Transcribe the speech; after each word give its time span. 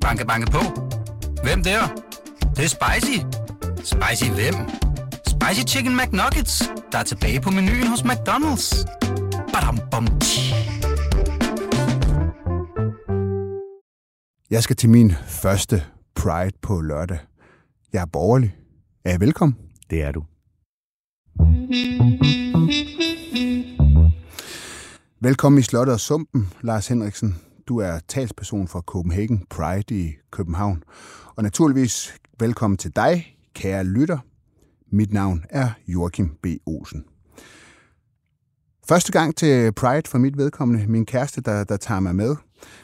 Banke, 0.00 0.26
banke 0.26 0.50
på. 0.50 0.58
Hvem 1.42 1.62
der? 1.62 1.80
Det, 2.40 2.56
det 2.56 2.64
er 2.64 2.68
spicy. 2.68 3.18
Spicy 3.76 4.30
hvem? 4.30 4.54
Spicy 5.26 5.74
Chicken 5.74 5.96
McNuggets, 5.96 6.62
der 6.92 6.98
er 6.98 7.02
tilbage 7.02 7.40
på 7.40 7.50
menuen 7.50 7.86
hos 7.86 8.00
McDonald's. 8.00 8.86
Badum, 9.52 9.78
bom, 9.90 10.06
tji. 10.20 10.54
Jeg 14.50 14.62
skal 14.62 14.76
til 14.76 14.90
min 14.90 15.12
første 15.26 15.82
Pride 16.14 16.52
på 16.62 16.80
lørdag. 16.80 17.18
Jeg 17.92 18.02
er 18.02 18.06
borgerlig. 18.06 18.54
Er 19.04 19.10
jeg 19.10 19.20
velkommen? 19.20 19.56
Det 19.90 20.02
er 20.02 20.12
du. 20.12 20.24
Velkommen 25.20 25.58
i 25.58 25.62
Slottet 25.62 25.92
og 25.92 26.00
Sumpen, 26.00 26.52
Lars 26.62 26.88
Henriksen. 26.88 27.36
Du 27.70 27.78
er 27.78 27.98
talsperson 28.08 28.68
for 28.68 28.80
Copenhagen 28.80 29.46
Pride 29.50 29.94
i 29.94 30.12
København. 30.30 30.82
Og 31.36 31.42
naturligvis 31.42 32.14
velkommen 32.40 32.76
til 32.78 32.96
dig, 32.96 33.36
kære 33.54 33.84
lytter. 33.84 34.18
Mit 34.92 35.12
navn 35.12 35.44
er 35.50 35.70
Joachim 35.88 36.28
B. 36.42 36.46
Olsen. 36.66 37.04
Første 38.88 39.12
gang 39.12 39.36
til 39.36 39.72
Pride 39.72 40.08
for 40.08 40.18
mit 40.18 40.36
vedkommende. 40.36 40.86
Min 40.86 41.06
kæreste, 41.06 41.40
der, 41.40 41.64
der 41.64 41.76
tager 41.76 42.00
mig 42.00 42.14
med. 42.14 42.36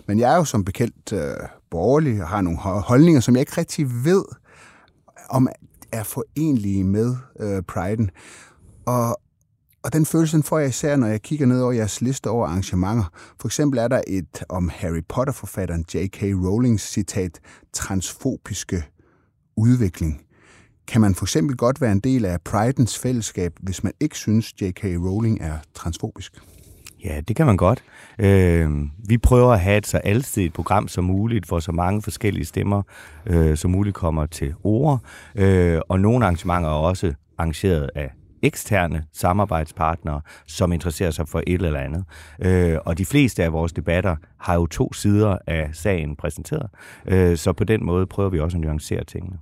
Men 0.06 0.18
jeg 0.18 0.32
er 0.32 0.36
jo 0.36 0.44
som 0.44 0.64
bekendt 0.64 1.12
øh, 1.12 1.34
borgerlig 1.70 2.22
og 2.22 2.28
har 2.28 2.41
nogle 2.41 2.58
holdninger, 2.58 3.20
som 3.20 3.34
jeg 3.34 3.41
ikke 3.41 3.58
rigtig 3.58 4.05
ved, 4.05 4.24
om 5.28 5.48
er 5.92 6.02
forenlige 6.02 6.84
med 6.84 7.16
øh, 7.41 7.62
Pride'en. 7.72 8.08
Og, 8.86 9.20
og 9.86 9.92
den 9.92 10.06
følelse 10.06 10.36
den 10.36 10.42
får 10.42 10.58
jeg 10.58 10.68
især, 10.68 10.96
når 10.96 11.06
jeg 11.06 11.22
kigger 11.22 11.46
ned 11.46 11.62
over 11.62 11.72
jeres 11.72 12.00
liste 12.00 12.30
over 12.30 12.46
arrangementer. 12.46 13.04
For 13.40 13.48
eksempel 13.48 13.78
er 13.78 13.88
der 13.88 14.00
et 14.06 14.44
om 14.48 14.70
Harry 14.74 15.02
Potter-forfatteren 15.08 15.84
J.K. 15.94 16.22
Rowlings 16.22 16.92
citat, 16.92 17.40
transfobiske 17.72 18.84
udvikling. 19.56 20.20
Kan 20.88 21.00
man 21.00 21.14
for 21.14 21.24
eksempel 21.24 21.56
godt 21.56 21.80
være 21.80 21.92
en 21.92 22.00
del 22.00 22.24
af 22.24 22.41
Pridens 22.41 22.98
fællesskab, 22.98 23.52
hvis 23.61 23.84
man 23.84 23.92
ikke 24.00 24.16
synes, 24.16 24.52
J.K. 24.62 24.84
Rowling 24.84 25.41
er 25.41 25.58
transfobisk? 25.74 26.33
Ja, 27.05 27.20
det 27.28 27.36
kan 27.36 27.46
man 27.46 27.56
godt. 27.56 27.83
Øh, 28.18 28.70
vi 29.08 29.18
prøver 29.18 29.52
at 29.52 29.61
have 29.61 29.78
et 29.78 29.86
så 29.86 29.98
alsidigt 29.98 30.55
program 30.55 30.89
som 30.89 31.05
muligt, 31.05 31.46
hvor 31.46 31.61
så 31.61 31.72
mange 31.72 32.02
forskellige 32.02 32.44
stemmer 32.44 32.83
øh, 33.27 33.56
som 33.56 33.70
muligt 33.70 33.96
kommer 33.96 34.27
til 34.27 34.55
ord. 34.64 35.00
Øh, 35.34 35.80
og 35.89 36.00
nogle 36.00 36.24
arrangementer 36.24 36.68
er 36.68 36.74
også 36.74 37.12
arrangeret 37.39 37.91
af 37.94 38.11
eksterne 38.47 39.05
samarbejdspartnere, 39.12 40.20
som 40.47 40.72
interesserer 40.72 41.11
sig 41.11 41.28
for 41.28 41.42
et 41.47 41.62
eller 41.62 41.80
andet. 41.80 42.05
Øh, 42.42 42.78
og 42.84 42.98
de 42.98 43.05
fleste 43.05 43.44
af 43.44 43.52
vores 43.52 43.72
debatter 43.72 44.16
har 44.39 44.55
jo 44.55 44.66
to 44.66 44.92
sider 44.92 45.39
af 45.47 45.70
sagen 45.72 46.16
præsenteret. 46.16 46.70
Øh, 47.08 47.36
så 47.36 47.52
på 47.52 47.64
den 47.64 47.84
måde 47.86 48.06
prøver 48.06 48.30
vi 48.30 48.41
også 48.41 48.56
at 48.56 48.61
nuancere 48.61 49.05
tingene. 49.05 49.39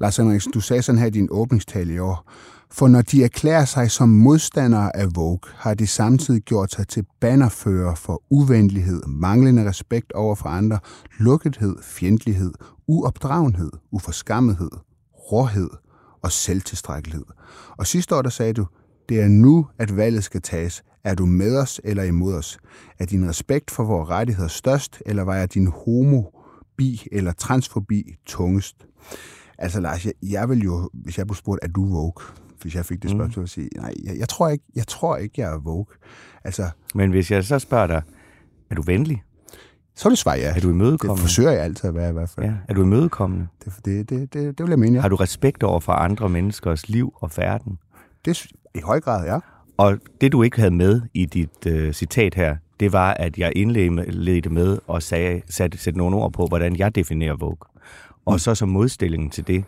Lars 0.00 0.16
Henriksen, 0.16 0.52
du 0.52 0.60
sagde 0.60 0.82
sådan 0.82 0.98
her 0.98 1.06
i 1.06 1.10
din 1.10 1.28
åbningstale 1.30 1.94
i 1.94 1.98
år, 1.98 2.32
for 2.70 2.88
når 2.88 3.02
de 3.02 3.24
erklærer 3.24 3.64
sig 3.64 3.90
som 3.90 4.08
modstandere 4.08 4.96
af 4.96 5.06
Vogue, 5.14 5.38
har 5.54 5.74
de 5.74 5.86
samtidig 5.86 6.42
gjort 6.42 6.72
sig 6.72 6.88
til 6.88 7.04
bannerfører 7.20 7.94
for 7.94 8.22
uvenlighed, 8.30 9.02
manglende 9.06 9.68
respekt 9.68 10.12
over 10.12 10.34
for 10.34 10.48
andre, 10.48 10.78
lukkethed, 11.18 11.76
fjendtlighed, 11.82 12.52
uopdragenhed, 12.86 13.70
uforskammethed, 13.90 14.70
råhed 15.32 15.83
og 16.24 16.32
selvtilstrækkelighed. 16.32 17.24
Og 17.76 17.86
sidste 17.86 18.16
år, 18.16 18.22
der 18.22 18.30
sagde 18.30 18.52
du, 18.52 18.66
det 19.08 19.20
er 19.20 19.28
nu, 19.28 19.66
at 19.78 19.96
valget 19.96 20.24
skal 20.24 20.42
tages. 20.42 20.82
Er 21.04 21.14
du 21.14 21.26
med 21.26 21.58
os 21.58 21.80
eller 21.84 22.02
imod 22.02 22.34
os? 22.34 22.58
Er 22.98 23.06
din 23.06 23.28
respekt 23.28 23.70
for 23.70 23.84
vores 23.84 24.08
rettigheder 24.08 24.48
størst, 24.48 25.02
eller 25.06 25.24
vejer 25.24 25.46
din 25.46 25.66
homo, 25.66 26.22
bi 26.76 27.06
eller 27.12 27.32
transfobi 27.32 28.16
tungest? 28.26 28.76
Altså 29.58 29.80
Lars, 29.80 30.06
jeg, 30.06 30.12
jeg 30.22 30.48
vil 30.48 30.62
jo, 30.62 30.90
hvis 30.92 31.18
jeg 31.18 31.26
blev 31.26 31.36
spurgt, 31.36 31.64
er 31.64 31.68
du 31.68 31.84
woke? 31.84 32.22
Hvis 32.62 32.74
jeg 32.74 32.86
fik 32.86 33.02
det 33.02 33.10
spørgsmål, 33.10 33.42
mm. 33.42 33.46
sige, 33.46 33.68
nej, 33.76 33.94
jeg, 34.04 34.18
jeg, 34.18 34.28
tror 34.28 34.48
ikke, 34.48 34.64
jeg 34.74 34.86
tror 34.86 35.16
ikke, 35.16 35.40
jeg 35.40 35.52
er 35.52 35.58
woke. 35.58 35.94
Altså, 36.44 36.70
Men 36.94 37.10
hvis 37.10 37.30
jeg 37.30 37.44
så 37.44 37.58
spørger 37.58 37.86
dig, 37.86 38.02
er 38.70 38.74
du 38.74 38.82
venlig? 38.82 39.22
Så 39.96 40.08
vil 40.08 40.10
du 40.10 40.16
svare 40.16 40.38
ja. 40.38 40.48
Er 40.48 40.54
du 40.60 40.68
Det 40.68 40.74
imødekommende? 40.74 41.20
forsøger 41.22 41.50
jeg 41.50 41.62
altid 41.62 41.88
at 41.88 41.94
være 41.94 42.10
i 42.10 42.12
hvert 42.12 42.28
fald. 42.30 42.46
Ja. 42.46 42.52
Er 42.68 42.74
du 42.74 42.82
imødekommende? 42.82 43.46
Det, 43.64 43.72
det, 43.84 44.10
det, 44.10 44.34
det, 44.34 44.58
det 44.58 44.66
vil 44.66 44.68
jeg 44.70 44.78
mene, 44.78 44.94
ja. 44.96 45.00
Har 45.00 45.08
du 45.08 45.16
respekt 45.16 45.62
over 45.62 45.80
for 45.80 45.92
andre 45.92 46.28
menneskers 46.28 46.88
liv 46.88 47.12
og 47.16 47.30
færden? 47.30 47.78
Det 48.24 48.46
i 48.74 48.80
høj 48.80 49.00
grad, 49.00 49.26
ja. 49.26 49.38
Og 49.76 49.98
det, 50.20 50.32
du 50.32 50.42
ikke 50.42 50.58
havde 50.58 50.74
med 50.74 51.02
i 51.14 51.24
dit 51.26 51.66
øh, 51.66 51.92
citat 51.92 52.34
her, 52.34 52.56
det 52.80 52.92
var, 52.92 53.14
at 53.14 53.38
jeg 53.38 53.52
indledte 53.56 54.50
med 54.50 54.78
og 54.86 55.02
sagde, 55.02 55.42
satte, 55.50 55.78
sætte 55.78 55.98
nogle 55.98 56.16
ord 56.16 56.32
på, 56.32 56.46
hvordan 56.46 56.76
jeg 56.76 56.94
definerer 56.94 57.36
Vogue. 57.36 57.56
Og 58.26 58.40
så 58.40 58.54
som 58.54 58.68
modstilling 58.68 59.32
til 59.32 59.46
det, 59.46 59.64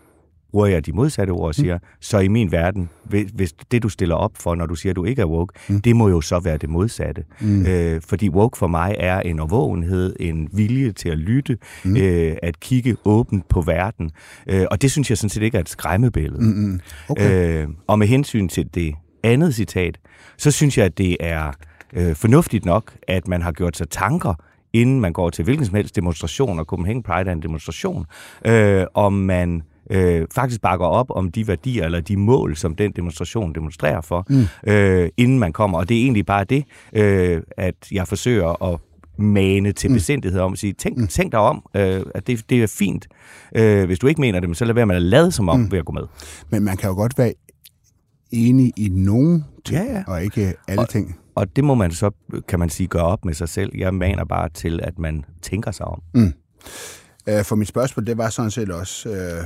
bruger 0.51 0.67
jeg 0.67 0.85
de 0.85 0.91
modsatte 0.91 1.31
ord 1.31 1.47
og 1.47 1.55
siger, 1.55 1.75
mm. 1.77 1.83
så 2.01 2.19
i 2.19 2.27
min 2.27 2.51
verden, 2.51 2.89
hvis, 3.03 3.31
hvis 3.33 3.53
det 3.53 3.83
du 3.83 3.89
stiller 3.89 4.15
op 4.15 4.31
for, 4.35 4.55
når 4.55 4.65
du 4.65 4.75
siger, 4.75 4.91
at 4.91 4.95
du 4.95 5.05
ikke 5.05 5.21
er 5.21 5.25
woke, 5.25 5.53
mm. 5.69 5.81
det 5.81 5.95
må 5.95 6.09
jo 6.09 6.21
så 6.21 6.39
være 6.39 6.57
det 6.57 6.69
modsatte. 6.69 7.23
Mm. 7.41 7.65
Øh, 7.65 8.01
fordi 8.01 8.29
woke 8.29 8.57
for 8.57 8.67
mig 8.67 8.95
er 8.99 9.19
en 9.19 9.39
overvågenhed, 9.39 10.15
en 10.19 10.49
vilje 10.53 10.91
til 10.91 11.09
at 11.09 11.17
lytte, 11.17 11.57
mm. 11.83 11.97
øh, 11.97 12.35
at 12.43 12.59
kigge 12.59 12.95
åbent 13.05 13.49
på 13.49 13.61
verden. 13.61 14.11
Øh, 14.47 14.65
og 14.71 14.81
det 14.81 14.91
synes 14.91 15.09
jeg 15.09 15.17
sådan 15.17 15.29
set 15.29 15.43
ikke 15.43 15.57
er 15.57 15.61
et 15.61 15.69
skræmmebillede. 15.69 16.43
Mm-mm. 16.43 16.79
Okay. 17.09 17.63
Øh, 17.63 17.67
og 17.87 17.99
med 17.99 18.07
hensyn 18.07 18.47
til 18.47 18.69
det 18.75 18.95
andet 19.23 19.55
citat, 19.55 19.97
så 20.37 20.51
synes 20.51 20.77
jeg, 20.77 20.85
at 20.85 20.97
det 20.97 21.17
er 21.19 21.51
øh, 21.93 22.15
fornuftigt 22.15 22.65
nok, 22.65 22.93
at 23.07 23.27
man 23.27 23.41
har 23.41 23.51
gjort 23.51 23.77
sig 23.77 23.89
tanker, 23.89 24.33
inden 24.73 25.01
man 25.01 25.13
går 25.13 25.29
til 25.29 25.43
hvilken 25.43 25.65
som 25.65 25.75
helst 25.75 25.95
demonstration, 25.95 26.59
og 26.59 26.65
Copenhagen 26.65 27.03
Pride 27.03 27.29
er 27.29 27.33
en 27.33 27.41
demonstration, 27.41 28.05
øh, 28.45 28.85
om 28.93 29.13
man 29.13 29.55
øh, 29.55 29.61
faktisk 30.35 30.61
bakker 30.61 30.85
op 30.85 31.07
om 31.09 31.31
de 31.31 31.47
værdier 31.47 31.85
eller 31.85 32.01
de 32.01 32.17
mål, 32.17 32.55
som 32.55 32.75
den 32.75 32.91
demonstration 32.91 33.55
demonstrerer 33.55 34.01
for, 34.01 34.25
mm. 34.29 34.71
øh, 34.71 35.09
inden 35.17 35.39
man 35.39 35.53
kommer. 35.53 35.77
Og 35.77 35.89
det 35.89 35.97
er 35.97 36.01
egentlig 36.01 36.25
bare 36.25 36.43
det, 36.43 36.63
øh, 36.93 37.41
at 37.57 37.75
jeg 37.91 38.07
forsøger 38.07 38.63
at 38.73 38.79
mane 39.19 39.71
til 39.71 39.89
besindighed 39.93 40.39
om 40.39 40.53
at 40.53 40.59
sige, 40.59 40.73
tænk, 40.73 41.09
tænk 41.09 41.31
dig 41.31 41.39
om, 41.39 41.63
øh, 41.75 42.01
at 42.15 42.27
det, 42.27 42.49
det 42.49 42.63
er 42.63 42.67
fint. 42.67 43.07
Øh, 43.55 43.85
hvis 43.85 43.99
du 43.99 44.07
ikke 44.07 44.21
mener 44.21 44.39
det, 44.39 44.57
så 44.57 44.65
lad 44.65 44.73
være 44.75 44.85
med 44.85 44.95
at 44.95 45.01
lade 45.01 45.31
som 45.31 45.49
om 45.49 45.59
mm. 45.59 45.71
ved 45.71 45.79
at 45.79 45.85
gå 45.85 45.91
med. 45.93 46.03
Men 46.49 46.63
man 46.63 46.77
kan 46.77 46.89
jo 46.89 46.95
godt 46.95 47.17
være 47.17 47.33
enig 48.31 48.73
i 48.77 48.89
nogen 48.91 49.45
ting, 49.65 49.87
Ja, 49.87 49.93
ja. 49.93 50.03
og 50.07 50.23
ikke 50.23 50.53
alle 50.67 50.81
Og- 50.81 50.89
ting. 50.89 51.15
Og 51.35 51.55
det 51.55 51.63
må 51.63 51.73
man 51.75 51.91
så, 51.91 52.11
kan 52.47 52.59
man 52.59 52.69
sige, 52.69 52.87
gøre 52.87 53.03
op 53.03 53.25
med 53.25 53.33
sig 53.33 53.49
selv. 53.49 53.71
Jeg 53.77 53.93
maner 53.93 54.25
bare 54.25 54.49
til, 54.49 54.79
at 54.83 54.99
man 54.99 55.25
tænker 55.41 55.71
sig 55.71 55.85
om. 55.85 56.01
Øh, 56.15 57.43
For 57.45 57.55
mit 57.55 57.67
spørgsmål, 57.67 58.05
det 58.05 58.17
var 58.17 58.29
sådan 58.29 58.51
set 58.51 58.69
også, 58.69 59.09
øh, 59.09 59.43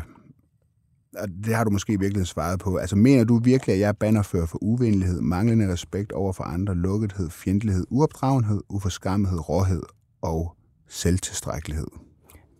og 1.17 1.27
det 1.45 1.55
har 1.55 1.63
du 1.63 1.69
måske 1.69 1.99
virkelig 1.99 2.27
svaret 2.27 2.59
på. 2.59 2.75
Altså, 2.77 2.95
mener 2.95 3.23
du 3.23 3.39
virkelig, 3.43 3.73
at 3.73 3.79
jeg 3.79 3.87
er 3.87 3.91
bannerfører 3.91 4.45
for 4.45 4.57
uvenlighed, 4.61 5.21
manglende 5.21 5.73
respekt 5.73 6.11
over 6.11 6.33
for 6.33 6.43
andre, 6.43 6.75
lukkethed, 6.75 7.29
fjendtlighed, 7.29 7.85
uopdragenhed, 7.89 8.61
uforskammethed, 8.69 9.49
råhed 9.49 9.83
og 10.21 10.55
selvtilstrækkelighed? 10.87 11.87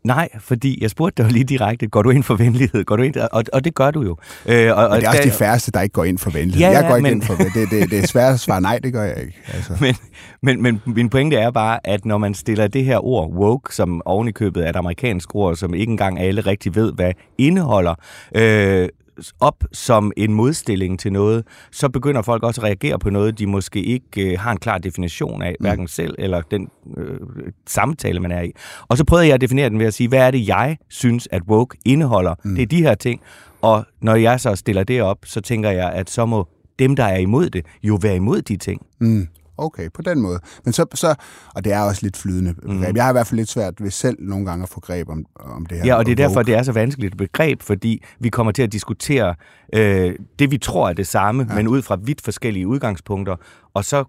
Nej, 0.04 0.30
fordi 0.40 0.78
jeg 0.82 0.90
spurgte 0.90 1.24
dig 1.24 1.32
lige 1.32 1.44
direkte, 1.44 1.88
går 1.88 2.02
du 2.02 2.10
ind 2.10 2.24
for 2.24 2.36
venlighed? 2.36 2.84
Går 2.86 2.96
du 2.96 3.04
ind, 3.04 3.16
og, 3.16 3.44
og 3.54 3.64
det 3.64 3.76
gør 3.76 3.92
du 3.92 4.02
jo. 4.04 4.18
Øh, 4.46 4.78
og, 4.78 4.88
Og 4.88 4.98
det 4.98 5.06
er 5.06 5.10
også 5.10 5.22
de 5.24 5.32
færreste, 5.32 5.72
der 5.72 5.82
ikke 5.82 5.94
går 5.94 6.04
ind 6.04 6.18
for 6.18 6.30
venlighed. 6.30 6.60
Ja, 6.68 6.70
jeg 6.80 6.88
går 6.90 6.96
ikke 6.96 7.04
men- 7.04 7.12
ind 7.14 7.22
for 7.22 7.34
det, 7.34 7.70
det, 7.72 7.90
det 7.92 8.00
er 8.00 8.08
svært 8.08 8.34
at 8.34 8.40
svare 8.40 8.62
nej, 8.62 8.80
det 8.84 8.94
gør 8.94 9.04
jeg 9.04 9.18
ikke. 9.22 9.34
Altså. 9.54 9.74
men, 9.82 9.96
men, 10.42 10.62
men 10.62 10.82
min 10.96 11.10
pointe 11.10 11.36
er 11.38 11.52
bare, 11.52 11.88
at 11.88 12.06
når 12.06 12.18
man 12.18 12.34
stiller 12.34 12.68
det 12.68 12.86
her 12.86 13.06
ord 13.06 13.30
woke, 13.34 13.76
som 13.76 14.02
oven 14.06 14.28
i 14.28 14.32
købet 14.32 14.66
er 14.66 14.70
et 14.70 14.76
amerikansk 14.76 15.36
ord, 15.36 15.56
som 15.56 15.74
ikke 15.74 15.92
engang 15.92 16.20
alle 16.20 16.42
rigtig 16.42 16.76
ved, 16.76 16.94
hvad 16.94 17.12
indeholder, 17.38 17.96
øh, 18.36 18.90
op 19.40 19.64
som 19.72 20.12
en 20.18 20.34
modstilling 20.34 21.00
til 21.00 21.14
noget, 21.14 21.44
så 21.72 21.90
begynder 21.90 22.22
folk 22.22 22.44
også 22.44 22.62
at 22.62 22.66
reagere 22.66 23.00
på 23.00 23.10
noget, 23.10 23.40
de 23.40 23.48
måske 23.48 23.84
ikke 23.84 24.32
øh, 24.32 24.40
har 24.40 24.52
en 24.52 24.58
klar 24.58 24.78
definition 24.78 25.42
af, 25.42 25.56
hverken 25.60 25.88
selv 25.88 26.16
eller 26.20 26.42
den 26.42 26.70
øh, 26.98 27.20
samtale, 27.68 28.20
man 28.20 28.32
er 28.32 28.42
i. 28.42 28.52
Og 28.88 28.98
så 28.98 29.06
prøvede 29.06 29.28
jeg 29.28 29.34
at 29.34 29.42
definere 29.42 29.70
den 29.70 29.80
ved 29.80 29.86
at 29.86 29.94
sige, 29.94 30.08
hvad 30.08 30.20
er 30.20 30.32
det, 30.32 30.48
jeg 30.48 30.78
synes, 30.90 31.28
at 31.32 31.42
woke 31.48 31.78
indeholder? 31.86 32.36
Mm. 32.44 32.56
Det 32.56 32.62
er 32.62 32.68
de 32.68 32.82
her 32.82 32.96
ting. 32.96 33.22
Og 33.62 33.86
når 34.02 34.16
jeg 34.16 34.40
så 34.40 34.56
stiller 34.56 34.84
det 34.84 35.02
op, 35.02 35.18
så 35.26 35.42
tænker 35.42 35.70
jeg, 35.70 35.92
at 35.92 36.10
så 36.10 36.26
må 36.26 36.48
dem, 36.80 36.96
der 36.96 37.04
er 37.04 37.18
imod 37.18 37.50
det, 37.50 37.66
jo 37.84 38.00
være 38.02 38.16
imod 38.16 38.42
de 38.42 38.58
ting. 38.58 38.82
Mm. 39.00 39.28
Okay, 39.62 39.90
på 39.94 40.02
den 40.02 40.22
måde. 40.22 40.40
Men 40.66 40.74
så, 40.74 40.86
så 40.94 41.16
og 41.56 41.64
det 41.64 41.74
er 41.74 41.80
også 41.80 42.00
lidt 42.04 42.18
flydende 42.18 42.54
begreb. 42.54 42.90
Mm. 42.90 42.96
Jeg 42.96 43.04
har 43.04 43.12
i 43.12 43.14
hvert 43.14 43.28
fald 43.28 43.38
lidt 43.38 43.50
svært 43.50 43.84
ved 43.84 43.92
selv 43.92 44.18
nogle 44.20 44.46
gange 44.46 44.64
at 44.64 44.70
få 44.70 44.80
greb 44.80 45.10
om, 45.10 45.26
om 45.36 45.66
det 45.66 45.78
her. 45.78 45.86
Ja, 45.86 45.96
og 45.96 46.06
det 46.06 46.12
er 46.12 46.16
derfor, 46.16 46.44
det 46.44 46.56
er 46.56 46.64
så 46.64 46.72
vanskeligt 46.72 47.14
et 47.14 47.18
begreb, 47.18 47.62
fordi 47.62 48.04
vi 48.20 48.30
kommer 48.30 48.52
til 48.52 48.64
at 48.64 48.72
diskutere 48.72 49.36
øh, 49.74 50.16
det, 50.40 50.52
vi 50.52 50.58
tror 50.58 50.90
er 50.90 50.94
det 50.94 51.08
samme, 51.08 51.46
ja. 51.50 51.56
men 51.56 51.68
ud 51.68 51.82
fra 51.82 51.98
vidt 52.04 52.22
forskellige 52.22 52.68
udgangspunkter, 52.68 53.36
og 53.74 53.86
så 53.86 54.04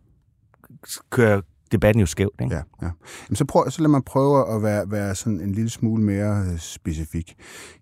kører 1.10 1.40
debatten 1.72 2.00
jo 2.00 2.06
skævt. 2.06 2.40
Ikke? 2.42 2.54
Ja, 2.54 2.62
ja. 2.82 2.90
Jamen, 3.28 3.36
så, 3.36 3.44
prøv, 3.44 3.70
så 3.70 3.82
lad 3.82 3.88
mig 3.88 4.04
prøve 4.04 4.54
at 4.54 4.62
være, 4.62 4.90
være 4.90 5.14
sådan 5.14 5.40
en 5.40 5.52
lille 5.52 5.70
smule 5.70 6.02
mere 6.02 6.44
øh, 6.52 6.58
specifik. 6.58 7.34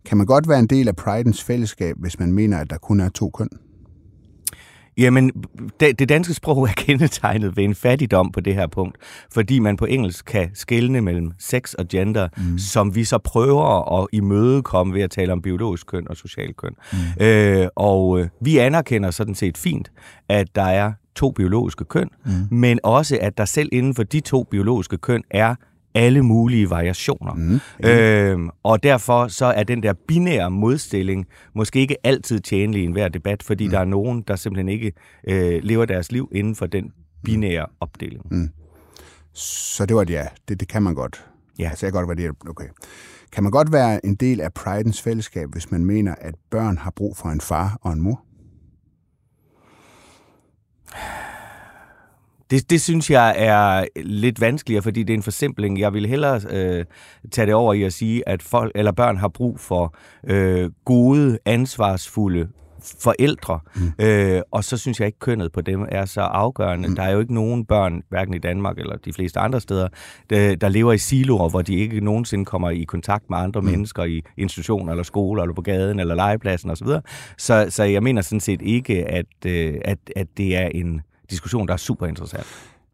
Kan 0.05 0.19
man 0.19 0.26
godt 0.26 0.49
være 0.49 0.58
en 0.58 0.66
del 0.66 0.88
af 0.88 0.96
Pridens 0.96 1.44
fællesskab, 1.44 1.96
hvis 1.99 2.19
man 2.19 2.32
mener, 2.32 2.58
at 2.58 2.70
der 2.70 2.78
kun 2.78 3.00
er 3.00 3.08
to 3.08 3.31
køn? 3.31 3.49
Jamen, 5.00 5.32
det, 5.81 6.08
danske 6.08 6.35
sprog 6.35 6.62
er 6.62 6.73
kendetegnet 6.76 7.56
ved 7.56 7.64
en 7.64 7.75
fattigdom 7.75 8.32
på 8.32 8.41
det 8.41 8.55
her 8.55 8.67
punkt, 8.67 8.99
fordi 9.32 9.58
man 9.58 9.76
på 9.76 9.85
engelsk 9.85 10.25
kan 10.25 10.50
skelne 10.55 11.00
mellem 11.00 11.32
sex 11.38 11.75
og 11.75 11.88
gender, 11.88 12.29
mm. 12.37 12.58
som 12.58 12.94
vi 12.94 13.05
så 13.05 13.19
prøver 13.19 14.00
at 14.00 14.06
imødekomme 14.12 14.94
ved 14.94 15.02
at 15.02 15.11
tale 15.11 15.32
om 15.32 15.43
biologisk 15.43 15.87
køn 15.87 16.08
og 16.08 16.17
social 16.17 16.55
køn. 16.55 16.75
Mm. 16.93 17.25
Øh, 17.25 17.69
og 17.76 18.20
øh, 18.20 18.29
vi 18.41 18.58
anerkender 18.58 19.11
sådan 19.11 19.35
set 19.35 19.58
fint, 19.58 19.93
at 20.29 20.47
der 20.55 20.62
er 20.62 20.93
to 21.14 21.31
biologiske 21.31 21.85
køn, 21.85 22.08
mm. 22.25 22.32
men 22.50 22.79
også 22.82 23.19
at 23.20 23.38
der 23.38 23.44
selv 23.44 23.69
inden 23.73 23.94
for 23.94 24.02
de 24.02 24.20
to 24.20 24.43
biologiske 24.43 24.97
køn 24.97 25.23
er 25.31 25.55
alle 25.94 26.22
mulige 26.22 26.70
variationer. 26.70 27.34
Mm. 27.34 27.60
Øhm, 27.88 28.50
og 28.62 28.82
derfor 28.82 29.28
så 29.28 29.46
er 29.46 29.62
den 29.62 29.82
der 29.82 29.92
binære 30.08 30.50
modstilling 30.50 31.26
måske 31.54 31.81
ikke 31.81 31.96
altid 32.04 32.40
tjenlig 32.40 32.82
i 32.82 32.84
enhver 32.84 33.08
debat, 33.08 33.42
fordi 33.42 33.64
mm. 33.64 33.70
der 33.70 33.78
er 33.78 33.84
nogen, 33.84 34.22
der 34.28 34.37
simpelthen 34.37 34.69
ikke 34.69 34.92
øh, 35.28 35.60
lever 35.62 35.84
deres 35.84 36.12
liv 36.12 36.28
inden 36.34 36.56
for 36.56 36.66
den 36.66 36.92
binære 37.25 37.66
opdeling. 37.81 38.22
Mm. 38.31 38.48
Så 39.32 39.87
det 39.87 39.96
var 39.96 40.02
et 40.02 40.10
ja. 40.10 40.26
Det, 40.48 40.60
det 40.60 40.69
kan 40.69 40.82
man 40.82 40.94
godt. 40.94 41.26
Ja. 41.58 41.69
Altså 41.69 41.87
jeg 41.87 41.92
kan 41.92 42.06
godt 42.06 42.19
være 42.19 42.28
det. 42.28 42.37
Okay. 42.48 42.69
Kan 43.32 43.42
man 43.42 43.52
godt 43.52 43.72
være 43.72 44.06
en 44.06 44.14
del 44.14 44.40
af 44.40 44.52
Pridens 44.52 45.02
fællesskab, 45.02 45.48
hvis 45.52 45.70
man 45.70 45.84
mener, 45.84 46.14
at 46.20 46.34
børn 46.50 46.78
har 46.78 46.90
brug 46.96 47.16
for 47.16 47.28
en 47.28 47.40
far 47.40 47.78
og 47.82 47.92
en 47.92 48.00
mor? 48.00 48.25
Det, 52.50 52.70
det 52.70 52.81
synes 52.81 53.11
jeg 53.11 53.35
er 53.38 53.85
lidt 53.97 54.41
vanskeligere, 54.41 54.82
fordi 54.82 55.02
det 55.02 55.12
er 55.12 55.17
en 55.17 55.23
forsimpling. 55.23 55.79
Jeg 55.79 55.94
vil 55.94 56.06
hellere 56.06 56.41
øh, 56.50 56.85
tage 57.32 57.47
det 57.47 57.55
over 57.55 57.75
i 57.75 57.82
at 57.82 57.93
sige, 57.93 58.29
at 58.29 58.43
folk 58.43 58.73
eller 58.75 58.93
børn 58.93 59.17
har 59.17 59.29
brug 59.29 59.61
for 59.61 59.94
øh, 60.26 60.70
gode, 60.85 61.38
ansvarsfulde 61.44 62.49
forældre, 63.02 63.61
mm. 63.76 64.05
øh, 64.05 64.43
og 64.50 64.64
så 64.64 64.76
synes 64.76 65.00
jeg 65.00 65.06
ikke, 65.06 65.19
kønnet 65.19 65.52
på 65.52 65.61
dem 65.61 65.87
er 65.88 66.05
så 66.05 66.20
afgørende. 66.20 66.88
Mm. 66.88 66.97
Der 66.97 67.02
er 67.02 67.11
jo 67.11 67.20
ikke 67.20 67.35
nogen 67.35 67.64
børn, 67.64 68.02
hverken 68.08 68.35
i 68.35 68.38
Danmark 68.38 68.79
eller 68.79 68.97
de 68.97 69.12
fleste 69.12 69.41
andre 69.41 69.61
steder, 69.61 69.88
der, 70.31 70.55
der 70.55 70.69
lever 70.69 70.93
i 70.93 70.99
siloer, 70.99 71.49
hvor 71.49 71.62
de 71.62 71.75
ikke 71.75 72.00
nogensinde 72.00 72.44
kommer 72.44 72.70
i 72.70 72.82
kontakt 72.82 73.31
med 73.31 73.38
andre 73.38 73.61
mm. 73.61 73.67
mennesker 73.67 74.05
i 74.05 74.23
institutioner 74.37 74.93
eller 74.93 75.02
skoler 75.02 75.43
eller 75.43 75.55
på 75.55 75.62
gaden 75.62 76.00
eller 76.00 76.14
legepladsen 76.14 76.70
osv. 76.70 76.88
Så, 77.38 77.67
så 77.69 77.85
jeg 77.85 78.02
mener 78.02 78.23
sådan 78.23 78.41
set 78.41 78.62
ikke, 78.62 79.05
at, 79.05 79.47
øh, 79.47 79.75
at, 79.85 79.99
at 80.17 80.26
det 80.37 80.56
er 80.56 80.67
en 80.67 81.00
diskussion, 81.31 81.69
der 81.69 81.73
er 81.73 81.79
super 81.79 82.06
interessant. 82.06 82.47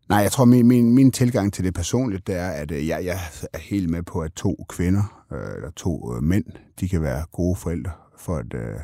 Nej, 0.09 0.19
jeg 0.19 0.33
tror, 0.33 0.45
min, 0.45 0.67
min, 0.67 0.95
min 0.95 1.13
tilgang 1.13 1.53
til 1.53 1.65
det 1.65 1.75
personligt, 1.75 2.27
det 2.27 2.35
er, 2.35 2.49
at 2.49 2.71
øh, 2.71 2.89
jeg, 2.89 3.05
jeg 3.05 3.19
er 3.53 3.59
helt 3.59 3.91
med 3.91 4.03
på, 4.03 4.21
at 4.21 4.33
to 4.33 4.65
kvinder, 4.69 5.25
øh, 5.33 5.55
eller 5.57 5.71
to 5.71 6.17
øh, 6.17 6.23
mænd, 6.23 6.45
de 6.81 6.89
kan 6.89 7.03
være 7.03 7.25
gode 7.33 7.57
forældre 7.57 7.93
for 8.19 8.39
et 8.39 8.55
øh, 8.55 8.81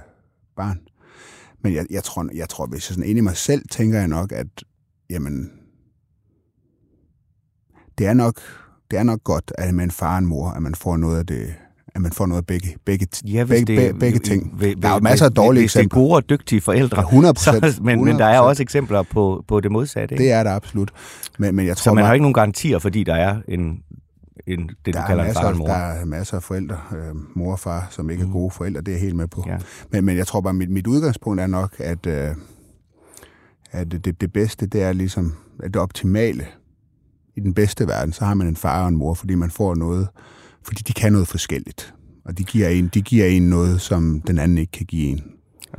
barn. 0.56 0.80
Men 1.60 1.74
jeg, 1.74 1.86
jeg, 1.90 2.04
tror, 2.04 2.28
jeg 2.34 2.48
tror, 2.48 2.66
hvis 2.66 2.90
jeg 2.90 2.94
sådan 2.94 3.10
inde 3.10 3.18
i 3.18 3.22
mig 3.22 3.36
selv, 3.36 3.62
tænker 3.70 3.98
jeg 3.98 4.08
nok, 4.08 4.32
at 4.32 4.46
jamen, 5.10 5.52
det 7.98 8.06
er 8.06 8.14
nok, 8.14 8.40
det 8.90 8.98
er 8.98 9.02
nok 9.02 9.24
godt, 9.24 9.52
at 9.58 9.74
med 9.74 9.84
en 9.84 9.90
far 9.90 10.12
og 10.12 10.18
en 10.18 10.26
mor, 10.26 10.50
at 10.50 10.62
man 10.62 10.74
får 10.74 10.96
noget 10.96 11.18
af 11.18 11.26
det, 11.26 11.54
at 11.94 12.00
man 12.00 12.12
får 12.12 12.26
noget 12.26 12.42
af 12.42 12.46
begge, 12.46 12.76
begge, 12.84 13.06
ja, 13.24 13.44
begge, 13.44 13.66
det, 13.66 13.76
begge, 13.76 13.98
begge 13.98 14.18
ting. 14.18 14.60
Ved, 14.60 14.76
der 14.76 14.88
er 14.88 14.94
jo 14.94 15.00
masser 15.00 15.26
af 15.26 15.32
dårlige 15.32 15.62
hvis 15.62 15.76
eksempler. 15.76 15.82
Hvis 15.82 15.90
det 15.90 15.96
er 15.96 16.08
gode 16.08 16.16
og 16.16 16.30
dygtige 16.30 16.60
forældre. 16.60 17.00
Ja, 17.00 17.06
100 17.06 17.38
så, 17.38 17.80
men, 17.82 18.00
100%. 18.00 18.04
men 18.04 18.18
der 18.18 18.24
er 18.24 18.40
også 18.40 18.62
eksempler 18.62 19.02
på, 19.02 19.44
på 19.48 19.60
det 19.60 19.72
modsatte. 19.72 20.14
Ikke? 20.14 20.24
Det 20.24 20.32
er 20.32 20.42
der 20.42 20.50
absolut. 20.50 20.90
Men, 21.38 21.54
men 21.54 21.66
jeg 21.66 21.76
tror, 21.76 21.82
så 21.82 21.90
man, 21.90 21.96
man 21.96 22.04
har 22.04 22.14
ikke 22.14 22.22
nogen 22.22 22.34
garantier, 22.34 22.78
fordi 22.78 23.04
der 23.04 23.14
er 23.14 23.36
en, 23.48 23.82
en 24.46 24.70
det, 24.86 24.94
der 24.94 25.00
du 25.00 25.06
kalder 25.06 25.24
masser, 25.24 25.40
en 25.40 25.44
far 25.44 25.52
og 25.52 25.56
mor. 25.56 25.66
Der 25.66 25.74
er 25.74 26.04
masser 26.04 26.36
af 26.36 26.42
forældre, 26.42 26.78
øh, 26.92 27.14
mor 27.34 27.52
og 27.52 27.58
far, 27.58 27.86
som 27.90 28.10
ikke 28.10 28.24
er 28.24 28.32
gode 28.32 28.50
forældre. 28.50 28.80
Det 28.80 28.88
er 28.88 28.92
jeg 28.92 29.00
helt 29.00 29.16
med 29.16 29.28
på. 29.28 29.44
Ja. 29.46 29.56
Men, 29.90 30.04
men 30.04 30.16
jeg 30.16 30.26
tror 30.26 30.40
bare, 30.40 30.54
mit, 30.54 30.70
mit 30.70 30.86
udgangspunkt 30.86 31.40
er 31.40 31.46
nok, 31.46 31.74
at, 31.78 32.06
øh, 32.06 32.28
at 33.72 33.92
det, 33.92 34.20
det 34.20 34.32
bedste, 34.32 34.66
det 34.66 34.82
er 34.82 34.92
ligesom, 34.92 35.34
at 35.62 35.74
det 35.74 35.82
optimale 35.82 36.46
i 37.36 37.40
den 37.40 37.54
bedste 37.54 37.88
verden, 37.88 38.12
så 38.12 38.24
har 38.24 38.34
man 38.34 38.46
en 38.46 38.56
far 38.56 38.82
og 38.82 38.88
en 38.88 38.96
mor, 38.96 39.14
fordi 39.14 39.34
man 39.34 39.50
får 39.50 39.74
noget, 39.74 40.08
fordi 40.64 40.82
de 40.82 40.92
kan 40.92 41.12
noget 41.12 41.28
forskelligt. 41.28 41.94
Og 42.24 42.38
de 42.38 42.44
giver 42.44 42.68
en, 42.68 42.88
de 42.94 43.02
giver 43.02 43.26
en 43.26 43.42
noget, 43.42 43.80
som 43.80 44.22
den 44.26 44.38
anden 44.38 44.58
ikke 44.58 44.72
kan 44.72 44.86
give 44.86 45.08
en. 45.08 45.24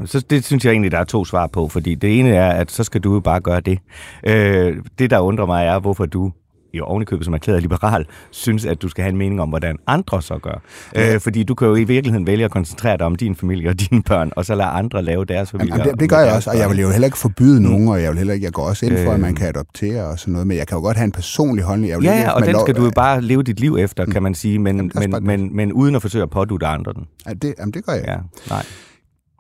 Så 0.06 0.20
det 0.20 0.46
synes 0.46 0.66
jeg 0.66 0.72
egentlig, 0.72 0.92
der 0.92 0.98
er 0.98 1.04
to 1.04 1.26
svar 1.26 1.48
på, 1.48 1.68
fordi 1.68 1.96
det 1.96 2.20
ene 2.20 2.30
er, 2.30 2.50
at 2.50 2.72
så 2.72 2.84
skal 2.84 3.02
du 3.02 3.14
jo 3.14 3.20
bare 3.20 3.40
gøre 3.42 3.60
det. 3.60 3.80
Øh, 4.28 4.78
det, 5.00 5.10
der 5.10 5.20
undrer 5.20 5.46
mig, 5.46 5.66
er, 5.66 5.80
hvorfor 5.80 6.06
du 6.06 6.32
i 6.74 6.80
ovenikøbet 6.80 7.26
som 7.26 7.34
erklæret 7.34 7.62
liberal, 7.62 8.06
synes, 8.32 8.66
at 8.66 8.82
du 8.82 8.90
skal 8.90 9.02
have 9.04 9.10
en 9.12 9.18
mening 9.18 9.42
om, 9.42 9.50
hvordan 9.50 9.78
andre 9.88 10.22
så 10.22 10.38
gør. 10.38 10.62
Ja. 10.96 11.14
Øh, 11.14 11.22
fordi 11.22 11.44
du 11.44 11.56
kan 11.56 11.68
jo 11.68 11.76
i 11.76 11.84
virkeligheden 11.84 12.28
vælge 12.28 12.46
at 12.46 12.52
koncentrere 12.52 12.98
dig 12.98 13.06
om 13.06 13.16
din 13.16 13.36
familie 13.36 13.70
og 13.70 13.80
dine 13.80 14.04
børn, 14.04 14.32
og 14.36 14.46
så 14.46 14.56
lade 14.56 14.70
andre 14.70 15.02
lave 15.02 15.26
deres 15.26 15.52
familie. 15.52 15.74
Jamen, 15.76 15.92
det, 15.92 16.00
det 16.00 16.10
gør 16.10 16.20
jeg 16.20 16.34
også, 16.36 16.50
og 16.50 16.58
jeg 16.58 16.70
vil 16.70 16.80
jo 16.80 16.90
heller 16.90 17.06
ikke 17.06 17.18
forbyde 17.18 17.60
mm. 17.60 17.66
nogen, 17.66 17.88
og 17.88 18.02
jeg 18.02 18.10
vil 18.10 18.18
heller 18.18 18.34
ikke, 18.34 18.46
jeg 18.46 18.54
går 18.54 18.64
også 18.64 18.86
ind 18.86 18.98
for, 18.98 19.10
øh. 19.10 19.14
at 19.14 19.20
man 19.20 19.36
kan 19.36 19.48
adoptere 19.48 20.04
og 20.04 20.20
sådan 20.20 20.32
noget, 20.32 20.48
men 20.48 20.58
jeg 20.58 20.68
kan 20.68 20.78
jo 20.78 20.82
godt 20.82 20.98
have 20.98 21.06
en 21.06 21.12
personlig 21.12 21.64
holdning. 21.64 21.90
Jeg 21.90 21.98
vil 21.98 22.06
ja, 22.06 22.18
ikke, 22.18 22.34
og 22.34 22.42
den 22.42 22.52
lov... 22.52 22.66
skal 22.66 22.76
du 22.76 22.84
jo 22.84 22.92
bare 22.96 23.22
leve 23.22 23.44
dit 23.44 23.60
liv 23.60 23.78
efter, 23.80 24.06
kan 24.06 24.24
man 24.24 24.36
sige, 24.36 24.60
men, 24.60 24.92
jamen, 24.96 25.12
men, 25.12 25.26
men, 25.26 25.56
men 25.56 25.74
uden 25.74 25.96
at 25.96 26.02
forsøge 26.02 26.24
at 26.24 26.30
pådute 26.30 26.66
andre 26.66 26.94
den. 26.94 27.08
Ja, 27.28 27.34
det, 27.34 27.54
jamen, 27.60 27.74
det 27.74 27.86
gør 27.86 27.94
jeg. 27.94 28.06
Ja, 28.08 28.18
nej. 28.50 28.66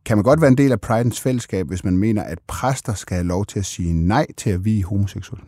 Kan 0.05 0.17
man 0.17 0.23
godt 0.23 0.41
være 0.41 0.47
en 0.47 0.57
del 0.57 0.71
af 0.71 0.81
Pridens 0.81 1.19
fællesskab, 1.19 1.67
hvis 1.67 1.83
man 1.83 1.97
mener, 1.97 2.23
at 2.23 2.37
præster 2.47 2.93
skal 2.93 3.15
have 3.15 3.27
lov 3.27 3.45
til 3.45 3.59
at 3.59 3.65
sige 3.65 3.93
nej 3.93 4.25
til 4.37 4.49
at 4.49 4.65
vi 4.65 4.81
homoseksuelle? 4.81 5.45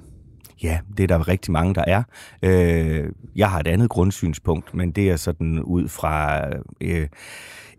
Ja, 0.65 0.79
det 0.97 1.03
er 1.03 1.07
der 1.07 1.27
rigtig 1.27 1.51
mange, 1.51 1.75
der 1.75 1.83
er. 1.87 2.03
Øh, 2.41 3.09
jeg 3.35 3.51
har 3.51 3.59
et 3.59 3.67
andet 3.67 3.89
grundsynspunkt, 3.89 4.73
men 4.73 4.91
det 4.91 5.09
er 5.09 5.15
sådan 5.15 5.59
ud 5.59 5.87
fra... 5.87 6.41
Øh, 6.81 7.07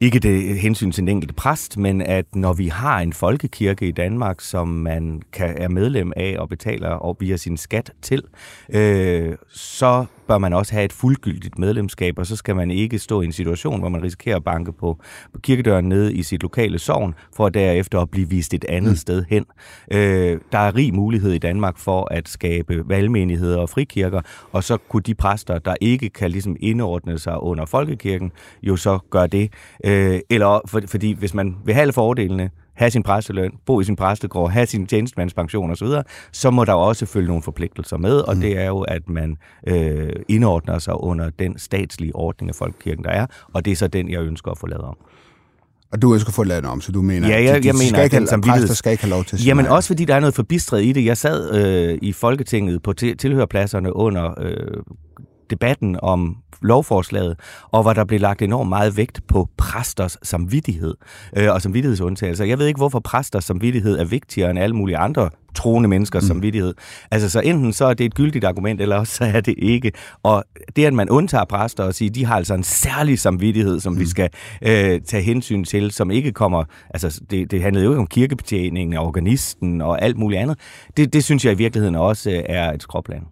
ikke 0.01 0.19
det 0.19 0.59
hensyn 0.59 0.93
til 0.93 1.01
den 1.01 1.09
enkelte 1.09 1.35
præst, 1.35 1.77
men 1.77 2.03
at 2.03 2.35
når 2.35 2.53
vi 2.53 2.69
har 2.69 3.01
en 3.01 3.13
folkekirke 3.13 3.89
i 3.89 3.93
Danmark, 3.93 4.41
som 4.41 4.69
man 4.69 5.23
kan, 5.33 5.55
er 5.59 5.69
medlem 5.69 6.13
af 6.17 6.37
og 6.39 6.49
betaler 6.49 6.89
og 6.89 7.17
via 7.21 7.37
sin 7.37 7.57
skat 7.57 7.93
til, 8.03 8.23
øh, 8.69 9.37
så 9.49 10.07
bør 10.29 10.39
man 10.39 10.53
også 10.53 10.73
have 10.73 10.85
et 10.85 10.93
fuldgyldigt 10.93 11.59
medlemskab, 11.59 12.19
og 12.19 12.27
så 12.27 12.37
skal 12.37 12.57
man 12.57 12.71
ikke 12.71 12.99
stå 12.99 13.21
i 13.21 13.25
en 13.25 13.33
situation, 13.33 13.81
hvor 13.81 13.89
man 13.89 14.03
risikerer 14.03 14.37
at 14.37 14.45
banke 14.45 14.73
på, 14.73 14.99
på 15.33 15.41
kirkedøren 15.41 15.89
nede 15.89 16.15
i 16.15 16.23
sit 16.23 16.43
lokale 16.43 16.79
sovn, 16.79 17.15
for 17.37 17.49
derefter 17.49 18.01
at 18.01 18.11
blive 18.11 18.29
vist 18.29 18.55
et 18.55 18.65
andet 18.69 18.91
mm. 18.91 18.97
sted 18.97 19.25
hen. 19.29 19.45
Øh, 19.93 20.41
der 20.53 20.59
er 20.59 20.75
rig 20.75 20.95
mulighed 20.95 21.33
i 21.33 21.39
Danmark 21.39 21.79
for 21.79 22.09
at 22.11 22.29
skabe 22.29 22.89
valgmenigheder 22.89 23.59
og 23.59 23.69
frikirker, 23.69 24.21
og 24.53 24.65
så 24.65 24.77
kunne 24.77 25.03
de 25.03 25.15
præster, 25.15 25.59
der 25.59 25.75
ikke 25.81 26.09
kan 26.09 26.31
ligesom 26.31 26.57
indordne 26.61 27.19
sig 27.19 27.43
under 27.43 27.67
folkekirken, 27.67 28.33
jo 28.63 28.77
så 28.77 28.99
gøre 29.11 29.27
det. 29.27 29.53
Øh, 29.85 30.21
eller 30.31 30.61
for, 30.67 30.81
fordi 30.87 31.13
hvis 31.13 31.35
man 31.35 31.57
vil 31.65 31.75
have 31.75 31.83
alle 31.83 31.93
fordelene, 31.93 32.51
have 32.77 32.91
sin 32.91 33.03
præsteløn, 33.03 33.53
bo 33.67 33.81
i 33.81 33.85
sin 33.85 33.97
præstegård, 33.97 34.51
have 34.51 34.67
sin 34.67 34.87
tjenestemandspension 34.87 35.71
osv., 35.71 35.89
så 36.33 36.51
må 36.51 36.65
der 36.65 36.73
også 36.73 37.07
følge 37.07 37.29
nogle 37.29 37.43
forpligtelser 37.43 37.97
med, 37.97 38.17
og 38.17 38.35
mm. 38.35 38.41
det 38.41 38.59
er 38.59 38.67
jo, 38.67 38.81
at 38.81 39.09
man 39.09 39.37
øh, 39.67 40.13
indordner 40.29 40.79
sig 40.79 41.01
under 41.01 41.31
den 41.31 41.59
statslige 41.59 42.17
ordning 42.17 42.49
af 42.49 42.55
folkekirken, 42.55 43.05
der 43.05 43.11
er, 43.11 43.27
og 43.53 43.65
det 43.65 43.71
er 43.71 43.77
så 43.77 43.89
den, 43.89 44.11
jeg 44.11 44.21
ønsker 44.21 44.51
at 44.51 44.59
få 44.59 44.67
lavet 44.67 44.85
om. 44.85 44.97
Og 45.93 46.03
du 46.03 46.15
ønsker 46.15 46.29
at 46.29 46.35
få 46.35 46.45
lavet 46.45 46.65
om, 46.65 46.81
så 46.81 46.93
du 46.93 47.03
mener, 47.03 47.29
ja, 47.29 47.43
jeg, 47.43 47.49
at 47.49 47.57
de, 47.57 47.63
de 47.63 47.67
jeg 47.67 47.75
mener, 47.75 47.89
skal 47.89 48.05
ikke, 48.05 48.17
have, 48.17 48.43
præster 48.43 48.75
skal 48.75 48.93
ikke 48.93 49.05
have 49.05 49.11
lov 49.11 49.25
til 49.25 49.37
at 49.37 49.47
Jamen 49.47 49.67
også 49.67 49.87
fordi 49.87 50.05
der 50.05 50.15
er 50.15 50.21
noget 50.21 50.35
forbistret 50.35 50.85
i 50.85 50.93
det. 50.93 51.05
Jeg 51.05 51.17
sad 51.17 51.55
øh, 51.55 51.99
i 52.03 52.13
Folketinget 52.13 52.83
på 52.83 52.93
tilhørpladserne 52.93 53.97
under 53.97 54.35
øh, 54.41 54.83
debatten 55.51 55.99
om 56.03 56.37
lovforslaget, 56.63 57.37
og 57.71 57.83
hvor 57.83 57.93
der 57.93 58.05
blev 58.05 58.21
lagt 58.21 58.43
enormt 58.43 58.69
meget 58.69 58.97
vægt 58.97 59.21
på 59.29 59.49
præsters 59.57 60.19
samvittighed 60.23 60.95
øh, 61.37 61.53
og 61.53 61.63
samvittighedsundtagelser. 61.63 62.45
Jeg 62.45 62.59
ved 62.59 62.67
ikke, 62.67 62.79
hvorfor 62.79 63.01
præsters 63.01 63.45
samvittighed 63.45 63.99
er 63.99 64.05
vigtigere 64.05 64.51
end 64.51 64.59
alle 64.59 64.77
mulige 64.77 64.97
andre 64.97 65.31
troende 65.55 65.89
menneskers 65.89 66.23
mm. 66.23 66.27
samvittighed. 66.27 66.75
Altså, 67.11 67.31
så 67.31 67.41
enten 67.41 67.73
så 67.73 67.85
er 67.85 67.95
det 67.95 68.07
et 68.07 68.15
gyldigt 68.15 68.45
argument, 68.45 68.81
eller 68.81 68.97
også 68.97 69.15
så 69.15 69.25
er 69.25 69.41
det 69.41 69.55
ikke. 69.59 69.93
Og 70.23 70.45
det, 70.77 70.85
at 70.85 70.95
man 70.95 71.11
undtager 71.11 71.45
præster 71.45 71.85
og 71.85 71.95
siger, 71.95 72.11
de 72.11 72.25
har 72.25 72.37
altså 72.37 72.55
en 72.55 72.63
særlig 72.63 73.19
samvittighed, 73.19 73.81
som 73.81 73.93
mm. 73.93 74.01
vi 74.01 74.07
skal 74.07 74.31
øh, 74.63 75.01
tage 75.01 75.23
hensyn 75.23 75.65
til, 75.65 75.91
som 75.91 76.11
ikke 76.11 76.33
kommer... 76.33 76.65
Altså, 76.91 77.21
det, 77.31 77.51
det 77.51 77.63
handlede 77.63 77.85
jo 77.85 77.91
ikke 77.91 78.01
om 78.01 78.07
kirkebetjeningen 78.07 78.97
og 78.97 79.07
organisten 79.07 79.81
og 79.81 80.03
alt 80.03 80.17
muligt 80.17 80.41
andet. 80.41 80.59
Det, 80.97 81.13
det 81.13 81.25
synes 81.25 81.45
jeg 81.45 81.53
i 81.53 81.57
virkeligheden 81.57 81.95
også 81.95 82.31
øh, 82.31 82.43
er 82.47 82.73
et 82.73 82.83
skråplan. 82.83 83.23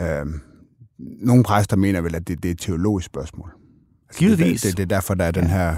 Øhm 0.00 0.40
nogle 0.98 1.44
præster 1.44 1.76
mener 1.76 2.00
vel, 2.00 2.14
at 2.14 2.28
det, 2.28 2.42
det 2.42 2.48
er 2.48 2.52
et 2.52 2.60
teologisk 2.60 3.06
spørgsmål. 3.06 3.50
Altså, 4.08 4.18
Givetvis. 4.18 4.62
Det, 4.62 4.70
det, 4.70 4.76
det 4.76 4.82
er 4.82 4.96
derfor, 4.96 5.14
der 5.14 5.24
er 5.24 5.30
den 5.30 5.46
her... 5.46 5.76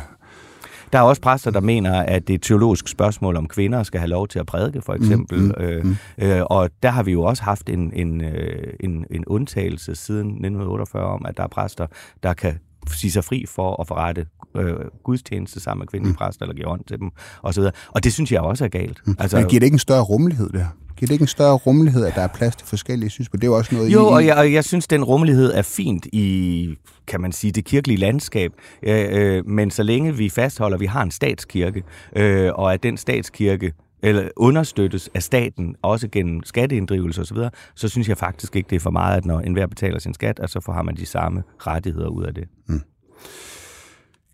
Der 0.92 0.98
er 0.98 1.02
også 1.02 1.22
præster, 1.22 1.50
der 1.50 1.60
mener, 1.60 2.02
at 2.02 2.28
det 2.28 2.34
er 2.34 2.38
et 2.38 2.42
teologisk 2.42 2.88
spørgsmål, 2.88 3.36
om 3.36 3.48
kvinder 3.48 3.82
skal 3.82 4.00
have 4.00 4.08
lov 4.08 4.28
til 4.28 4.38
at 4.38 4.46
prædike, 4.46 4.82
for 4.82 4.94
eksempel. 4.94 5.38
Mm, 5.38 5.44
mm, 5.44 5.64
øh, 5.64 5.84
mm. 5.84 5.96
Øh, 6.18 6.42
og 6.46 6.70
der 6.82 6.90
har 6.90 7.02
vi 7.02 7.12
jo 7.12 7.22
også 7.22 7.42
haft 7.42 7.70
en, 7.70 7.92
en, 7.92 8.20
øh, 8.20 8.72
en, 8.80 9.04
en 9.10 9.24
undtagelse 9.24 9.94
siden 9.94 10.26
1948 10.26 11.04
om, 11.04 11.26
at 11.26 11.36
der 11.36 11.42
er 11.42 11.48
præster, 11.48 11.86
der 12.22 12.34
kan 12.34 12.58
sige 12.90 13.10
sig 13.10 13.24
fri 13.24 13.44
for 13.48 13.80
at 13.80 13.86
forrette 13.86 14.26
øh, 14.58 14.76
gudstjeneste 15.04 15.60
sammen 15.60 15.80
med 15.80 15.86
kvindelige 15.86 16.12
mm. 16.12 16.16
præster, 16.16 16.42
eller 16.42 16.54
give 16.54 16.68
ånd 16.68 16.84
til 16.84 16.98
dem, 16.98 17.10
osv. 17.42 17.62
Og 17.90 18.04
det 18.04 18.12
synes 18.12 18.32
jeg 18.32 18.40
også 18.40 18.64
er 18.64 18.68
galt. 18.68 19.02
Mm. 19.06 19.16
Altså, 19.18 19.36
Men 19.36 19.48
giver 19.48 19.60
det 19.60 19.66
ikke 19.66 19.74
en 19.74 19.78
større 19.78 20.02
rummelighed, 20.02 20.48
det 20.48 20.60
her? 20.60 20.68
Giver 20.96 21.06
det 21.06 21.12
ikke 21.12 21.22
en 21.22 21.28
større 21.28 21.54
rummelighed, 21.54 22.04
at 22.04 22.14
der 22.14 22.20
er 22.20 22.26
plads 22.26 22.56
til 22.56 22.66
forskellige 22.66 23.10
synspunkter? 23.10 23.40
Det 23.40 23.46
er 23.46 23.50
jo 23.50 23.58
også 23.58 23.74
noget... 23.74 23.92
Jo, 23.92 24.08
I, 24.08 24.12
og 24.12 24.26
jeg, 24.26 24.36
og 24.36 24.52
jeg 24.52 24.64
synes, 24.64 24.86
den 24.86 25.04
rummelighed 25.04 25.52
er 25.54 25.62
fint 25.62 26.06
i, 26.12 26.76
kan 27.06 27.20
man 27.20 27.32
sige, 27.32 27.52
det 27.52 27.64
kirkelige 27.64 27.96
landskab. 27.96 28.52
Øh, 28.82 29.06
øh, 29.10 29.46
men 29.46 29.70
så 29.70 29.82
længe 29.82 30.16
vi 30.16 30.28
fastholder, 30.28 30.74
at 30.74 30.80
vi 30.80 30.86
har 30.86 31.02
en 31.02 31.10
statskirke, 31.10 31.82
øh, 32.16 32.50
og 32.54 32.74
at 32.74 32.82
den 32.82 32.96
statskirke 32.96 33.72
eller 34.02 34.28
understøttes 34.36 35.10
af 35.14 35.22
staten, 35.22 35.76
også 35.82 36.08
gennem 36.08 36.42
skatteinddrivelse 36.44 37.20
osv., 37.20 37.36
så, 37.36 37.50
så 37.74 37.88
synes 37.88 38.08
jeg 38.08 38.18
faktisk 38.18 38.56
ikke, 38.56 38.70
det 38.70 38.76
er 38.76 38.80
for 38.80 38.90
meget, 38.90 39.16
at 39.16 39.24
når 39.24 39.40
enhver 39.40 39.66
betaler 39.66 39.98
sin 39.98 40.14
skat, 40.14 40.40
at 40.40 40.50
så 40.50 40.60
får 40.60 40.82
man 40.82 40.96
de 40.96 41.06
samme 41.06 41.42
rettigheder 41.58 42.08
ud 42.08 42.24
af 42.24 42.34
det. 42.34 42.44
Mm. 42.68 42.80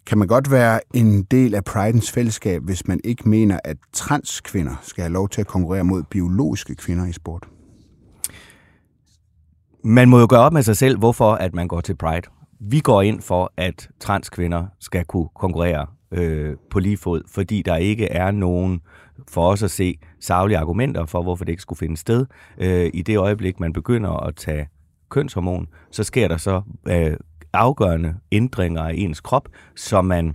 Kan 0.06 0.18
man 0.18 0.28
godt 0.28 0.50
være 0.50 0.80
en 0.94 1.22
del 1.22 1.54
af 1.54 1.64
Pridens 1.64 2.12
fællesskab, 2.12 2.62
hvis 2.62 2.88
man 2.88 3.00
ikke 3.04 3.28
mener, 3.28 3.58
at 3.64 3.76
transkvinder 3.92 4.74
skal 4.82 5.02
have 5.02 5.12
lov 5.12 5.28
til 5.28 5.40
at 5.40 5.46
konkurrere 5.46 5.84
mod 5.84 6.02
biologiske 6.02 6.74
kvinder 6.74 7.06
i 7.06 7.12
sport? 7.12 7.48
Man 9.84 10.08
må 10.08 10.20
jo 10.20 10.26
gøre 10.30 10.40
op 10.40 10.52
med 10.52 10.62
sig 10.62 10.76
selv, 10.76 10.98
hvorfor 10.98 11.32
at 11.32 11.54
man 11.54 11.68
går 11.68 11.80
til 11.80 11.96
Pride. 11.96 12.22
Vi 12.60 12.80
går 12.80 13.02
ind 13.02 13.20
for, 13.20 13.52
at 13.56 13.88
transkvinder 14.00 14.66
skal 14.80 15.04
kunne 15.04 15.28
konkurrere 15.34 15.86
øh, 16.12 16.56
på 16.70 16.78
lige 16.78 16.96
fod, 16.96 17.22
fordi 17.28 17.62
der 17.62 17.76
ikke 17.76 18.06
er 18.06 18.30
nogen 18.30 18.80
for 19.28 19.48
os 19.48 19.62
at 19.62 19.70
se 19.70 19.98
savlige 20.20 20.58
argumenter 20.58 21.06
for, 21.06 21.22
hvorfor 21.22 21.44
det 21.44 21.52
ikke 21.52 21.62
skulle 21.62 21.78
finde 21.78 21.96
sted. 21.96 22.26
Øh, 22.58 22.90
I 22.94 23.02
det 23.02 23.18
øjeblik, 23.18 23.60
man 23.60 23.72
begynder 23.72 24.10
at 24.10 24.36
tage 24.36 24.68
kønshormon, 25.08 25.68
så 25.90 26.04
sker 26.04 26.28
der 26.28 26.36
så 26.36 26.62
øh, 26.88 27.16
afgørende 27.52 28.14
ændringer 28.32 28.82
af 28.82 28.92
ens 28.96 29.20
krop, 29.20 29.48
så 29.76 30.02
man 30.02 30.34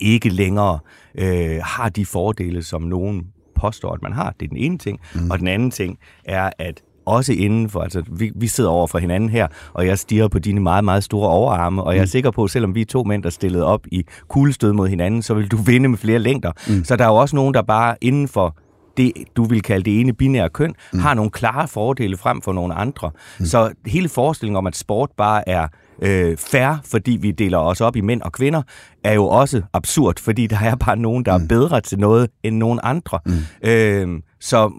ikke 0.00 0.28
længere 0.28 0.78
øh, 1.18 1.60
har 1.62 1.88
de 1.88 2.06
fordele, 2.06 2.62
som 2.62 2.82
nogen 2.82 3.26
påstår, 3.60 3.92
at 3.92 4.02
man 4.02 4.12
har. 4.12 4.34
Det 4.40 4.46
er 4.46 4.48
den 4.48 4.56
ene 4.56 4.78
ting. 4.78 5.00
Mm. 5.14 5.30
Og 5.30 5.38
den 5.38 5.48
anden 5.48 5.70
ting 5.70 5.98
er, 6.24 6.50
at 6.58 6.82
også 7.06 7.32
inden 7.32 7.70
for, 7.70 7.80
altså 7.80 8.02
vi, 8.12 8.32
vi 8.34 8.46
sidder 8.46 8.70
over 8.70 8.86
for 8.86 8.98
hinanden 8.98 9.28
her, 9.28 9.46
og 9.72 9.86
jeg 9.86 9.98
stiger 9.98 10.28
på 10.28 10.38
dine 10.38 10.60
meget, 10.60 10.84
meget 10.84 11.04
store 11.04 11.28
overarme, 11.28 11.82
og 11.82 11.94
jeg 11.94 12.00
er 12.00 12.04
mm. 12.04 12.08
sikker 12.08 12.30
på, 12.30 12.44
at 12.44 12.50
selvom 12.50 12.74
vi 12.74 12.80
er 12.80 12.84
to 12.84 13.04
mænd, 13.04 13.22
der 13.22 13.30
stillede 13.30 13.64
op 13.64 13.86
i 13.92 14.04
kuglestød 14.28 14.72
mod 14.72 14.88
hinanden, 14.88 15.22
så 15.22 15.34
vil 15.34 15.50
du 15.50 15.56
vinde 15.56 15.88
med 15.88 15.98
flere 15.98 16.18
længder. 16.18 16.52
Mm. 16.68 16.84
Så 16.84 16.96
der 16.96 17.04
er 17.04 17.08
jo 17.08 17.16
også 17.16 17.36
nogen, 17.36 17.54
der 17.54 17.62
bare 17.62 17.96
inden 18.00 18.28
for 18.28 18.56
det, 18.96 19.12
du 19.36 19.44
vil 19.44 19.62
kalde 19.62 19.84
det 19.84 20.00
ene 20.00 20.12
binære 20.12 20.48
køn, 20.48 20.74
mm. 20.92 20.98
har 20.98 21.14
nogle 21.14 21.30
klare 21.30 21.68
fordele 21.68 22.16
frem 22.16 22.42
for 22.42 22.52
nogle 22.52 22.74
andre. 22.74 23.10
Mm. 23.38 23.44
Så 23.44 23.72
hele 23.86 24.08
forestillingen 24.08 24.56
om, 24.56 24.66
at 24.66 24.76
sport 24.76 25.10
bare 25.16 25.48
er 25.48 25.68
øh, 26.02 26.36
færre, 26.36 26.78
fordi 26.84 27.18
vi 27.20 27.30
deler 27.30 27.58
os 27.58 27.80
op 27.80 27.96
i 27.96 28.00
mænd 28.00 28.22
og 28.22 28.32
kvinder, 28.32 28.62
er 29.04 29.12
jo 29.12 29.26
også 29.26 29.62
absurd, 29.72 30.20
fordi 30.20 30.46
der 30.46 30.58
er 30.58 30.74
bare 30.74 30.96
nogen, 30.96 31.24
der 31.24 31.38
mm. 31.38 31.44
er 31.44 31.48
bedre 31.48 31.80
til 31.80 31.98
noget 31.98 32.30
end 32.42 32.56
nogen 32.56 32.80
andre. 32.82 33.18
Mm. 33.26 33.68
Øh, 33.68 34.20
så 34.40 34.72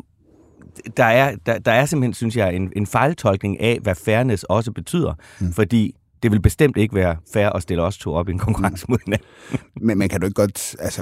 der 0.97 1.03
er, 1.03 1.35
der, 1.45 1.59
der 1.59 1.71
er 1.71 1.85
simpelthen, 1.85 2.13
synes 2.13 2.37
jeg, 2.37 2.55
en, 2.55 2.71
en 2.75 2.87
fejltolkning 2.87 3.59
af, 3.59 3.79
hvad 3.81 3.95
fairness 3.95 4.43
også 4.43 4.71
betyder. 4.71 5.13
Mm. 5.39 5.53
Fordi 5.53 5.95
det 6.23 6.31
vil 6.31 6.41
bestemt 6.41 6.77
ikke 6.77 6.95
være 6.95 7.15
fair 7.33 7.49
at 7.49 7.61
stille 7.61 7.83
os 7.83 7.97
to 7.97 8.13
op 8.13 8.29
i 8.29 8.31
en 8.31 8.39
konkurrence 8.39 8.85
mm. 8.87 8.91
mod 8.91 8.99
hinanden. 9.05 9.27
Men 9.87 9.97
man 9.97 10.09
kan 10.09 10.21
du 10.21 10.25
ikke 10.25 10.41
godt, 10.41 10.75
altså, 10.79 11.01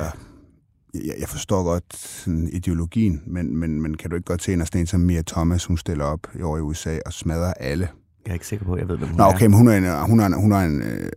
jeg, 0.93 1.15
jeg 1.19 1.29
forstår 1.29 1.63
godt 1.63 1.97
sådan, 1.97 2.49
ideologien, 2.53 3.21
men, 3.27 3.57
men, 3.57 3.81
men 3.81 3.97
kan 3.97 4.09
du 4.09 4.15
ikke 4.15 4.25
godt 4.25 4.43
se, 4.43 4.55
når 4.55 4.65
sådan 4.65 4.81
en 4.81 4.87
som 4.87 4.99
Mia 4.99 5.21
Thomas, 5.27 5.65
hun 5.65 5.77
stiller 5.77 6.05
op 6.05 6.27
i 6.39 6.41
år 6.41 6.57
i 6.57 6.61
USA 6.61 6.97
og 7.05 7.13
smadrer 7.13 7.53
alle? 7.53 7.89
Jeg 8.25 8.31
er 8.31 8.33
ikke 8.33 8.47
sikker 8.47 8.65
på, 8.65 8.73
at 8.73 8.79
jeg 8.79 8.87
ved, 8.87 8.97
hvem 8.97 9.09
hun 9.09 9.17
Nå, 9.17 9.23
okay, 9.23 9.45
men 9.45 9.53
hun 9.53 9.67
er 9.67 9.77
en, 9.77 10.09
hun 10.09 10.19
er 10.19 10.25
en, 10.25 10.33
hun 10.33 10.51
er 10.51 10.59
en 10.59 10.81
øh, 10.81 11.09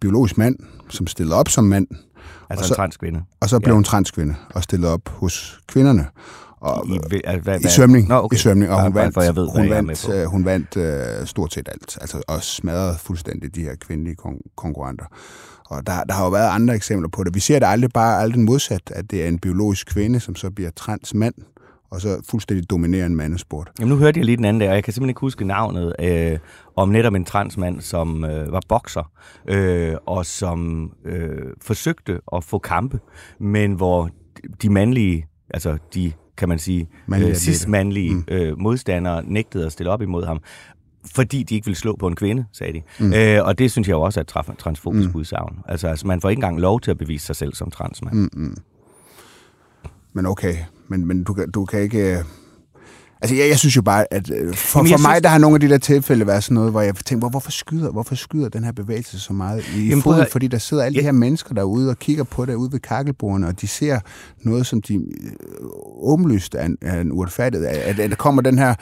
biologisk 0.00 0.38
mand, 0.38 0.56
som 0.88 1.06
stillede 1.06 1.36
op 1.36 1.48
som 1.48 1.64
mand. 1.64 1.86
Altså 2.50 2.66
så, 2.66 2.74
en 2.74 2.76
transkvinde. 2.76 3.22
Og 3.40 3.48
så 3.48 3.58
blev 3.58 3.72
ja. 3.72 3.74
hun 3.74 3.84
transkvinde 3.84 4.34
og 4.54 4.62
stillede 4.62 4.92
op 4.92 5.08
hos 5.08 5.60
kvinderne. 5.68 6.06
Og, 6.60 6.86
I, 6.86 6.98
hvad, 7.08 7.38
hvad, 7.42 7.60
i 7.60 7.68
svømning. 7.68 8.08
Nå, 8.08 8.14
okay. 8.14 8.36
I 8.36 8.38
svømning, 8.38 8.72
og 8.72 8.82
hun 8.82 8.94
vandt, 8.94 9.16
jeg 9.16 9.36
ved, 9.36 9.48
hun 9.56 9.70
vandt, 9.70 10.08
øh, 10.14 10.24
hun 10.24 10.44
vandt 10.44 10.76
uh, 10.76 11.26
stort 11.26 11.52
set 11.54 11.68
alt, 11.68 11.98
altså, 12.00 12.22
og 12.28 12.42
smadrede 12.42 12.96
fuldstændig 12.98 13.54
de 13.54 13.62
her 13.62 13.74
kvindelige 13.80 14.16
kon- 14.26 14.54
konkurrenter. 14.56 15.04
Og 15.66 15.86
der, 15.86 16.04
der 16.04 16.14
har 16.14 16.24
jo 16.24 16.30
været 16.30 16.48
andre 16.48 16.74
eksempler 16.74 17.08
på 17.08 17.24
det. 17.24 17.34
Vi 17.34 17.40
ser 17.40 17.58
det 17.58 17.66
aldrig 17.66 17.90
bare 17.94 18.22
aldrig 18.22 18.40
modsat, 18.40 18.82
at 18.90 19.10
det 19.10 19.24
er 19.24 19.28
en 19.28 19.38
biologisk 19.38 19.86
kvinde, 19.86 20.20
som 20.20 20.36
så 20.36 20.50
bliver 20.50 20.70
trans 20.76 21.14
mand, 21.14 21.34
og 21.90 22.00
så 22.00 22.22
fuldstændig 22.30 22.70
dominerer 22.70 23.06
en 23.06 23.16
mandesport. 23.16 23.70
Jamen, 23.78 23.92
nu 23.92 23.96
hørte 23.96 24.18
jeg 24.18 24.24
lige 24.24 24.36
den 24.36 24.44
anden 24.44 24.60
der, 24.60 24.68
og 24.68 24.74
jeg 24.74 24.84
kan 24.84 24.92
simpelthen 24.92 25.10
ikke 25.10 25.20
huske 25.20 25.44
navnet, 25.44 25.94
øh, 25.98 26.38
om 26.76 26.88
netop 26.88 27.14
en 27.14 27.24
transmand, 27.24 27.80
som 27.80 28.24
øh, 28.24 28.52
var 28.52 28.62
bokser, 28.68 29.12
øh, 29.48 29.94
og 30.06 30.26
som 30.26 30.90
øh, 31.04 31.46
forsøgte 31.62 32.20
at 32.36 32.44
få 32.44 32.58
kampe, 32.58 33.00
men 33.38 33.72
hvor 33.72 34.10
de 34.62 34.70
mandlige, 34.70 35.26
altså 35.50 35.78
de 35.94 36.12
kan 36.36 36.48
man 36.48 36.58
sige, 36.58 36.88
øh, 37.14 37.34
sidst-mandlige 37.34 38.14
mm. 38.14 38.24
øh, 38.28 38.58
modstandere 38.58 39.24
nægtede 39.24 39.66
at 39.66 39.72
stille 39.72 39.90
op 39.90 40.02
imod 40.02 40.24
ham 40.24 40.42
fordi 41.14 41.42
de 41.42 41.54
ikke 41.54 41.64
ville 41.64 41.78
slå 41.78 41.96
på 41.96 42.06
en 42.06 42.16
kvinde, 42.16 42.44
sagde 42.52 42.72
de. 42.72 42.82
Mm. 43.00 43.12
Øh, 43.12 43.46
og 43.46 43.58
det 43.58 43.70
synes 43.70 43.88
jeg 43.88 43.94
jo 43.94 44.00
også 44.00 44.20
er 44.20 44.50
et 44.50 44.58
transfobisk 44.58 45.08
mm. 45.08 45.16
udsagn. 45.16 45.58
Altså, 45.68 45.88
altså, 45.88 46.06
man 46.06 46.20
får 46.20 46.30
ikke 46.30 46.38
engang 46.38 46.60
lov 46.60 46.80
til 46.80 46.90
at 46.90 46.98
bevise 46.98 47.26
sig 47.26 47.36
selv 47.36 47.54
som 47.54 47.70
transmand. 47.70 48.16
Mm, 48.16 48.28
mm. 48.32 48.56
Men 50.12 50.26
okay, 50.26 50.54
men, 50.90 51.06
men 51.06 51.24
du, 51.24 51.36
du 51.54 51.64
kan 51.64 51.80
ikke... 51.80 52.18
Øh, 52.18 52.24
Altså, 53.22 53.36
jeg, 53.36 53.48
jeg 53.48 53.58
synes 53.58 53.76
jo 53.76 53.82
bare, 53.82 54.04
at 54.10 54.30
øh, 54.30 54.54
for, 54.54 54.78
for 54.78 54.82
mig, 54.82 54.88
synes... 54.88 55.22
der 55.22 55.28
har 55.28 55.38
nogle 55.38 55.54
af 55.54 55.60
de 55.60 55.68
der 55.68 55.78
tilfælde 55.78 56.26
været 56.26 56.44
sådan 56.44 56.54
noget, 56.54 56.70
hvor 56.70 56.80
jeg 56.80 56.94
tænker, 56.94 57.18
hvor, 57.20 57.28
hvorfor, 57.28 57.50
skyder, 57.50 57.90
hvorfor 57.90 58.14
skyder 58.14 58.48
den 58.48 58.64
her 58.64 58.72
bevægelse 58.72 59.20
så 59.20 59.32
meget 59.32 59.64
i 59.76 59.88
Jamen, 59.88 60.02
foden? 60.02 60.26
Fordi 60.32 60.46
der 60.46 60.58
sidder 60.58 60.82
alle 60.82 60.96
ja. 60.96 61.00
de 61.00 61.04
her 61.04 61.12
mennesker 61.12 61.54
derude 61.54 61.90
og 61.90 61.98
kigger 61.98 62.24
på 62.24 62.44
det 62.44 62.54
ude 62.54 62.72
ved 62.72 62.80
kakkelbordene, 62.80 63.46
og 63.46 63.60
de 63.60 63.66
ser 63.66 64.00
noget, 64.42 64.66
som 64.66 64.82
de 64.82 64.94
øh, 64.94 65.00
åbenlyst 66.02 66.54
er, 66.54 66.68
er 66.82 67.00
en 67.00 67.12
uretfærdighed. 67.12 67.68
At, 67.68 68.00
at 68.00 68.10
der 68.10 68.16
kommer 68.16 68.42
den 68.42 68.58
her 68.58 68.74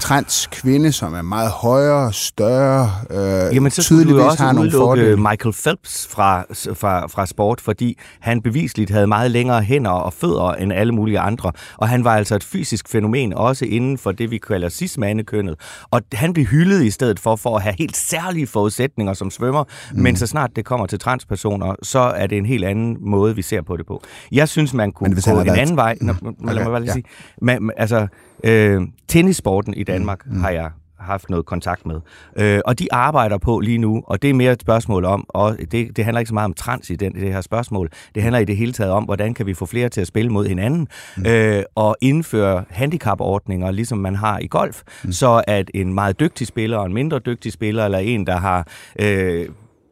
trans 0.00 0.48
kvinde, 0.52 0.92
som 0.92 1.14
er 1.14 1.22
meget 1.22 1.50
højere, 1.50 2.12
større, 2.12 2.90
øh, 3.10 3.54
Jamen, 3.54 3.70
så 3.70 3.82
tydeligvis 3.82 4.22
også 4.22 4.42
har 4.42 4.52
nogle 4.52 4.70
fordele. 4.70 5.16
Michael 5.16 5.54
Phelps 5.62 6.06
fra, 6.10 6.44
fra, 6.74 7.06
fra 7.06 7.26
sport, 7.26 7.60
fordi 7.60 7.98
han 8.20 8.42
bevisligt 8.42 8.90
havde 8.90 9.06
meget 9.06 9.30
længere 9.30 9.62
hænder 9.62 9.90
og 9.90 10.12
fødder 10.12 10.52
end 10.52 10.72
alle 10.72 10.92
mulige 10.92 11.18
andre, 11.18 11.52
og 11.76 11.88
han 11.88 12.04
var 12.04 12.16
altså 12.16 12.34
et 12.34 12.44
fysisk 12.44 12.88
fænomen, 12.88 13.34
også 13.34 13.65
inden 13.68 13.98
for 13.98 14.12
det, 14.12 14.30
vi 14.30 14.38
kalder 14.38 14.68
cis-mandekønnet. 14.68 15.54
Og 15.90 16.02
han 16.12 16.32
blev 16.32 16.46
hyldet 16.46 16.84
i 16.84 16.90
stedet 16.90 17.20
for, 17.20 17.36
for 17.36 17.56
at 17.56 17.62
have 17.62 17.74
helt 17.78 17.96
særlige 17.96 18.46
forudsætninger 18.46 19.12
som 19.12 19.30
svømmer, 19.30 19.64
mm. 19.92 20.02
men 20.02 20.16
så 20.16 20.26
snart 20.26 20.56
det 20.56 20.64
kommer 20.64 20.86
til 20.86 20.98
transpersoner, 20.98 21.74
så 21.82 21.98
er 21.98 22.26
det 22.26 22.38
en 22.38 22.46
helt 22.46 22.64
anden 22.64 22.96
måde, 23.00 23.36
vi 23.36 23.42
ser 23.42 23.62
på 23.62 23.76
det 23.76 23.86
på. 23.86 24.02
Jeg 24.32 24.48
synes, 24.48 24.74
man 24.74 24.92
kunne 24.92 25.22
gå 25.22 25.30
en 25.30 25.46
været... 25.46 25.58
anden 25.58 25.76
vej. 25.76 25.96
Nå, 26.00 26.12
mm. 26.12 26.28
okay, 26.28 26.54
lad 26.54 26.62
mig 26.62 26.72
bare 26.72 26.80
lige 26.80 26.90
ja. 26.90 26.92
sige. 26.92 27.04
Man, 27.42 27.70
altså, 27.76 28.06
øh, 28.44 28.82
tennissporten 29.08 29.74
i 29.74 29.84
Danmark 29.84 30.26
mm. 30.26 30.40
har 30.40 30.50
jeg 30.50 30.70
haft 30.98 31.30
noget 31.30 31.46
kontakt 31.46 31.86
med. 31.86 32.00
Øh, 32.36 32.60
og 32.64 32.78
de 32.78 32.92
arbejder 32.92 33.38
på 33.38 33.60
lige 33.60 33.78
nu, 33.78 34.02
og 34.06 34.22
det 34.22 34.30
er 34.30 34.34
mere 34.34 34.52
et 34.52 34.60
spørgsmål 34.60 35.04
om, 35.04 35.26
og 35.28 35.56
det, 35.72 35.96
det 35.96 36.04
handler 36.04 36.18
ikke 36.18 36.28
så 36.28 36.34
meget 36.34 36.44
om 36.44 36.54
trans 36.54 36.90
i 36.90 36.96
den, 36.96 37.12
det 37.14 37.32
her 37.32 37.40
spørgsmål, 37.40 37.90
det 38.14 38.22
handler 38.22 38.38
i 38.38 38.44
det 38.44 38.56
hele 38.56 38.72
taget 38.72 38.92
om, 38.92 39.04
hvordan 39.04 39.34
kan 39.34 39.46
vi 39.46 39.54
få 39.54 39.66
flere 39.66 39.88
til 39.88 40.00
at 40.00 40.06
spille 40.06 40.30
mod 40.30 40.46
hinanden, 40.46 40.88
mm. 41.16 41.26
øh, 41.26 41.62
og 41.74 41.96
indføre 42.00 42.64
handicapordninger, 42.70 43.70
ligesom 43.70 43.98
man 43.98 44.14
har 44.14 44.38
i 44.38 44.46
golf, 44.46 44.82
mm. 45.04 45.12
så 45.12 45.44
at 45.46 45.70
en 45.74 45.94
meget 45.94 46.20
dygtig 46.20 46.46
spiller, 46.46 46.78
og 46.78 46.86
en 46.86 46.94
mindre 46.94 47.18
dygtig 47.18 47.52
spiller, 47.52 47.84
eller 47.84 47.98
en, 47.98 48.26
der 48.26 48.36
har... 48.36 48.66
Øh, 49.00 49.48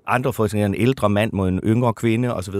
andre 0.07 0.33
for 0.33 0.45
eksempel 0.45 0.67
en 0.67 0.75
ældre 0.75 1.09
mand 1.09 1.33
mod 1.33 1.49
en 1.49 1.61
yngre 1.65 1.93
kvinde 1.93 2.35
osv., 2.35 2.55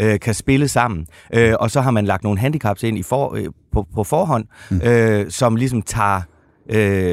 øh, 0.00 0.20
kan 0.20 0.34
spille 0.34 0.68
sammen. 0.68 1.06
Øh, 1.34 1.54
og 1.60 1.70
så 1.70 1.80
har 1.80 1.90
man 1.90 2.04
lagt 2.04 2.24
nogle 2.24 2.38
handicaps 2.38 2.82
ind 2.82 2.98
i 2.98 3.02
for, 3.02 3.34
øh, 3.34 3.46
på, 3.72 3.86
på 3.94 4.04
forhånd, 4.04 4.44
mm. 4.70 4.80
øh, 4.84 5.30
som 5.30 5.56
ligesom 5.56 5.82
tager 5.82 6.16
øh, 6.16 6.22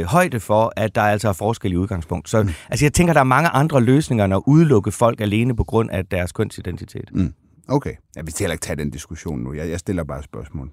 højde 0.06 0.40
for, 0.40 0.74
at 0.76 0.96
der 0.96 1.02
altså 1.02 1.30
er 1.30 1.34
forskel 1.34 1.72
i 1.72 1.76
udgangspunkt. 1.76 2.30
Så 2.30 2.44
mm. 2.44 2.50
altså, 2.70 2.86
jeg 2.86 2.94
tænker, 2.94 3.14
der 3.14 3.20
er 3.20 3.24
mange 3.24 3.50
andre 3.50 3.82
løsninger 3.82 4.26
end 4.26 4.34
at 4.34 4.42
udelukke 4.46 4.92
folk 4.92 5.22
alene 5.22 5.56
på 5.56 5.64
grund 5.64 5.90
af 5.92 6.06
deres 6.06 6.32
kønsidentitet. 6.32 7.10
Mm. 7.14 7.34
Okay. 7.68 7.94
Jeg 8.16 8.26
vil 8.26 8.34
heller 8.40 8.54
ikke 8.54 8.64
tage 8.64 8.76
den 8.76 8.90
diskussion 8.90 9.40
nu. 9.40 9.54
Jeg, 9.54 9.70
jeg 9.70 9.80
stiller 9.80 10.04
bare 10.04 10.24
spørgsmål. 10.24 10.70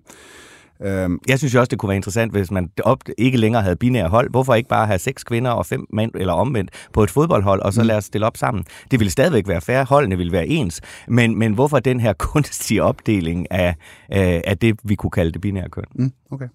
Øhm. 0.82 1.18
Jeg 1.28 1.38
synes 1.38 1.54
jo 1.54 1.60
også, 1.60 1.70
det 1.70 1.78
kunne 1.78 1.88
være 1.88 1.96
interessant, 1.96 2.32
hvis 2.32 2.50
man 2.50 2.70
op, 2.82 2.98
ikke 3.18 3.38
længere 3.38 3.62
havde 3.62 3.76
binære 3.76 4.08
hold. 4.08 4.30
Hvorfor 4.30 4.54
ikke 4.54 4.68
bare 4.68 4.86
have 4.86 4.98
seks 4.98 5.24
kvinder 5.24 5.50
og 5.50 5.66
fem 5.66 5.86
mænd, 5.92 6.12
eller 6.14 6.32
omvendt, 6.32 6.70
på 6.92 7.02
et 7.02 7.10
fodboldhold, 7.10 7.60
og 7.60 7.72
så 7.72 7.80
mm. 7.80 7.86
lade 7.86 7.98
os 7.98 8.04
stille 8.04 8.26
op 8.26 8.36
sammen? 8.36 8.64
Det 8.90 9.00
ville 9.00 9.10
stadigvæk 9.10 9.48
være 9.48 9.60
færre. 9.60 9.84
Holdene 9.84 10.16
ville 10.16 10.32
være 10.32 10.46
ens. 10.46 10.80
Men, 11.08 11.38
men 11.38 11.52
hvorfor 11.52 11.78
den 11.78 12.00
her 12.00 12.12
kunstige 12.32 12.82
opdeling 12.82 13.52
af, 13.52 13.74
af 14.08 14.58
det, 14.58 14.78
vi 14.84 14.94
kunne 14.94 15.10
kalde 15.10 15.32
det 15.32 15.40
binære 15.40 15.68
køn? 15.68 15.84
Mm, 15.94 16.12
okay. 16.30 16.48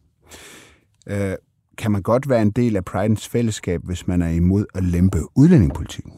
Øh, 1.07 1.35
kan 1.79 1.91
man 1.91 2.01
godt 2.01 2.29
være 2.29 2.41
en 2.41 2.51
del 2.51 2.75
af 2.75 2.85
Pridens 2.85 3.27
fællesskab, 3.27 3.81
hvis 3.83 4.07
man 4.07 4.21
er 4.21 4.29
imod 4.29 4.65
at 4.75 4.83
lempe 4.83 5.19
udlændingepolitikken? 5.35 6.13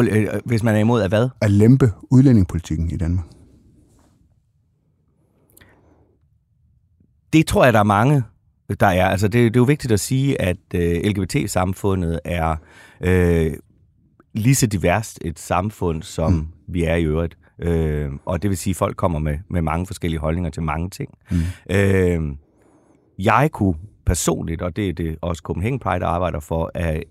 Øh, 0.00 0.28
hvis 0.44 0.62
man 0.62 0.74
er 0.74 0.78
imod 0.78 1.02
at 1.02 1.10
hvad? 1.10 1.28
At 1.40 1.50
lempe 1.50 1.92
udlændingepolitikken 2.10 2.90
i 2.90 2.96
Danmark. 2.96 3.24
Det 7.32 7.46
tror 7.46 7.64
jeg, 7.64 7.72
der 7.72 7.78
er 7.78 7.84
mange, 7.84 8.22
der 8.80 8.86
er. 8.86 9.08
Altså, 9.08 9.28
det, 9.28 9.32
det 9.32 9.56
er 9.56 9.60
jo 9.60 9.64
vigtigt 9.64 9.92
at 9.92 10.00
sige, 10.00 10.42
at 10.42 10.56
øh, 10.74 11.00
LGBT-samfundet 11.04 12.20
er 12.24 12.56
øh, 13.00 13.52
lige 14.34 14.54
så 14.54 14.66
diverst 14.66 15.18
et 15.20 15.38
samfund, 15.38 16.02
som 16.02 16.32
mm. 16.32 16.46
vi 16.68 16.84
er 16.84 16.94
i 16.94 17.04
øvrigt. 17.04 17.38
Øh, 17.58 18.10
og 18.24 18.42
det 18.42 18.50
vil 18.50 18.58
sige, 18.58 18.72
at 18.72 18.76
folk 18.76 18.96
kommer 18.96 19.18
med, 19.18 19.38
med 19.50 19.62
mange 19.62 19.86
forskellige 19.86 20.20
holdninger 20.20 20.50
til 20.50 20.62
mange 20.62 20.90
ting. 20.90 21.10
Mm. 21.30 21.38
Øh, 21.70 22.36
jeg 23.18 23.50
kunne 23.52 23.74
personligt, 24.08 24.62
og 24.62 24.76
det 24.76 24.88
er 24.88 24.92
det 24.92 25.18
også 25.22 25.40
Copenhagen 25.40 25.78
Pride 25.78 26.04
arbejder 26.04 26.40
for, 26.40 26.70
at 26.74 27.02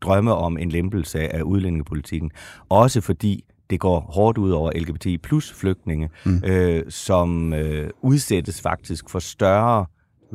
drømme 0.00 0.34
om 0.34 0.58
en 0.58 0.68
lempelse 0.68 1.34
af 1.34 1.42
udlændingepolitikken. 1.42 2.30
Også 2.68 3.00
fordi 3.00 3.44
det 3.70 3.80
går 3.80 4.00
hårdt 4.00 4.38
ud 4.38 4.50
over 4.50 4.72
LGBTI 4.74 5.18
plus 5.18 5.52
flygtninge, 5.52 6.08
mm. 6.26 6.42
øh, 6.44 6.82
som 6.88 7.54
øh, 7.54 7.90
udsættes 8.02 8.60
faktisk 8.60 9.10
for 9.10 9.18
større 9.18 9.86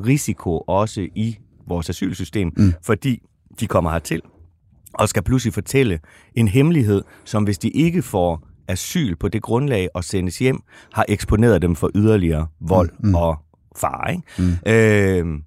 risiko 0.05 0.57
også 0.67 1.07
i 1.15 1.38
vores 1.67 1.89
asylsystem, 1.89 2.51
mm. 2.57 2.73
fordi 2.83 3.21
de 3.59 3.67
kommer 3.67 3.91
hertil 3.91 4.21
og 4.93 5.09
skal 5.09 5.23
pludselig 5.23 5.53
fortælle 5.53 5.99
en 6.35 6.47
hemmelighed, 6.47 7.03
som 7.25 7.43
hvis 7.43 7.57
de 7.57 7.69
ikke 7.69 8.01
får 8.01 8.47
asyl 8.67 9.15
på 9.15 9.27
det 9.27 9.41
grundlag 9.41 9.89
og 9.93 10.03
sendes 10.03 10.39
hjem, 10.39 10.59
har 10.93 11.05
eksponeret 11.07 11.61
dem 11.61 11.75
for 11.75 11.91
yderligere 11.95 12.47
vold 12.59 12.89
mm. 12.99 13.15
og 13.15 13.38
far. 13.75 14.07
Ikke? 14.07 14.23
Mm. 14.38 14.71
Øh, 14.71 15.39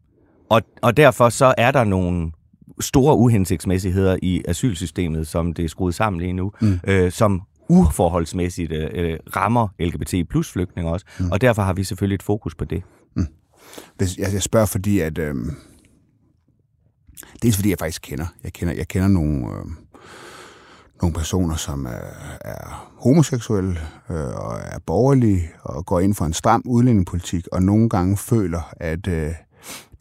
og, 0.52 0.62
og 0.82 0.96
derfor 0.96 1.28
så 1.28 1.54
er 1.58 1.70
der 1.70 1.84
nogle 1.84 2.32
store 2.80 3.16
uhensigtsmæssigheder 3.16 4.16
i 4.22 4.42
asylsystemet, 4.48 5.28
som 5.28 5.52
det 5.52 5.64
er 5.64 5.68
skruet 5.68 5.94
sammen 5.94 6.20
lige 6.20 6.32
nu, 6.32 6.52
mm. 6.60 6.80
øh, 6.84 7.12
som 7.12 7.42
uforholdsmæssigt 7.68 8.72
øh, 8.72 9.18
rammer 9.36 9.68
LGBT 9.80 10.14
plus 10.30 10.52
flygtninge 10.52 10.90
også, 10.90 11.06
mm. 11.18 11.30
og 11.30 11.40
derfor 11.40 11.62
har 11.62 11.72
vi 11.72 11.84
selvfølgelig 11.84 12.14
et 12.14 12.22
fokus 12.22 12.54
på 12.54 12.64
det. 12.64 12.82
Mm. 13.16 13.26
det 14.00 14.18
jeg, 14.18 14.32
jeg 14.32 14.42
spørger, 14.42 14.66
fordi 14.66 15.00
at... 15.00 15.18
Øh, 15.18 15.34
dels 17.42 17.56
fordi 17.56 17.70
jeg 17.70 17.78
faktisk 17.78 18.02
kender. 18.02 18.26
Jeg 18.44 18.52
kender, 18.52 18.74
jeg 18.74 18.88
kender 18.88 19.08
nogle, 19.08 19.46
øh, 19.46 19.64
nogle 21.02 21.14
personer, 21.14 21.56
som 21.56 21.86
er, 21.86 22.38
er 22.40 22.92
homoseksuelle 22.98 23.78
øh, 24.10 24.16
og 24.16 24.58
er 24.64 24.78
borgerlige 24.86 25.50
og 25.62 25.86
går 25.86 26.00
ind 26.00 26.14
for 26.14 26.24
en 26.24 26.32
stram 26.32 26.62
udlændingepolitik, 26.66 27.46
og 27.52 27.62
nogle 27.62 27.88
gange 27.88 28.16
føler, 28.16 28.72
at 28.76 29.06
øh, 29.08 29.32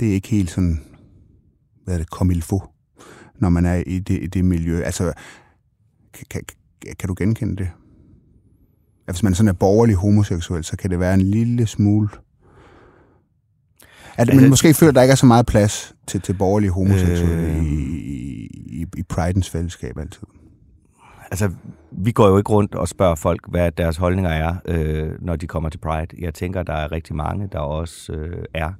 det 0.01 0.09
er 0.09 0.13
ikke 0.13 0.27
helt 0.27 0.51
sådan, 0.51 0.81
hvad 1.83 1.93
er 1.93 1.97
det, 1.97 2.43
faut, 2.43 2.63
når 3.39 3.49
man 3.49 3.65
er 3.65 3.83
i 3.87 3.99
det, 3.99 4.23
i 4.23 4.27
det 4.27 4.45
miljø. 4.45 4.81
Altså, 4.81 5.13
kan, 6.13 6.25
kan, 6.29 6.43
kan 6.99 7.07
du 7.07 7.15
genkende 7.17 7.55
det? 7.55 7.69
At 9.07 9.15
hvis 9.15 9.23
man 9.23 9.35
sådan 9.35 9.47
er 9.47 9.53
borgerlig 9.53 9.95
homoseksuel, 9.95 10.63
så 10.63 10.77
kan 10.77 10.89
det 10.89 10.99
være 10.99 11.13
en 11.13 11.21
lille 11.21 11.67
smule... 11.67 12.09
At 14.17 14.27
man 14.27 14.35
altså, 14.35 14.49
måske 14.49 14.73
føler, 14.73 14.89
at 14.89 14.95
der 14.95 15.01
ikke 15.01 15.11
er 15.11 15.15
så 15.15 15.25
meget 15.25 15.45
plads 15.45 15.95
til, 16.07 16.21
til 16.21 16.33
borgerlige 16.33 16.71
homoseksuelle 16.71 17.47
øh, 17.47 17.63
i, 17.63 18.45
i, 18.81 18.85
i 18.97 19.03
Pridens 19.03 19.49
fællesskab 19.49 19.97
altid. 19.97 20.27
Altså, 21.31 21.51
vi 21.91 22.11
går 22.11 22.27
jo 22.27 22.37
ikke 22.37 22.49
rundt 22.49 22.75
og 22.75 22.87
spørger 22.87 23.15
folk, 23.15 23.49
hvad 23.49 23.71
deres 23.71 23.97
holdninger 23.97 24.31
er, 24.31 24.55
øh, 24.65 25.11
når 25.21 25.35
de 25.35 25.47
kommer 25.47 25.69
til 25.69 25.77
Pride. 25.77 26.15
Jeg 26.19 26.33
tænker, 26.33 26.63
der 26.63 26.73
er 26.73 26.91
rigtig 26.91 27.15
mange, 27.15 27.49
der 27.51 27.59
også 27.59 28.13
øh, 28.13 28.43
er 28.53 28.71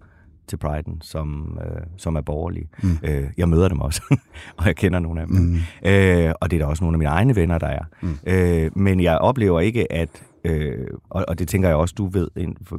til 0.51 0.60
Pride'en, 0.65 0.98
som, 1.01 1.60
øh, 1.65 1.81
som 1.98 2.15
er 2.15 2.22
borgerlige. 2.22 2.70
Mm. 2.84 2.98
Øh, 3.03 3.24
jeg 3.38 3.50
møder 3.50 3.67
dem 3.67 3.79
også, 3.79 4.01
og 4.58 4.65
jeg 4.65 4.75
kender 4.75 5.00
nogle 5.00 5.22
af 5.22 5.27
dem. 5.27 5.36
Mm. 5.36 5.89
Øh, 5.89 6.34
og 6.41 6.51
det 6.51 6.58
er 6.58 6.62
der 6.62 6.65
også 6.65 6.84
nogle 6.84 6.96
af 6.96 7.00
mine 7.00 7.10
egne 7.10 7.36
venner, 7.36 7.58
der 7.58 7.67
er. 7.67 7.84
Mm. 8.01 8.17
Øh, 8.27 8.72
men 8.75 9.01
jeg 9.01 9.17
oplever 9.17 9.60
ikke, 9.60 9.91
at 9.91 10.24
øh, 10.43 10.88
og, 11.10 11.25
og 11.27 11.39
det 11.39 11.48
tænker 11.48 11.67
jeg 11.67 11.77
også, 11.77 11.95
du 11.98 12.07
ved 12.07 12.27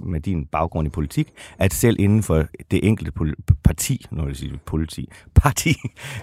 med 0.00 0.20
din 0.20 0.46
baggrund 0.46 0.86
i 0.86 0.90
politik, 0.90 1.32
at 1.58 1.74
selv 1.74 1.96
inden 2.00 2.22
for 2.22 2.44
det 2.70 2.88
enkelte 2.88 3.12
parti, 3.64 4.06
når 4.10 4.26
jeg 4.26 4.36
siger 4.36 4.56
politi, 4.64 5.08
parti, 5.42 5.74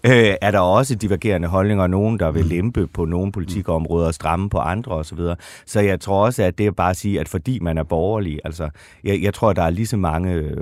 øh, 0.04 0.36
er 0.42 0.52
der 0.52 0.60
også 0.60 0.96
divergerende 0.96 1.48
holdninger, 1.48 1.88
nogen 1.88 2.20
der 2.20 2.32
vil 2.32 2.44
mm. 2.44 2.50
lempe 2.50 2.88
på 2.88 3.06
nogle 3.06 3.32
politikområder 3.32 4.08
og 4.08 4.14
stramme 4.14 4.50
på 4.50 4.58
andre 4.58 4.92
osv. 4.92 5.18
Så, 5.18 5.36
så 5.66 5.80
jeg 5.80 6.00
tror 6.00 6.26
også, 6.26 6.44
at 6.44 6.58
det 6.58 6.66
er 6.66 6.72
bare 6.72 6.90
at 6.90 6.98
sige, 6.98 7.20
at 7.20 7.30
fordi 7.30 7.60
man 7.60 7.78
er 7.78 7.84
borgerlig, 7.84 8.40
altså 8.44 8.70
jeg, 9.04 9.22
jeg 9.22 9.34
tror, 9.34 9.54
der 9.54 9.64
er 9.64 9.70
lige 9.70 9.88
så 9.88 9.98
mange, 9.98 10.56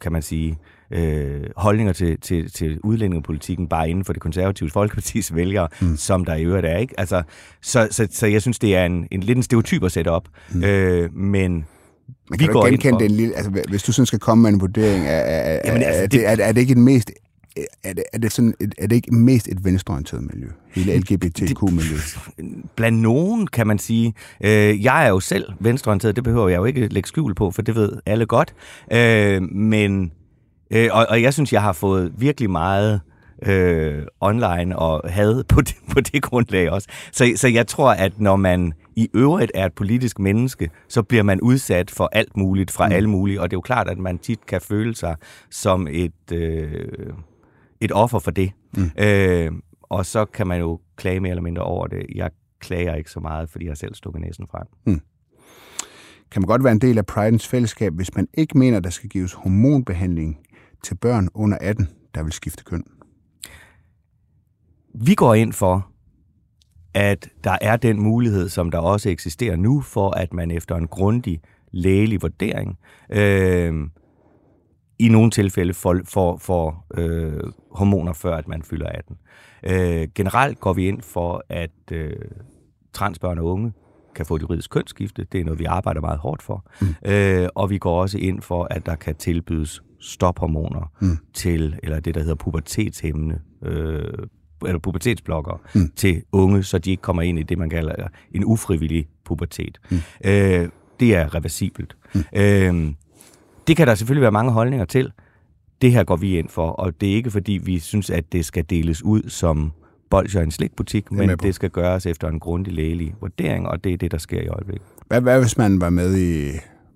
kan 0.00 0.12
man 0.12 0.22
sige, 0.22 0.58
øh, 0.90 1.40
holdninger 1.56 1.92
til, 1.92 2.20
til, 2.20 2.52
til 2.52 2.80
udlændingepolitikken 2.84 3.68
bare 3.68 3.90
inden 3.90 4.04
for 4.04 4.12
det 4.12 4.22
konservative 4.22 4.70
folkepartis 4.70 5.34
vælgere, 5.34 5.68
mm. 5.80 5.96
som 5.96 6.24
der 6.24 6.34
i 6.34 6.44
øvrigt 6.44 6.66
er. 6.66 6.76
Ikke? 6.76 7.00
Altså, 7.00 7.22
så, 7.62 7.88
så, 7.90 8.08
så 8.10 8.26
jeg 8.26 8.42
synes, 8.42 8.58
det 8.58 8.76
er 8.76 8.84
en, 8.84 9.08
en 9.10 9.20
lidt 9.20 9.36
en 9.36 9.42
stereotyp 9.42 9.84
at 9.84 9.92
sætte 9.92 10.08
op. 10.08 10.28
Mm. 10.52 10.64
Øh, 10.64 11.14
men 11.14 11.66
men 12.30 12.38
kan 12.38 12.48
vi 12.48 12.52
du 12.52 12.52
går 12.52 12.68
genkende 12.68 13.00
den 13.00 13.10
lille, 13.10 13.34
altså, 13.34 13.50
hvis 13.68 13.82
du 13.82 13.92
sådan 13.92 14.06
skal 14.06 14.18
komme 14.18 14.42
med 14.42 14.50
en 14.50 14.60
vurdering, 14.60 15.06
er, 15.06 15.10
er, 15.10 15.60
Jamen, 15.64 15.82
altså, 15.82 16.02
er, 16.02 16.06
det, 16.06 16.26
er, 16.26 16.36
er 16.40 16.52
det 16.52 16.60
ikke 16.60 16.72
et 16.72 16.78
mest 16.78 17.10
er 17.84 17.92
det, 17.92 18.04
er 18.12 18.18
det, 18.18 18.32
sådan 18.32 18.54
er 18.78 18.86
det 18.86 18.96
ikke 18.96 19.14
mest 19.14 19.48
et 19.48 19.64
venstreorienteret 19.64 20.22
miljø? 20.34 20.48
Hele 20.74 20.98
LGBTQ-miljø? 20.98 21.96
Blandt 22.76 22.98
nogen, 22.98 23.46
kan 23.46 23.66
man 23.66 23.78
sige. 23.78 24.14
Øh, 24.44 24.84
jeg 24.84 25.04
er 25.04 25.08
jo 25.08 25.20
selv 25.20 25.52
venstreorienteret, 25.60 26.16
det 26.16 26.24
behøver 26.24 26.48
jeg 26.48 26.56
jo 26.56 26.64
ikke 26.64 26.88
lægge 26.88 27.08
skjul 27.08 27.34
på, 27.34 27.50
for 27.50 27.62
det 27.62 27.74
ved 27.74 27.92
alle 28.06 28.26
godt. 28.26 28.54
Øh, 28.92 29.42
men 29.42 30.12
Øh, 30.70 30.88
og, 30.92 31.06
og 31.08 31.22
jeg 31.22 31.34
synes, 31.34 31.52
jeg 31.52 31.62
har 31.62 31.72
fået 31.72 32.12
virkelig 32.18 32.50
meget 32.50 33.00
øh, 33.42 34.02
online 34.20 34.78
og 34.78 35.10
had 35.10 35.44
på 35.54 35.60
det, 35.60 35.76
på 35.90 36.00
det 36.00 36.22
grundlag 36.22 36.70
også. 36.70 36.88
Så, 37.12 37.32
så 37.36 37.48
jeg 37.48 37.66
tror, 37.66 37.90
at 37.92 38.20
når 38.20 38.36
man 38.36 38.72
i 38.96 39.08
øvrigt 39.14 39.52
er 39.54 39.66
et 39.66 39.72
politisk 39.72 40.18
menneske, 40.18 40.70
så 40.88 41.02
bliver 41.02 41.22
man 41.22 41.40
udsat 41.40 41.90
for 41.90 42.08
alt 42.12 42.36
muligt 42.36 42.70
fra 42.70 42.86
mm. 42.86 42.92
alle 42.92 43.10
mulige, 43.10 43.40
og 43.40 43.50
det 43.50 43.54
er 43.54 43.56
jo 43.56 43.60
klart, 43.60 43.88
at 43.88 43.98
man 43.98 44.18
tit 44.18 44.46
kan 44.46 44.60
føle 44.60 44.94
sig 44.94 45.16
som 45.50 45.88
et, 45.90 46.32
øh, 46.32 47.12
et 47.80 47.92
offer 47.92 48.18
for 48.18 48.30
det. 48.30 48.52
Mm. 48.76 48.90
Øh, 48.98 49.52
og 49.82 50.06
så 50.06 50.24
kan 50.24 50.46
man 50.46 50.60
jo 50.60 50.80
klage 50.96 51.20
mere 51.20 51.30
eller 51.30 51.42
mindre 51.42 51.62
over 51.62 51.86
det. 51.86 52.06
Jeg 52.14 52.30
klager 52.60 52.94
ikke 52.94 53.10
så 53.10 53.20
meget, 53.20 53.50
fordi 53.50 53.66
jeg 53.66 53.76
selv 53.76 53.94
stukket 53.94 54.20
næsen 54.20 54.46
frem. 54.50 54.66
Mm 54.84 55.00
kan 56.30 56.42
man 56.42 56.46
godt 56.46 56.64
være 56.64 56.72
en 56.72 56.80
del 56.80 56.98
af 56.98 57.06
Pridens 57.06 57.48
fællesskab, 57.48 57.92
hvis 57.92 58.14
man 58.14 58.28
ikke 58.34 58.58
mener, 58.58 58.80
der 58.80 58.90
skal 58.90 59.08
gives 59.08 59.32
hormonbehandling 59.32 60.38
til 60.82 60.94
børn 60.94 61.28
under 61.34 61.58
18, 61.60 61.88
der 62.14 62.22
vil 62.22 62.32
skifte 62.32 62.64
køn? 62.64 62.84
Vi 64.94 65.14
går 65.14 65.34
ind 65.34 65.52
for, 65.52 65.90
at 66.94 67.28
der 67.44 67.58
er 67.60 67.76
den 67.76 68.02
mulighed, 68.02 68.48
som 68.48 68.70
der 68.70 68.78
også 68.78 69.10
eksisterer 69.10 69.56
nu, 69.56 69.80
for 69.80 70.10
at 70.10 70.32
man 70.32 70.50
efter 70.50 70.76
en 70.76 70.88
grundig 70.88 71.40
lægelig 71.72 72.22
vurdering 72.22 72.78
øh, 73.10 73.88
i 74.98 75.08
nogle 75.08 75.30
tilfælde 75.30 75.74
får, 75.74 76.00
får, 76.04 76.36
får 76.36 76.86
øh, 76.94 77.40
hormoner, 77.72 78.12
før 78.12 78.36
at 78.36 78.48
man 78.48 78.62
fylder 78.62 78.86
18. 78.86 79.16
Øh, 79.62 80.08
generelt 80.14 80.60
går 80.60 80.72
vi 80.72 80.88
ind 80.88 81.02
for, 81.02 81.44
at 81.48 81.92
øh, 81.92 82.16
transbørn 82.92 83.38
og 83.38 83.44
unge 83.44 83.72
kan 84.14 84.26
få 84.26 84.36
et 84.36 84.42
juridisk 84.42 84.70
kønsskifte. 84.70 85.26
Det 85.32 85.40
er 85.40 85.44
noget, 85.44 85.58
vi 85.58 85.64
arbejder 85.64 86.00
meget 86.00 86.18
hårdt 86.18 86.42
for. 86.42 86.70
Mm. 86.80 87.10
Øh, 87.10 87.48
og 87.54 87.70
vi 87.70 87.78
går 87.78 88.00
også 88.00 88.18
ind 88.18 88.40
for, 88.40 88.66
at 88.70 88.86
der 88.86 88.94
kan 88.94 89.14
tilbydes 89.14 89.82
stophormoner 90.00 90.92
mm. 91.00 91.18
til, 91.34 91.78
eller 91.82 92.00
det, 92.00 92.14
der 92.14 92.20
hedder 92.20 92.34
pubertetshæmmende, 92.34 93.40
øh, 93.62 94.04
eller 94.66 94.78
pubertetsblokker 94.78 95.60
mm. 95.74 95.92
til 95.96 96.22
unge, 96.32 96.62
så 96.62 96.78
de 96.78 96.90
ikke 96.90 97.00
kommer 97.00 97.22
ind 97.22 97.38
i 97.38 97.42
det, 97.42 97.58
man 97.58 97.70
kalder 97.70 98.08
en 98.32 98.44
ufrivillig 98.44 99.08
pubertet. 99.24 99.80
Mm. 99.90 99.96
Øh, 100.24 100.68
det 101.00 101.14
er 101.14 101.34
reversibelt. 101.34 101.96
Mm. 102.14 102.24
Øh, 102.36 102.92
det 103.66 103.76
kan 103.76 103.86
der 103.86 103.94
selvfølgelig 103.94 104.22
være 104.22 104.32
mange 104.32 104.52
holdninger 104.52 104.84
til. 104.84 105.12
Det 105.82 105.92
her 105.92 106.04
går 106.04 106.16
vi 106.16 106.38
ind 106.38 106.48
for, 106.48 106.70
og 106.70 107.00
det 107.00 107.10
er 107.10 107.14
ikke 107.14 107.30
fordi, 107.30 107.52
vi 107.52 107.78
synes, 107.78 108.10
at 108.10 108.32
det 108.32 108.44
skal 108.44 108.64
deles 108.70 109.02
ud 109.02 109.22
som 109.28 109.72
bolsjer 110.10 110.40
i 110.40 110.44
en 110.44 110.50
slikbutik, 110.50 111.12
men 111.12 111.28
det 111.28 111.54
skal 111.54 111.70
gøres 111.70 112.06
efter 112.06 112.28
en 112.28 112.40
grundig 112.40 112.72
lægelig 112.72 113.14
vurdering, 113.20 113.68
og 113.68 113.84
det 113.84 113.92
er 113.92 113.96
det, 113.96 114.10
der 114.10 114.18
sker 114.18 114.40
i 114.40 114.48
øjeblikket. 114.48 114.86
Hvad, 115.06 115.20
hvad 115.20 115.40
hvis 115.40 115.58
man 115.58 115.80
var 115.80 115.90
med 115.90 116.18
i 116.18 116.50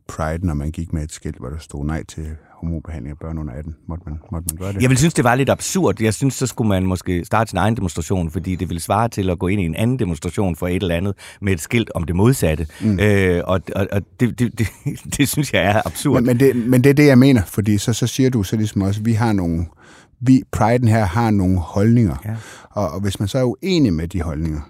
Pride, 0.08 0.46
når 0.46 0.54
man 0.54 0.70
gik 0.70 0.92
med 0.92 1.02
et 1.02 1.12
skilt, 1.12 1.38
hvor 1.38 1.48
der 1.48 1.58
stod 1.58 1.84
nej 1.84 2.04
til 2.04 2.26
homobehandling 2.62 3.10
af 3.10 3.18
børn 3.18 3.38
under 3.38 3.54
18. 3.54 3.76
Måtte 3.88 4.04
man, 4.06 4.18
måtte 4.32 4.46
man 4.50 4.56
gøre 4.56 4.72
det? 4.72 4.82
Jeg 4.82 4.90
vil 4.90 4.98
synes, 4.98 5.14
det 5.14 5.24
var 5.24 5.34
lidt 5.34 5.50
absurd. 5.50 6.02
Jeg 6.02 6.14
synes, 6.14 6.34
så 6.34 6.46
skulle 6.46 6.68
man 6.68 6.86
måske 6.86 7.24
starte 7.24 7.50
sin 7.50 7.58
egen 7.58 7.76
demonstration, 7.76 8.30
fordi 8.30 8.56
det 8.56 8.68
ville 8.68 8.80
svare 8.80 9.08
til 9.08 9.30
at 9.30 9.38
gå 9.38 9.48
ind 9.48 9.60
i 9.60 9.64
en 9.64 9.74
anden 9.74 9.98
demonstration 9.98 10.56
for 10.56 10.68
et 10.68 10.82
eller 10.82 10.94
andet 10.94 11.14
med 11.40 11.52
et 11.52 11.60
skilt 11.60 11.90
om 11.94 12.04
det 12.04 12.16
modsatte. 12.16 12.66
Mm. 12.80 13.00
Øh, 13.00 13.42
og 13.46 13.60
og, 13.76 13.86
og 13.92 14.02
det, 14.20 14.38
det, 14.38 14.58
det, 14.58 14.66
det 15.16 15.28
synes 15.28 15.52
jeg 15.52 15.62
er 15.62 15.86
absurd. 15.86 16.14
Men, 16.14 16.26
men, 16.26 16.40
det, 16.40 16.56
men 16.56 16.84
det 16.84 16.90
er 16.90 16.94
det, 16.94 17.06
jeg 17.06 17.18
mener, 17.18 17.42
fordi 17.44 17.78
så, 17.78 17.92
så 17.92 18.06
siger 18.06 18.30
du 18.30 18.42
så 18.42 18.56
ligesom 18.56 18.82
også, 18.82 19.00
at 19.00 19.06
vi 19.06 19.12
har 19.12 19.32
nogle 19.32 19.66
vi, 20.24 20.42
Pride'en 20.56 20.88
her 20.88 21.04
har 21.04 21.30
nogle 21.30 21.58
holdninger. 21.58 22.16
Ja. 22.24 22.34
Og, 22.70 22.90
og 22.90 23.00
hvis 23.00 23.18
man 23.18 23.28
så 23.28 23.38
er 23.38 23.44
uenig 23.44 23.92
med 23.92 24.08
de 24.08 24.22
holdninger, 24.22 24.60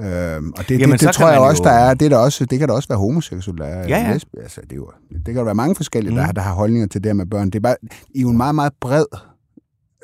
Øhm, 0.00 0.52
og 0.58 0.68
det, 0.68 0.80
Jamen, 0.80 0.92
det, 0.92 1.00
det 1.00 1.14
tror 1.14 1.30
jeg 1.30 1.38
også, 1.38 1.62
jo... 1.62 1.68
der 1.68 1.76
er. 1.76 1.94
Det, 1.94 2.10
der 2.10 2.16
også, 2.16 2.44
det 2.44 2.58
kan 2.58 2.68
da 2.68 2.74
også 2.74 2.88
være 2.88 2.98
homoseksuelle, 2.98 3.64
der 3.64 3.70
er. 3.70 3.88
Ja, 3.88 3.98
ja. 3.98 4.12
Lesb, 4.12 4.28
altså, 4.42 4.60
det, 4.60 4.72
er 4.72 4.76
jo, 4.76 4.90
det 5.10 5.24
kan 5.24 5.36
der 5.36 5.44
være 5.44 5.54
mange 5.54 5.74
forskellige, 5.74 6.10
mm. 6.10 6.16
der, 6.16 6.32
der 6.32 6.40
har 6.40 6.54
holdninger 6.54 6.88
til 6.88 7.04
det 7.04 7.16
med 7.16 7.26
børn. 7.26 7.46
Det 7.46 7.54
er 7.54 7.60
bare 7.60 7.76
i 8.14 8.20
en 8.20 8.36
meget, 8.36 8.54
meget 8.54 8.72
bred 8.80 9.04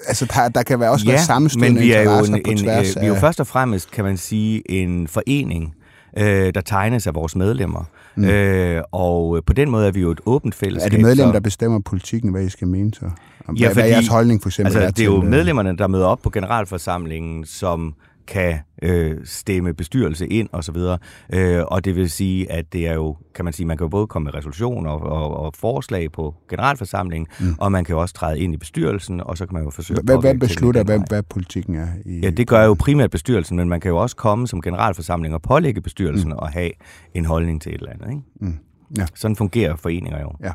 Altså, 0.09 0.27
der, 0.35 0.49
der 0.49 0.63
kan 0.63 0.81
være 0.81 0.91
også 0.91 1.07
ja, 1.07 1.13
være 1.13 1.21
sammenstående 1.21 1.73
men 1.73 1.83
vi 1.83 1.93
er 1.93 2.03
jo 2.03 2.19
en, 2.19 2.59
tværs 2.59 2.95
en, 2.95 3.01
Vi 3.01 3.07
er 3.07 3.09
jo 3.09 3.15
først 3.15 3.41
og 3.41 3.47
fremmest, 3.47 3.91
kan 3.91 4.05
man 4.05 4.17
sige, 4.17 4.71
en 4.71 5.09
forening, 5.09 5.75
øh, 6.19 6.55
der 6.55 6.61
tegnes 6.61 7.07
af 7.07 7.15
vores 7.15 7.37
medlemmer. 7.37 7.85
Mm. 8.17 8.25
Øh, 8.25 8.83
og 8.93 9.45
på 9.47 9.53
den 9.53 9.71
måde 9.71 9.87
er 9.87 9.91
vi 9.91 10.01
jo 10.01 10.11
et 10.11 10.21
åbent 10.27 10.55
fællesskab. 10.55 10.93
Er 10.93 10.97
det 10.97 11.05
medlemmer, 11.05 11.33
der 11.33 11.41
bestemmer 11.41 11.81
politikken, 11.81 12.31
hvad 12.31 12.43
I 12.43 12.49
skal 12.49 12.69
mene 12.69 12.95
så? 12.95 13.05
Om, 13.49 13.55
ja, 13.55 13.67
hvad, 13.67 13.69
fordi, 13.69 13.75
hvad 13.75 13.85
er 13.85 13.95
jeres 13.95 14.09
holdning 14.09 14.43
for 14.43 14.49
eksempel? 14.49 14.77
Altså, 14.77 14.91
det 14.91 15.01
er 15.01 15.05
jo 15.05 15.23
øh, 15.23 15.31
medlemmerne, 15.31 15.77
der 15.77 15.87
møder 15.87 16.07
op 16.07 16.19
på 16.23 16.31
generalforsamlingen, 16.31 17.45
som 17.45 17.95
kan 18.27 18.59
øh, 18.83 19.17
stemme 19.25 19.75
bestyrelse 19.75 20.27
ind 20.27 20.49
og 20.53 20.65
så 20.65 20.73
videre. 20.73 20.99
Øh, 21.33 21.63
og 21.67 21.85
det 21.85 21.97
vil 21.97 22.11
sige, 22.11 22.53
at 22.53 22.73
det 22.73 22.89
er 22.89 22.95
jo, 22.95 23.17
kan 23.35 23.45
man 23.45 23.55
sige, 23.55 23.67
man 23.67 23.77
kan 23.77 23.85
jo 23.85 23.89
både 23.89 24.07
komme 24.07 24.25
med 24.25 24.35
resolutioner 24.35 24.91
og, 24.91 25.01
og, 25.01 25.37
og 25.37 25.53
forslag 25.55 26.13
på 26.13 26.35
generalforsamlingen, 26.49 27.27
mm. 27.41 27.55
og 27.59 27.73
man 27.73 27.85
kan 27.85 27.95
jo 27.95 28.01
også 28.01 28.15
træde 28.15 28.41
ind 28.41 28.55
i 28.55 28.57
bestyrelsen, 28.57 29.21
og 29.21 29.39
så 29.39 29.47
kan 29.47 29.55
man 29.55 29.65
jo 29.65 29.71
forsøge 29.71 30.01
hvad, 30.05 30.21
hvad 30.21 30.35
beslutter, 30.35 30.85
hvad, 30.85 31.01
hvad 31.09 31.23
politikken 31.23 31.75
er? 31.75 31.89
I, 32.07 32.21
ja, 32.21 32.31
det 32.31 32.49
gør 32.49 32.65
jo 32.65 32.75
primært 32.75 33.11
bestyrelsen, 33.11 33.57
men 33.57 33.69
man 33.69 33.81
kan 33.81 33.89
jo 33.89 33.97
også 33.97 34.17
komme 34.17 34.49
som 34.49 34.63
generalforsamling 34.63 35.35
og 35.35 35.43
pålægge 35.43 35.81
bestyrelsen 35.81 36.31
mm. 36.31 36.39
at 36.43 36.53
have 36.53 36.71
en 37.15 37.25
holdning 37.25 37.63
til 37.63 37.75
et 37.75 37.79
eller 37.79 37.93
andet. 37.93 38.09
Ikke? 38.09 38.23
Mm. 38.41 38.59
Ja. 38.99 39.07
Sådan 39.15 39.37
fungerer 39.37 39.77
foreninger 39.77 40.21
jo. 40.21 40.33
Ja. 40.43 40.53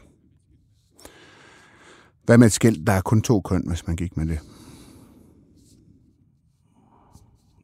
Hvad 2.25 2.37
med 2.37 2.47
et 2.47 2.53
skilt, 2.53 2.87
der 2.87 2.93
er 2.93 3.01
kun 3.01 3.21
to 3.21 3.41
køn, 3.41 3.63
hvis 3.67 3.87
man 3.87 3.95
gik 3.95 4.17
med 4.17 4.25
det? 4.25 4.39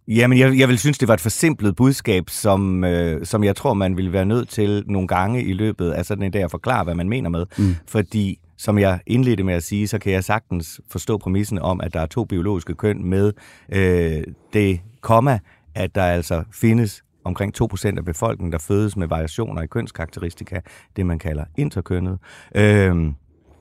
Jamen, 0.07 0.39
jeg, 0.39 0.59
jeg 0.59 0.69
vil 0.69 0.79
synes, 0.79 0.97
det 0.97 1.07
var 1.07 1.13
et 1.13 1.21
forsimplet 1.21 1.75
budskab, 1.75 2.29
som, 2.29 2.83
øh, 2.83 3.25
som 3.25 3.43
jeg 3.43 3.55
tror, 3.55 3.73
man 3.73 3.97
vil 3.97 4.13
være 4.13 4.25
nødt 4.25 4.49
til 4.49 4.83
nogle 4.87 5.07
gange 5.07 5.43
i 5.43 5.53
løbet 5.53 5.91
af 5.91 6.05
sådan 6.05 6.23
en 6.23 6.31
dag 6.31 6.43
at 6.43 6.51
forklare, 6.51 6.83
hvad 6.83 6.95
man 6.95 7.09
mener 7.09 7.29
med. 7.29 7.45
Mm. 7.57 7.75
Fordi, 7.87 8.39
som 8.57 8.79
jeg 8.79 8.99
indledte 9.07 9.43
med 9.43 9.53
at 9.53 9.63
sige, 9.63 9.87
så 9.87 9.99
kan 9.99 10.13
jeg 10.13 10.23
sagtens 10.23 10.81
forstå 10.89 11.17
præmissen 11.17 11.59
om, 11.59 11.81
at 11.81 11.93
der 11.93 11.99
er 11.99 12.05
to 12.05 12.25
biologiske 12.25 12.75
køn 12.75 13.03
med 13.05 13.33
øh, 13.71 14.23
det 14.53 14.79
komma, 15.01 15.39
at 15.75 15.95
der 15.95 16.03
altså 16.03 16.43
findes 16.51 17.03
omkring 17.25 17.61
2% 17.61 17.97
af 17.97 18.05
befolkningen, 18.05 18.51
der 18.51 18.59
fødes 18.59 18.97
med 18.97 19.07
variationer 19.07 19.61
i 19.61 19.67
kønskarakteristika, 19.67 20.59
det 20.95 21.05
man 21.05 21.19
kalder 21.19 21.43
interkønnet. 21.57 22.17
Øh, 22.55 22.95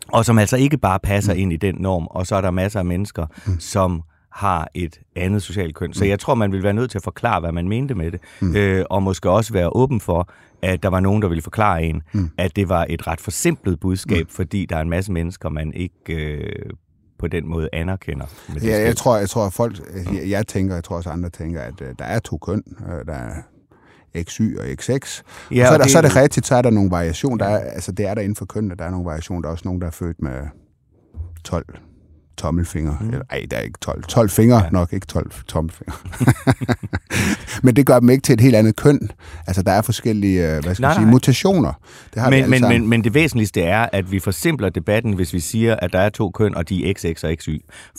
og 0.09 0.25
som 0.25 0.39
altså 0.39 0.57
ikke 0.57 0.79
bare 0.79 0.99
passer 1.01 1.35
mm. 1.35 1.41
ind 1.41 1.53
i 1.53 1.57
den 1.57 1.75
norm, 1.79 2.07
og 2.07 2.27
så 2.27 2.37
er 2.37 2.41
der 2.41 2.51
masser 2.51 2.79
af 2.79 2.85
mennesker, 2.85 3.27
mm. 3.47 3.61
som 3.61 4.03
har 4.33 4.69
et 4.75 5.01
andet 5.17 5.43
socialt 5.43 5.75
køn. 5.75 5.93
Så 5.93 6.05
mm. 6.05 6.11
jeg 6.11 6.21
tror, 6.21 6.35
man 6.35 6.53
vil 6.53 6.63
være 6.63 6.73
nødt 6.73 6.91
til 6.91 6.99
at 6.99 7.05
forklare, 7.05 7.41
hvad 7.41 7.53
man 7.53 7.69
mente 7.69 7.95
med 7.95 8.11
det, 8.11 8.21
mm. 8.41 8.57
øh, 8.57 8.85
og 8.91 9.03
måske 9.03 9.31
også 9.31 9.53
være 9.53 9.77
åben 9.77 10.01
for, 10.01 10.29
at 10.63 10.83
der 10.83 10.89
var 10.89 11.01
nogen, 11.01 11.23
der 11.23 11.29
ville 11.29 11.43
forklare 11.43 11.83
en, 11.83 12.03
mm. 12.13 12.31
at 12.39 12.57
det 12.57 12.69
var 12.69 12.87
et 12.89 13.07
ret 13.07 13.21
forsimplet 13.21 13.81
budskab, 13.81 14.27
mm. 14.27 14.31
fordi 14.31 14.67
der 14.67 14.77
er 14.77 14.81
en 14.81 14.91
masse 14.91 15.13
mennesker, 15.13 15.49
man 15.49 15.73
ikke 15.73 15.95
øh, 16.09 16.71
på 17.19 17.29
den 17.29 17.49
måde 17.49 17.69
anerkender. 17.73 18.27
Med 18.55 18.63
ja, 18.63 18.81
jeg 18.81 18.97
tror, 18.97 19.17
jeg 19.17 19.29
tror, 19.29 19.47
at 19.47 19.53
folk, 19.53 19.81
jeg, 20.13 20.31
jeg 20.31 20.47
tænker, 20.47 20.75
jeg 20.75 20.85
tror 20.85 20.97
også 20.97 21.11
andre 21.11 21.31
tænker, 21.31 21.61
at 21.61 21.81
øh, 21.81 21.95
der 21.99 22.05
er 22.05 22.19
to 22.19 22.39
køn. 22.39 22.63
Øh, 22.89 23.07
der 23.07 23.15
er 23.15 23.35
XY 24.23 24.59
og 24.59 24.65
XX. 24.77 25.23
Ja, 25.51 25.63
og 25.63 25.67
så, 25.67 25.75
er 25.75 25.77
der, 25.77 25.83
det, 25.83 25.93
så 25.93 25.99
er 25.99 26.03
det 26.03 26.17
rigtigt, 26.17 26.47
så 26.47 26.55
er 26.55 26.63
der 26.63 26.71
nogle 26.71 26.91
variationer. 26.91 27.37
Der 27.37 27.45
er, 27.45 27.59
altså, 27.59 27.93
det 27.93 28.07
er 28.07 28.15
der 28.15 28.23
inden 28.23 28.37
for 28.37 28.45
kønnene, 28.45 28.75
der 28.75 28.85
er 28.85 28.91
nogle 28.91 29.07
variationer. 29.07 29.43
Der 29.43 29.49
er 29.49 29.53
også 29.53 29.63
nogen, 29.65 29.81
der 29.81 29.87
er 29.87 29.91
født 29.91 30.23
med 30.23 30.41
12 31.45 31.67
tommelfinger. 32.43 32.97
Mm. 33.01 33.09
Eller, 33.09 33.25
ej, 33.31 33.47
der 33.51 33.57
er 33.57 33.61
ikke 33.61 33.79
12. 33.81 34.05
12 34.05 34.31
fingre 34.31 34.59
ja. 34.65 34.71
nok, 34.71 34.93
ikke 34.93 35.07
12 35.07 35.31
tommelfinger. 35.49 35.95
men 37.65 37.77
det 37.77 37.87
gør 37.87 38.01
dem 38.01 38.11
ikke 38.11 38.23
til 38.23 38.33
et 38.33 38.41
helt 38.41 38.57
andet 38.57 38.77
køn. 38.77 39.11
Altså, 39.47 39.63
der 39.63 39.73
er 39.73 39.83
forskellige 39.83 40.57
øh, 40.57 40.63
hvad 40.63 40.75
skal 40.75 40.83
nej, 40.83 40.95
sige, 40.95 41.07
mutationer. 41.07 41.73
Det 42.15 42.23
har 42.23 42.31
men, 42.31 42.51
men, 42.51 42.69
men, 42.69 42.89
men 42.89 43.05
det 43.05 43.15
væsentligste 43.15 43.63
er, 43.63 43.89
at 43.93 44.13
vi 44.13 44.19
forsimpler 44.19 44.69
debatten, 44.69 45.13
hvis 45.13 45.33
vi 45.33 45.41
siger, 45.41 45.77
at 45.77 45.93
der 45.93 45.99
er 45.99 46.09
to 46.09 46.31
køn, 46.31 46.55
og 46.55 46.69
de 46.69 46.91
er 46.91 46.93
XX 46.95 47.25
og 47.25 47.35
XY. 47.39 47.51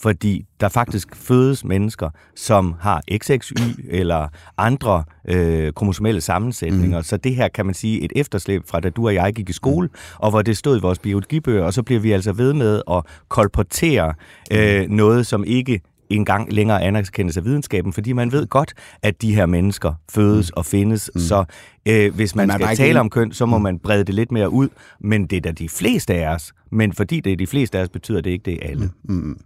Fordi 0.02 0.46
der 0.60 0.70
faktisk 0.70 1.16
fødes 1.16 1.66
mennesker, 1.66 2.10
som 2.36 2.76
har 2.80 3.02
XXY 3.18 3.54
eller 3.90 4.28
andre 4.58 5.04
øh, 5.28 5.74
kromosomelle 5.74 6.22
sammensætninger. 6.22 6.98
Mm. 6.98 7.04
Så 7.04 7.18
det 7.18 7.36
her 7.36 7.48
kan 7.48 7.66
man 7.66 7.76
sige 7.76 8.02
et 8.02 8.12
efterslæb 8.16 8.62
fra 8.68 8.80
da 8.80 8.90
du 8.90 9.08
og 9.08 9.14
jeg 9.14 9.34
gik 9.34 9.50
i 9.50 9.54
skole, 9.54 9.88
mm. 9.88 10.16
og 10.20 10.30
hvor 10.30 10.42
det 10.42 10.58
stod 10.58 10.78
i 10.78 10.82
vores 10.82 11.00
biologibøger, 11.00 11.64
og 11.64 11.74
så 11.74 11.84
bliver 11.84 12.02
vi 12.02 12.12
altså 12.12 12.32
ved 12.32 12.54
med 12.54 12.82
at 12.92 13.04
kolportere 13.30 14.14
øh, 14.54 14.86
mm. 14.90 14.96
noget, 14.96 15.28
som 15.28 15.44
ikke 15.44 15.82
engang 16.10 16.54
længere 16.54 16.82
anerkendes 16.82 17.38
af 17.38 17.46
videnskaben, 17.46 17.94
fordi 17.94 18.14
man 18.14 18.32
ved 18.32 18.48
godt, 18.48 18.74
at 19.02 19.22
de 19.22 19.36
her 19.36 19.46
mennesker 19.46 19.94
fødes 20.12 20.52
mm. 20.52 20.58
og 20.58 20.66
findes. 20.66 21.12
Mm. 21.16 21.22
Så 21.22 21.46
øh, 21.88 22.16
hvis 22.16 22.36
man, 22.36 22.48
man 22.48 22.60
skal 22.62 22.78
tale 22.78 23.00
om 23.00 23.10
køn, 23.10 23.32
så 23.32 23.46
må 23.46 23.58
mm. 23.58 23.64
man 23.64 23.80
brede 23.80 24.04
det 24.04 24.16
lidt 24.16 24.32
mere 24.32 24.50
ud. 24.50 24.70
Men 25.00 25.26
det 25.26 25.38
er 25.38 25.42
da 25.42 25.52
de 25.52 25.70
fleste 25.70 26.14
af 26.14 26.34
os. 26.36 26.54
Men 26.72 26.94
fordi 26.94 27.20
det 27.20 27.34
er 27.34 27.38
de 27.38 27.48
fleste 27.48 27.78
af 27.78 27.82
os, 27.84 27.90
betyder 27.90 28.22
det 28.22 28.30
ikke, 28.30 28.44
det 28.46 28.54
er 28.54 28.70
alle. 28.70 28.90
Mm. 29.04 29.16
Mm. 29.16 29.38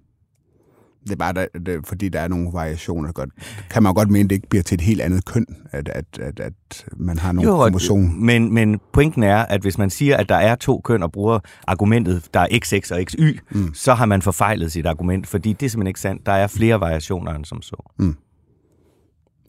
Det 1.08 1.14
er 1.14 1.18
bare, 1.18 1.34
der, 1.34 1.46
det, 1.66 1.88
fordi 1.88 2.10
der 2.10 2.20
er 2.20 2.28
nogle 2.28 2.50
variationer. 2.54 3.12
Godt. 3.12 3.30
Kan 3.70 3.84
man 3.84 3.94
godt 3.94 4.10
mene, 4.10 4.24
at 4.24 4.30
det 4.30 4.36
ikke 4.36 4.50
bliver 4.50 4.64
til 4.64 4.76
et 4.76 4.82
helt 4.82 5.02
andet 5.02 5.26
køn, 5.26 5.46
at, 5.72 5.90
at, 5.90 6.06
at, 6.20 6.40
at 6.40 6.86
man 6.98 7.20
har 7.20 7.32
nogle 7.32 7.52
kromosomer. 7.52 8.14
Men, 8.14 8.54
men 8.54 8.80
pointen 8.94 9.24
er, 9.24 9.38
at 9.38 9.62
hvis 9.62 9.78
man 9.78 9.90
siger, 9.90 10.18
at 10.18 10.30
der 10.30 10.36
er 10.36 10.56
to 10.56 10.82
køn 10.84 11.04
og 11.04 11.12
bruger 11.12 11.40
argumentet, 11.68 12.24
der 12.34 12.40
er 12.40 12.48
XX 12.60 12.92
og 12.92 13.04
XY, 13.10 13.40
mm. 13.52 13.74
så 13.74 13.94
har 13.94 14.06
man 14.06 14.22
forfejlet 14.22 14.72
sit 14.72 14.86
argument, 14.86 15.28
fordi 15.28 15.54
det 15.54 15.66
er 15.66 15.70
simpelthen 15.70 15.88
ikke 15.88 16.00
sandt. 16.00 16.26
Der 16.26 16.32
er 16.32 16.48
flere 16.48 16.80
variationer 16.80 17.34
end 17.34 17.46
som 17.46 17.62
så. 17.62 17.92
Mm. 18.00 18.16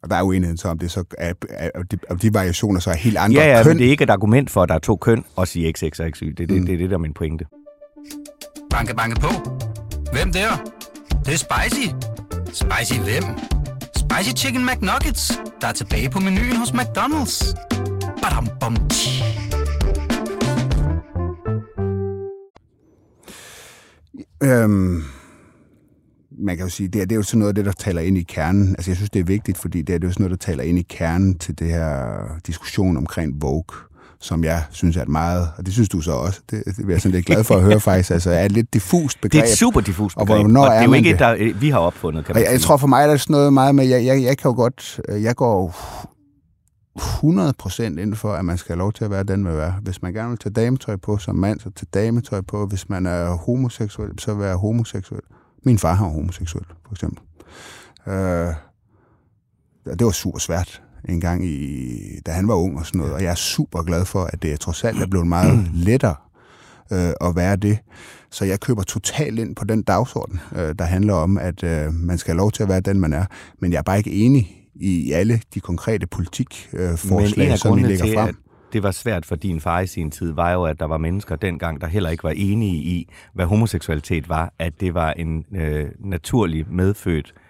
Og 0.02 0.10
der 0.10 0.16
er 0.16 0.22
uenighed 0.22 0.56
så, 0.56 0.68
om 0.68 0.78
det 0.78 0.90
så 0.90 1.04
er, 1.18 1.32
er, 1.50 1.82
de, 1.82 1.98
om 2.10 2.18
de 2.18 2.34
variationer 2.34 2.80
så 2.80 2.90
er 2.90 2.94
helt 2.94 3.16
andre 3.16 3.40
ja, 3.40 3.56
ja, 3.56 3.62
køn. 3.62 3.70
men 3.70 3.78
det 3.78 3.86
er 3.86 3.90
ikke 3.90 4.04
et 4.04 4.10
argument 4.10 4.50
for, 4.50 4.62
at 4.62 4.68
der 4.68 4.74
er 4.74 4.78
to 4.78 4.96
køn 4.96 5.24
og 5.36 5.48
sige 5.48 5.72
XX 5.72 6.00
og 6.00 6.10
XY. 6.14 6.24
Det 6.24 6.40
er 6.40 6.46
det, 6.46 6.60
mm. 6.60 6.66
det, 6.66 6.72
er 6.72 6.78
det, 6.78 6.90
der 6.90 6.96
er 6.96 7.00
min 7.00 7.14
pointe. 7.14 7.44
Banke, 8.70 8.96
banke 8.96 9.20
på. 9.20 9.28
Hvem 10.12 10.32
der? 10.32 10.77
Det 11.28 11.34
er 11.34 11.38
spicy. 11.38 11.88
Spicy 12.46 13.00
hvem? 13.00 13.24
Spicy 13.96 14.44
Chicken 14.44 14.66
McNuggets, 14.66 15.32
der 15.60 15.66
er 15.66 15.72
tilbage 15.72 16.10
på 16.10 16.20
menuen 16.20 16.56
hos 16.56 16.70
McDonald's. 16.70 17.54
Badum, 18.22 18.48
bom, 18.60 18.76
øhm, 24.42 25.02
man 26.30 26.56
kan 26.56 26.66
jo 26.66 26.70
sige, 26.70 26.88
det 26.88 27.00
er, 27.00 27.04
det 27.04 27.12
er 27.12 27.16
jo 27.16 27.22
sådan 27.22 27.38
noget 27.38 27.48
af 27.48 27.54
det, 27.54 27.64
der 27.64 27.72
taler 27.72 28.00
ind 28.00 28.18
i 28.18 28.22
kernen. 28.22 28.68
Altså 28.68 28.90
jeg 28.90 28.96
synes, 28.96 29.10
det 29.10 29.20
er 29.20 29.24
vigtigt, 29.24 29.58
fordi 29.58 29.82
det 29.82 29.94
er, 29.94 29.98
det 29.98 30.04
er 30.04 30.08
jo 30.08 30.12
sådan 30.12 30.24
noget, 30.24 30.40
der 30.40 30.46
taler 30.46 30.64
ind 30.64 30.78
i 30.78 30.82
kernen 30.82 31.38
til 31.38 31.58
det 31.58 31.66
her 31.66 32.20
diskussion 32.46 32.96
omkring 32.96 33.42
Vogue 33.42 33.87
som 34.20 34.44
jeg 34.44 34.62
synes 34.70 34.96
er 34.96 35.02
et 35.02 35.08
meget, 35.08 35.48
og 35.56 35.66
det 35.66 35.74
synes 35.74 35.88
du 35.88 36.00
så 36.00 36.12
også, 36.12 36.40
det, 36.50 36.62
det 36.64 36.84
er 36.84 36.88
jeg 36.88 37.00
sådan 37.00 37.14
lidt 37.14 37.26
glad 37.26 37.44
for 37.44 37.54
at 37.54 37.62
høre 37.62 37.80
faktisk, 37.80 38.10
altså 38.10 38.30
er 38.30 38.44
et 38.44 38.52
lidt 38.52 38.74
diffust 38.74 39.20
begreb. 39.20 39.32
Det 39.32 39.48
er 39.48 39.52
et 39.52 39.58
super 39.58 39.80
diffust 39.80 40.16
begreb, 40.16 40.30
og, 40.30 40.36
hvornår 40.36 40.64
og 40.64 40.70
det 40.70 40.78
er 40.78 40.84
jo 40.84 40.92
ikke 40.92 41.10
et, 41.10 41.18
der 41.18 41.54
vi 41.54 41.70
har 41.70 41.78
opfundet, 41.78 42.24
kan 42.24 42.34
man 42.34 42.44
jeg, 42.44 42.52
jeg 42.52 42.60
tror 42.60 42.76
for 42.76 42.86
mig, 42.86 43.08
der 43.08 43.14
er 43.14 43.18
sådan 43.18 43.34
noget 43.34 43.52
meget 43.52 43.74
med, 43.74 43.86
jeg, 43.86 44.04
jeg, 44.04 44.22
jeg 44.22 44.38
kan 44.38 44.50
jo 44.50 44.54
godt, 44.54 45.00
jeg 45.08 45.36
går 45.36 45.74
100% 46.98 47.82
ind 47.82 48.14
for, 48.14 48.32
at 48.32 48.44
man 48.44 48.58
skal 48.58 48.72
have 48.72 48.78
lov 48.78 48.92
til 48.92 49.04
at 49.04 49.10
være 49.10 49.22
den, 49.22 49.42
man 49.42 49.52
vil 49.52 49.58
være. 49.58 49.74
Hvis 49.82 50.02
man 50.02 50.12
gerne 50.12 50.28
vil 50.28 50.38
tage 50.38 50.52
dametøj 50.52 50.96
på 50.96 51.18
som 51.18 51.36
mand, 51.36 51.60
så 51.60 51.70
tage 51.70 52.04
dametøj 52.04 52.40
på. 52.40 52.66
Hvis 52.66 52.88
man 52.88 53.06
er 53.06 53.36
homoseksuel, 53.36 54.18
så 54.18 54.34
være 54.34 54.56
homoseksuel. 54.56 55.22
Min 55.64 55.78
far 55.78 56.02
var 56.02 56.08
homoseksuel, 56.08 56.64
for 56.86 56.94
eksempel. 56.94 57.22
Øh, 58.06 58.54
det 59.98 60.04
var 60.04 60.10
super 60.10 60.38
svært 60.38 60.82
en 61.08 61.20
gang, 61.20 61.46
i, 61.46 62.20
da 62.26 62.30
han 62.30 62.48
var 62.48 62.54
ung 62.54 62.78
og 62.78 62.86
sådan 62.86 62.98
noget. 62.98 63.14
Og 63.14 63.22
jeg 63.22 63.30
er 63.30 63.34
super 63.34 63.82
glad 63.82 64.04
for, 64.04 64.24
at 64.24 64.42
det 64.42 64.60
trods 64.60 64.84
alt 64.84 65.02
er 65.02 65.06
blevet 65.06 65.26
meget 65.26 65.70
lettere 65.74 66.14
øh, 66.92 67.28
at 67.28 67.36
være 67.36 67.56
det. 67.56 67.78
Så 68.30 68.44
jeg 68.44 68.60
køber 68.60 68.82
totalt 68.82 69.38
ind 69.38 69.56
på 69.56 69.64
den 69.64 69.82
dagsorden, 69.82 70.40
øh, 70.56 70.74
der 70.78 70.84
handler 70.84 71.14
om, 71.14 71.38
at 71.38 71.62
øh, 71.62 71.92
man 71.92 72.18
skal 72.18 72.32
have 72.32 72.38
lov 72.38 72.52
til 72.52 72.62
at 72.62 72.68
være 72.68 72.80
den, 72.80 73.00
man 73.00 73.12
er. 73.12 73.24
Men 73.58 73.72
jeg 73.72 73.78
er 73.78 73.82
bare 73.82 73.98
ikke 73.98 74.12
enig 74.12 74.54
i 74.74 75.12
alle 75.12 75.40
de 75.54 75.60
konkrete 75.60 76.06
politikforslag, 76.06 77.50
øh, 77.50 77.58
som 77.58 77.78
I 77.78 77.82
lægger 77.82 78.14
frem. 78.14 78.36
det 78.72 78.82
var 78.82 78.90
svært 78.90 79.26
for 79.26 79.36
din 79.36 79.60
far 79.60 79.80
i 79.80 79.86
sin 79.86 80.10
tid, 80.10 80.32
var 80.32 80.52
jo, 80.52 80.64
at 80.64 80.80
der 80.80 80.86
var 80.86 80.98
mennesker 80.98 81.36
dengang, 81.36 81.80
der 81.80 81.86
heller 81.86 82.10
ikke 82.10 82.24
var 82.24 82.32
enige 82.36 82.76
i, 82.76 83.12
hvad 83.34 83.46
homoseksualitet 83.46 84.28
var, 84.28 84.54
at 84.58 84.80
det 84.80 84.94
var 84.94 85.12
en 85.12 85.44
øh, 85.56 85.88
naturlig 85.98 86.66
medfødt 86.70 87.34
øh, 87.36 87.47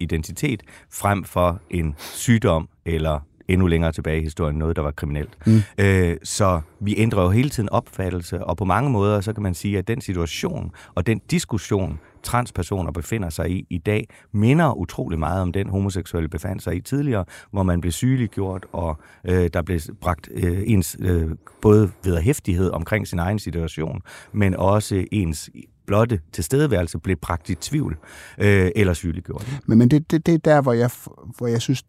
identitet, 0.00 0.62
frem 0.90 1.24
for 1.24 1.60
en 1.70 1.94
sygdom 1.98 2.68
eller 2.84 3.20
endnu 3.48 3.66
længere 3.66 3.92
tilbage 3.92 4.20
i 4.20 4.22
historien, 4.22 4.56
noget, 4.56 4.76
der 4.76 4.82
var 4.82 4.90
kriminelt. 4.90 5.38
Mm. 5.46 5.60
Øh, 5.78 6.16
så 6.22 6.60
vi 6.80 6.94
ændrer 6.98 7.22
jo 7.22 7.30
hele 7.30 7.50
tiden 7.50 7.68
opfattelse, 7.68 8.44
og 8.44 8.56
på 8.56 8.64
mange 8.64 8.90
måder, 8.90 9.20
så 9.20 9.32
kan 9.32 9.42
man 9.42 9.54
sige, 9.54 9.78
at 9.78 9.88
den 9.88 10.00
situation 10.00 10.70
og 10.94 11.06
den 11.06 11.20
diskussion, 11.30 12.00
transpersoner 12.22 12.92
befinder 12.92 13.30
sig 13.30 13.50
i 13.50 13.66
i 13.70 13.78
dag, 13.78 14.08
minder 14.32 14.78
utrolig 14.78 15.18
meget 15.18 15.42
om 15.42 15.52
den 15.52 15.68
homoseksuelle 15.68 16.28
befandt 16.28 16.62
sig 16.62 16.76
i 16.76 16.80
tidligere, 16.80 17.24
hvor 17.50 17.62
man 17.62 17.80
blev 17.80 17.92
sygeliggjort, 17.92 18.66
og 18.72 18.96
øh, 19.24 19.50
der 19.52 19.62
blev 19.62 19.80
bragt 20.00 20.28
øh, 20.34 20.62
ens 20.66 20.96
øh, 21.00 21.30
både 21.62 21.90
hæftighed 22.22 22.70
omkring 22.70 23.08
sin 23.08 23.18
egen 23.18 23.38
situation, 23.38 24.02
men 24.32 24.56
også 24.56 25.04
ens 25.12 25.50
blotte 25.86 26.20
tilstedeværelse 26.32 26.98
blev 26.98 27.16
bragt 27.16 27.50
i 27.50 27.54
tvivl 27.54 27.96
øh, 28.38 28.70
eller 28.76 28.94
sygeliggjort. 28.94 29.60
Men, 29.66 29.78
men 29.78 29.90
det, 29.90 30.10
det, 30.10 30.26
det 30.26 30.34
er 30.34 30.38
der, 30.38 30.60
hvor 30.60 30.72
jeg, 30.72 30.90
hvor 31.38 31.46
jeg 31.46 31.60
synes, 31.62 31.82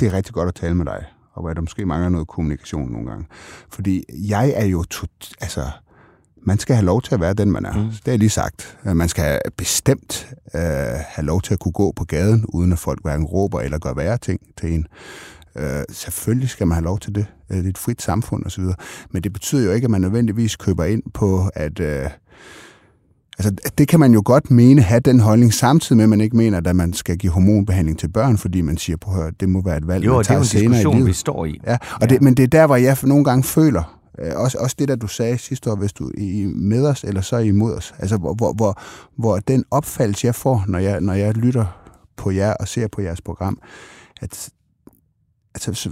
det 0.00 0.08
er 0.08 0.12
rigtig 0.12 0.34
godt 0.34 0.48
at 0.48 0.54
tale 0.54 0.74
med 0.74 0.86
dig, 0.86 1.04
og 1.32 1.42
hvor 1.42 1.52
der 1.52 1.60
måske 1.60 1.86
mangler 1.86 2.08
noget 2.08 2.28
kommunikation 2.28 2.92
nogle 2.92 3.10
gange. 3.10 3.26
Fordi 3.70 4.04
jeg 4.28 4.52
er 4.56 4.64
jo, 4.64 4.82
to, 4.82 5.06
altså, 5.40 5.70
man 6.42 6.58
skal 6.58 6.76
have 6.76 6.86
lov 6.86 7.02
til 7.02 7.14
at 7.14 7.20
være 7.20 7.34
den, 7.34 7.52
man 7.52 7.64
er. 7.64 7.72
Mm. 7.76 7.90
Det 7.90 8.08
jeg 8.08 8.18
lige 8.18 8.30
sagt. 8.30 8.78
Man 8.84 9.08
skal 9.08 9.40
bestemt 9.56 10.28
uh, 10.54 10.60
have 11.06 11.26
lov 11.26 11.42
til 11.42 11.54
at 11.54 11.60
kunne 11.60 11.72
gå 11.72 11.92
på 11.96 12.04
gaden, 12.04 12.46
uden 12.48 12.72
at 12.72 12.78
folk 12.78 13.02
hverken 13.02 13.26
råber 13.26 13.60
eller 13.60 13.78
gør 13.78 13.94
værre 13.94 14.18
ting 14.18 14.40
til 14.60 14.74
en. 14.74 14.86
Uh, 15.54 15.62
selvfølgelig 15.90 16.48
skal 16.48 16.66
man 16.66 16.74
have 16.74 16.84
lov 16.84 16.98
til 16.98 17.14
det. 17.14 17.26
Det 17.48 17.64
er 17.64 17.70
et 17.70 17.78
frit 17.78 18.02
samfund 18.02 18.46
osv. 18.46 18.64
Men 19.10 19.22
det 19.22 19.32
betyder 19.32 19.64
jo 19.64 19.72
ikke, 19.72 19.84
at 19.84 19.90
man 19.90 20.00
nødvendigvis 20.00 20.56
køber 20.56 20.84
ind 20.84 21.02
på, 21.14 21.50
at... 21.54 21.80
Uh, 21.80 22.10
Altså, 23.44 23.70
det 23.78 23.88
kan 23.88 24.00
man 24.00 24.12
jo 24.14 24.22
godt 24.24 24.50
mene, 24.50 24.82
have 24.82 25.00
den 25.00 25.20
holdning, 25.20 25.54
samtidig 25.54 25.96
med, 25.96 26.02
at 26.04 26.08
man 26.08 26.20
ikke 26.20 26.36
mener, 26.36 26.60
at 26.66 26.76
man 26.76 26.92
skal 26.92 27.16
give 27.18 27.32
hormonbehandling 27.32 27.98
til 27.98 28.08
børn, 28.08 28.38
fordi 28.38 28.60
man 28.60 28.76
siger, 28.78 28.96
på 28.96 29.10
hør, 29.10 29.30
det 29.30 29.48
må 29.48 29.62
være 29.62 29.76
et 29.76 29.86
valg, 29.86 30.04
Jo, 30.04 30.10
man 30.10 30.18
og 30.18 30.24
det 30.24 30.30
er 30.30 30.42
tager 30.42 30.58
jo 30.62 30.66
en 30.66 30.70
diskussion, 30.72 30.94
livet. 30.94 31.08
vi 31.08 31.12
står 31.12 31.44
i. 31.44 31.60
Ja, 31.66 31.76
og 32.00 32.10
Det, 32.10 32.22
men 32.22 32.34
det 32.34 32.42
er 32.42 32.46
der, 32.46 32.66
hvor 32.66 32.76
jeg 32.76 32.96
nogle 33.02 33.24
gange 33.24 33.42
føler, 33.44 33.98
øh, 34.18 34.32
også, 34.36 34.58
også 34.58 34.76
det, 34.78 34.88
der 34.88 34.96
du 34.96 35.06
sagde 35.06 35.38
sidste 35.38 35.70
år, 35.70 35.76
hvis 35.76 35.92
du 35.92 36.06
er 36.08 36.12
i- 36.18 36.46
med 36.54 36.86
os, 36.86 37.04
eller 37.04 37.20
så 37.20 37.36
er 37.36 37.40
imod 37.40 37.74
os. 37.74 37.94
Altså, 37.98 38.16
hvor, 38.16 38.34
hvor, 38.34 38.52
hvor, 38.52 38.80
hvor 39.18 39.36
den 39.36 39.64
opfattelse, 39.70 40.26
jeg 40.26 40.34
får, 40.34 40.64
når 40.68 40.78
jeg, 40.78 41.00
når 41.00 41.12
jeg 41.14 41.34
lytter 41.36 41.64
på 42.16 42.30
jer 42.30 42.54
og 42.54 42.68
ser 42.68 42.88
på 42.88 43.00
jeres 43.00 43.20
program, 43.20 43.58
at 44.20 44.48
altså, 45.54 45.90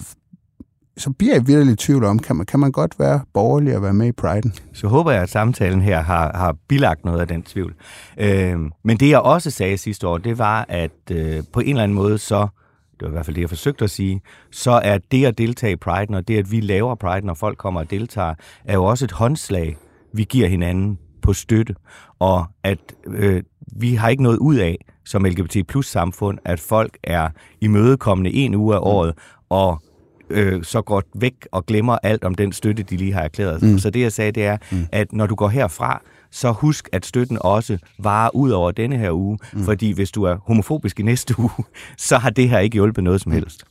så, 0.97 1.11
bliver 1.11 1.35
jeg 1.35 1.47
virkelig 1.47 1.73
i 1.73 1.77
tvivl 1.77 2.05
om, 2.05 2.19
kan 2.19 2.37
man, 2.37 2.47
kan 2.47 2.61
man 2.61 2.73
godt 2.73 2.99
være 2.99 3.21
borgerlig 3.35 3.77
og 3.77 3.83
være 3.83 3.93
med 3.93 4.07
i 4.07 4.13
Pride'en? 4.23 4.59
Så 4.73 4.89
håber 4.89 5.11
jeg, 5.11 5.23
at 5.23 5.29
samtalen 5.29 5.83
her 5.83 6.01
har, 6.01 6.37
har 6.37 6.57
bilagt 6.69 7.05
noget 7.05 7.21
af 7.21 7.29
den 7.29 7.43
tvivl. 7.43 7.75
Øh, 8.19 8.59
men 8.85 8.97
det, 8.97 9.09
jeg 9.09 9.21
også 9.21 9.51
sagde 9.51 9.79
sidste 9.79 10.09
år, 10.09 10.19
det 10.19 10.39
var, 10.39 10.67
at 10.69 10.91
øh, 11.11 11.43
på 11.53 11.61
en 11.61 11.69
eller 11.69 11.83
anden 11.83 11.95
måde, 11.95 12.19
så, 12.19 12.49
det 12.93 13.03
var 13.03 13.09
i 13.09 13.11
hvert 13.11 13.27
fald 13.27 13.35
det, 13.35 13.41
jeg 13.41 13.49
forsøgte 13.49 13.85
at 13.85 13.91
sige, 13.91 14.21
så 14.53 14.71
er 14.71 14.99
det 15.13 15.25
at 15.25 15.39
deltage 15.39 15.73
i 15.73 15.77
Pride, 15.77 16.17
og 16.17 16.29
det, 16.29 16.39
at 16.39 16.51
vi 16.51 16.61
laver 16.61 16.95
Pride, 16.95 17.27
når 17.27 17.35
folk 17.35 17.59
kommer 17.59 17.81
og 17.81 17.91
deltager, 17.91 18.35
er 18.65 18.75
jo 18.75 18.85
også 18.85 19.05
et 19.05 19.13
håndslag, 19.13 19.77
vi 20.15 20.25
giver 20.25 20.49
hinanden 20.49 20.99
på 21.23 21.33
støtte. 21.33 21.75
Og 22.19 22.47
at 22.65 22.79
øh, 23.07 23.43
vi 23.77 23.95
har 23.95 24.09
ikke 24.09 24.23
noget 24.23 24.39
ud 24.39 24.57
af, 24.57 24.77
som 25.05 25.25
LGBT 25.25 25.67
plus 25.69 25.87
samfund, 25.87 26.39
at 26.45 26.61
folk 26.61 26.99
er 27.03 27.29
imødekommende 27.61 28.33
en 28.33 28.55
uge 28.55 28.75
af 28.75 28.79
året, 28.83 29.15
og 29.49 29.83
øh, 30.31 30.65
så 30.65 30.83
går 30.83 31.03
væk 31.15 31.49
og 31.53 31.67
glemmer 31.67 31.99
alt 32.03 32.25
om 32.25 32.35
den 32.35 32.53
støtte, 32.53 32.83
de 32.83 32.97
lige 32.97 33.13
har 33.13 33.21
erklæret. 33.21 33.63
Mm. 33.63 33.79
Så 33.79 33.91
det, 33.91 34.01
jeg 34.01 34.13
sagde, 34.13 34.33
det 34.33 34.45
er, 34.45 34.57
mm. 34.73 34.87
at 34.93 35.13
når 35.13 35.27
du 35.27 35.35
går 35.35 35.49
herfra, 35.49 36.03
så 36.31 36.53
husk, 36.53 36.89
at 36.93 37.07
støtten 37.07 37.39
også 37.41 37.79
varer 37.99 38.31
ud 38.35 38.51
over 38.51 38.71
denne 38.71 38.99
her 38.99 39.13
uge, 39.13 39.39
mm. 39.53 39.65
fordi 39.65 39.93
hvis 39.93 40.11
du 40.11 40.23
er 40.23 40.37
homofobisk 40.47 41.01
i 41.01 41.03
næste 41.03 41.35
uge, 41.41 41.51
så 41.97 42.19
har 42.19 42.31
det 42.31 42.49
her 42.49 42.59
ikke 42.59 42.75
hjulpet 42.75 43.05
noget 43.05 43.21
som 43.21 43.33
helst. 43.33 43.65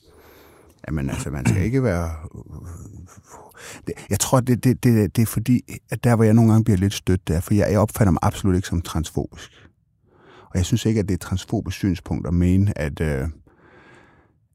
Jamen 0.88 1.10
altså, 1.10 1.30
man 1.30 1.45
skal 1.45 1.62
ikke 1.63 1.84
være... 1.84 2.10
Jeg 4.10 4.19
tror, 4.19 4.39
det, 4.39 4.63
det, 4.63 4.84
det, 4.84 5.15
det 5.15 5.22
er 5.22 5.26
fordi, 5.26 5.62
at 5.89 6.04
der 6.04 6.15
hvor 6.15 6.24
jeg 6.24 6.34
nogle 6.34 6.52
gange 6.52 6.63
bliver 6.63 6.78
lidt 6.78 6.93
stødt, 6.93 7.28
det 7.28 7.36
er, 7.36 7.39
for 7.39 7.54
jeg, 7.54 7.67
jeg 7.72 7.80
opfatter 7.80 8.12
mig 8.12 8.19
absolut 8.22 8.56
ikke 8.56 8.67
som 8.67 8.82
transfobisk. 8.82 9.52
Og 10.41 10.58
jeg 10.58 10.65
synes 10.65 10.86
ikke, 10.86 11.00
at 11.00 11.06
det 11.06 11.12
er 11.12 11.15
et 11.15 11.22
transfobisk 11.22 11.78
synspunkt 11.78 12.28
at 12.28 12.34
mene, 12.34 12.78
at, 12.78 13.02
øh, 13.02 13.28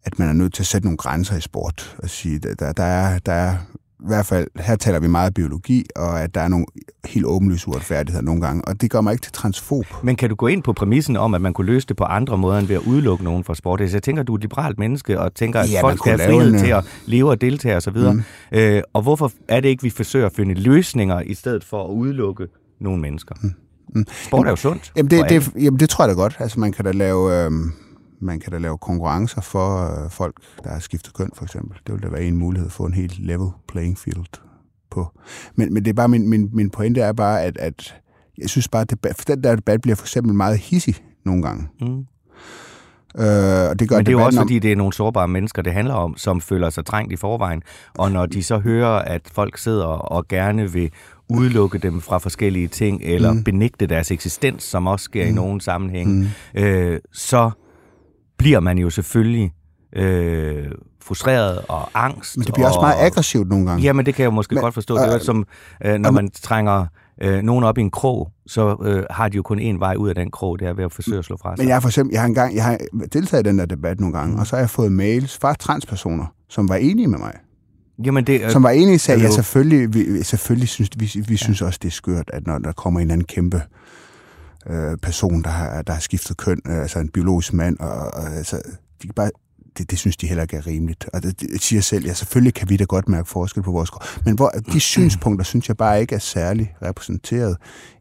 at 0.04 0.18
man 0.18 0.28
er 0.28 0.32
nødt 0.32 0.54
til 0.54 0.62
at 0.62 0.66
sætte 0.66 0.86
nogle 0.86 0.96
grænser 0.96 1.36
i 1.36 1.40
sport. 1.40 1.96
Og 1.98 2.10
sige, 2.10 2.38
der, 2.38 2.54
der, 2.54 2.72
der, 2.72 2.84
er, 2.84 3.18
der 3.18 3.32
er 3.32 3.56
i 4.04 4.06
hvert 4.06 4.26
fald, 4.26 4.46
her 4.60 4.76
taler 4.76 4.98
vi 4.98 5.06
meget 5.06 5.34
biologi, 5.34 5.84
og 5.96 6.22
at 6.22 6.34
der 6.34 6.40
er 6.40 6.48
nogle 6.48 6.66
helt 7.04 7.26
åbenlyse 7.26 7.68
uretfærdigheder 7.68 8.24
nogle 8.24 8.40
gange. 8.40 8.64
Og 8.64 8.80
det 8.80 8.90
gør 8.90 9.00
mig 9.00 9.12
ikke 9.12 9.22
til 9.22 9.32
transfob. 9.32 9.86
Men 10.02 10.16
kan 10.16 10.28
du 10.28 10.34
gå 10.34 10.46
ind 10.46 10.62
på 10.62 10.72
præmissen 10.72 11.16
om, 11.16 11.34
at 11.34 11.40
man 11.40 11.52
kunne 11.52 11.66
løse 11.66 11.86
det 11.86 11.96
på 11.96 12.04
andre 12.04 12.38
måder, 12.38 12.58
end 12.58 12.66
ved 12.66 12.76
at 12.76 12.82
udelukke 12.82 13.24
nogen 13.24 13.44
fra 13.44 13.54
sport? 13.54 13.80
Altså, 13.80 13.96
jeg 13.96 14.02
tænker, 14.02 14.22
du 14.22 14.32
er 14.32 14.36
et 14.36 14.42
liberalt 14.42 14.78
menneske, 14.78 15.20
og 15.20 15.34
tænker, 15.34 15.60
at 15.60 15.72
Ja, 15.72 15.82
folk 15.82 15.98
skal 15.98 16.18
have 16.18 16.30
frihed 16.30 16.52
en, 16.52 16.58
til 16.58 16.70
øh, 16.70 16.78
at 16.78 16.84
leve 17.06 17.30
og 17.30 17.40
deltage 17.40 17.76
osv. 17.76 17.96
Mm. 17.96 18.22
Øh, 18.52 18.82
og 18.92 19.02
hvorfor 19.02 19.32
er 19.48 19.60
det 19.60 19.68
ikke, 19.68 19.82
vi 19.82 19.90
forsøger 19.90 20.26
at 20.26 20.32
finde 20.32 20.54
løsninger, 20.54 21.20
i 21.20 21.34
stedet 21.34 21.64
for 21.64 21.84
at 21.84 21.90
udelukke 21.90 22.46
nogle 22.80 23.00
mennesker? 23.00 23.34
Mm. 23.42 24.04
Sport 24.26 24.46
er 24.46 24.50
jo 24.50 24.56
sundt. 24.56 24.92
Jamen 24.96 25.10
det, 25.10 25.28
det, 25.28 25.50
jamen 25.56 25.80
det 25.80 25.90
tror 25.90 26.04
jeg 26.04 26.16
da 26.16 26.20
godt. 26.20 26.36
Altså 26.38 26.60
man 26.60 26.72
kan 26.72 26.84
da 26.84 26.92
lave, 26.92 27.44
øh, 27.44 27.50
man 28.24 28.40
kan 28.40 28.52
da 28.52 28.58
lave 28.58 28.78
konkurrencer 28.78 29.40
for 29.40 29.68
øh, 30.04 30.10
folk, 30.10 30.34
der 30.64 30.70
har 30.70 30.78
skiftet 30.78 31.14
køn 31.14 31.30
for 31.34 31.44
eksempel. 31.44 31.78
Det 31.86 31.94
vil 31.94 32.02
da 32.02 32.08
være 32.08 32.22
en 32.24 32.36
mulighed 32.36 32.70
for 32.70 32.86
en 32.86 32.94
helt 32.94 33.18
level 33.18 33.48
playing 33.68 33.98
field 33.98 34.40
på. 34.90 35.06
Men, 35.54 35.74
men 35.74 35.84
det 35.84 35.90
er 35.90 35.94
bare 35.94 36.08
min, 36.08 36.28
min, 36.28 36.50
min 36.52 36.70
pointe 36.70 37.00
er 37.00 37.12
bare, 37.12 37.42
at, 37.42 37.56
at 37.58 37.94
jeg 38.38 38.48
synes 38.50 38.68
bare, 38.68 38.82
at 38.82 38.90
debat, 38.90 39.16
for 39.16 39.24
den 39.24 39.44
der 39.44 39.56
debat 39.56 39.80
bliver 39.80 39.96
for 39.96 40.04
eksempel 40.04 40.34
meget 40.34 40.58
hissig 40.58 40.94
nogle 41.24 41.42
gange. 41.42 41.68
Mm. 41.80 42.06
Øh, 43.18 43.70
og 43.70 43.78
det 43.78 43.88
gør 43.88 43.96
Men 43.96 44.06
det 44.06 44.12
er 44.12 44.18
jo 44.18 44.24
også, 44.24 44.40
om- 44.40 44.44
fordi 44.44 44.58
det 44.58 44.72
er 44.72 44.76
nogle 44.76 44.92
sårbare 44.92 45.28
mennesker, 45.28 45.62
det 45.62 45.72
handler 45.72 45.94
om, 45.94 46.16
som 46.16 46.40
føler 46.40 46.70
sig 46.70 46.84
trængt 46.86 47.12
i 47.12 47.16
forvejen. 47.16 47.62
Og 47.98 48.12
når 48.12 48.26
de 48.26 48.42
så 48.42 48.58
hører, 48.58 48.98
at 48.98 49.20
folk 49.32 49.58
sidder 49.58 49.84
og 49.86 50.28
gerne 50.28 50.72
vil 50.72 50.90
udelukke 51.28 51.78
dem 51.78 52.00
fra 52.00 52.18
forskellige 52.18 52.68
ting, 52.68 53.00
eller 53.02 53.32
mm. 53.32 53.44
benægte 53.44 53.86
deres 53.86 54.10
eksistens, 54.10 54.62
som 54.62 54.86
også 54.86 55.04
sker 55.04 55.24
mm. 55.24 55.30
i 55.30 55.32
nogle 55.32 55.60
sammenhænge, 55.60 56.30
mm. 56.54 56.60
øh, 56.60 57.00
så 57.12 57.50
bliver 58.38 58.60
man 58.60 58.78
jo 58.78 58.90
selvfølgelig 58.90 59.52
øh, 59.96 60.64
frustreret 61.02 61.60
og 61.68 61.90
angst. 61.94 62.36
Men 62.36 62.46
det 62.46 62.54
bliver 62.54 62.66
og, 62.66 62.72
også 62.72 62.80
meget 62.80 63.06
aggressivt 63.06 63.48
nogle 63.48 63.66
gange. 63.66 63.82
Jamen, 63.82 64.06
det 64.06 64.14
kan 64.14 64.22
jeg 64.22 64.32
måske 64.32 64.54
Men- 64.54 64.62
godt 64.62 64.74
forstå. 64.74 64.94
Det 64.96 65.08
er 65.08 65.14
øh, 65.14 65.20
som, 65.20 65.46
øh, 65.84 65.94
når 65.98 66.10
man 66.10 66.30
trænger 66.30 66.86
øh, 67.22 67.42
nogen 67.42 67.64
op 67.64 67.78
i 67.78 67.80
en 67.80 67.90
krog, 67.90 68.30
så 68.46 68.76
øh, 68.84 69.04
har 69.10 69.28
de 69.28 69.36
jo 69.36 69.42
kun 69.42 69.58
én 69.60 69.78
vej 69.78 69.94
ud 69.94 70.08
af 70.08 70.14
den 70.14 70.30
krog, 70.30 70.58
det 70.58 70.68
er 70.68 70.72
ved 70.72 70.84
at 70.84 70.92
forsøge 70.92 71.18
at 71.18 71.24
slå 71.24 71.36
fra 71.36 71.56
sig. 71.56 71.62
Men 71.62 71.68
jeg 71.68 71.74
har 71.76 71.80
for 71.80 71.88
eksempel, 71.88 72.12
jeg 72.12 72.20
har 72.20 72.28
engang, 72.28 72.54
jeg 72.56 72.64
har 72.64 72.78
deltaget 73.12 73.46
i 73.46 73.48
den 73.48 73.58
der 73.58 73.66
debat 73.66 74.00
nogle 74.00 74.18
gange, 74.18 74.38
og 74.38 74.46
så 74.46 74.56
har 74.56 74.60
jeg 74.60 74.70
fået 74.70 74.92
mails 74.92 75.38
fra 75.38 75.54
transpersoner, 75.54 76.26
som 76.48 76.68
var 76.68 76.76
enige 76.76 77.08
med 77.08 77.18
mig. 77.18 77.32
Jamen, 78.04 78.24
det, 78.24 78.42
øh, 78.42 78.50
som 78.50 78.62
var 78.62 78.70
enige 78.70 78.94
i 78.94 78.98
sagde, 78.98 79.18
ja, 79.18 79.22
hallo. 79.22 79.34
selvfølgelig, 79.34 79.94
vi, 79.94 80.22
selvfølgelig 80.22 80.68
synes 80.68 80.90
vi, 80.96 81.24
vi 81.28 81.36
synes 81.36 81.62
også, 81.62 81.78
det 81.82 81.88
er 81.88 81.92
skørt, 81.92 82.30
at 82.32 82.46
når 82.46 82.58
der 82.58 82.72
kommer 82.72 83.00
en 83.00 83.10
anden 83.10 83.24
kæmpe 83.24 83.56
øh, 83.56 83.62
person, 85.02 85.42
der 85.42 85.50
har, 85.50 85.82
der 85.82 85.92
har 85.92 86.00
skiftet 86.00 86.36
køn, 86.36 86.60
øh, 86.66 86.80
altså 86.80 86.98
en 86.98 87.08
biologisk 87.08 87.52
mand, 87.52 87.78
og, 87.78 88.14
og 88.14 88.36
altså, 88.36 88.56
de 89.02 89.06
kan 89.06 89.14
bare, 89.14 89.30
det, 89.78 89.90
det 89.90 89.98
synes 89.98 90.16
de 90.16 90.26
heller 90.26 90.42
ikke 90.42 90.56
er 90.56 90.66
rimeligt. 90.66 91.08
Og 91.12 91.22
det, 91.22 91.40
det 91.40 91.62
siger 91.62 91.82
selv, 91.82 92.06
ja, 92.06 92.12
selvfølgelig 92.12 92.54
kan 92.54 92.68
vi 92.68 92.76
da 92.76 92.84
godt 92.84 93.08
mærke 93.08 93.28
forskel 93.28 93.62
på 93.62 93.72
vores 93.72 93.90
krop. 93.90 94.24
Men 94.24 94.34
hvor, 94.34 94.52
de 94.72 94.80
synspunkter, 94.94 95.44
synes 95.44 95.68
jeg 95.68 95.76
bare 95.76 96.00
ikke 96.00 96.14
er 96.14 96.18
særlig 96.18 96.74
repræsenteret 96.82 97.56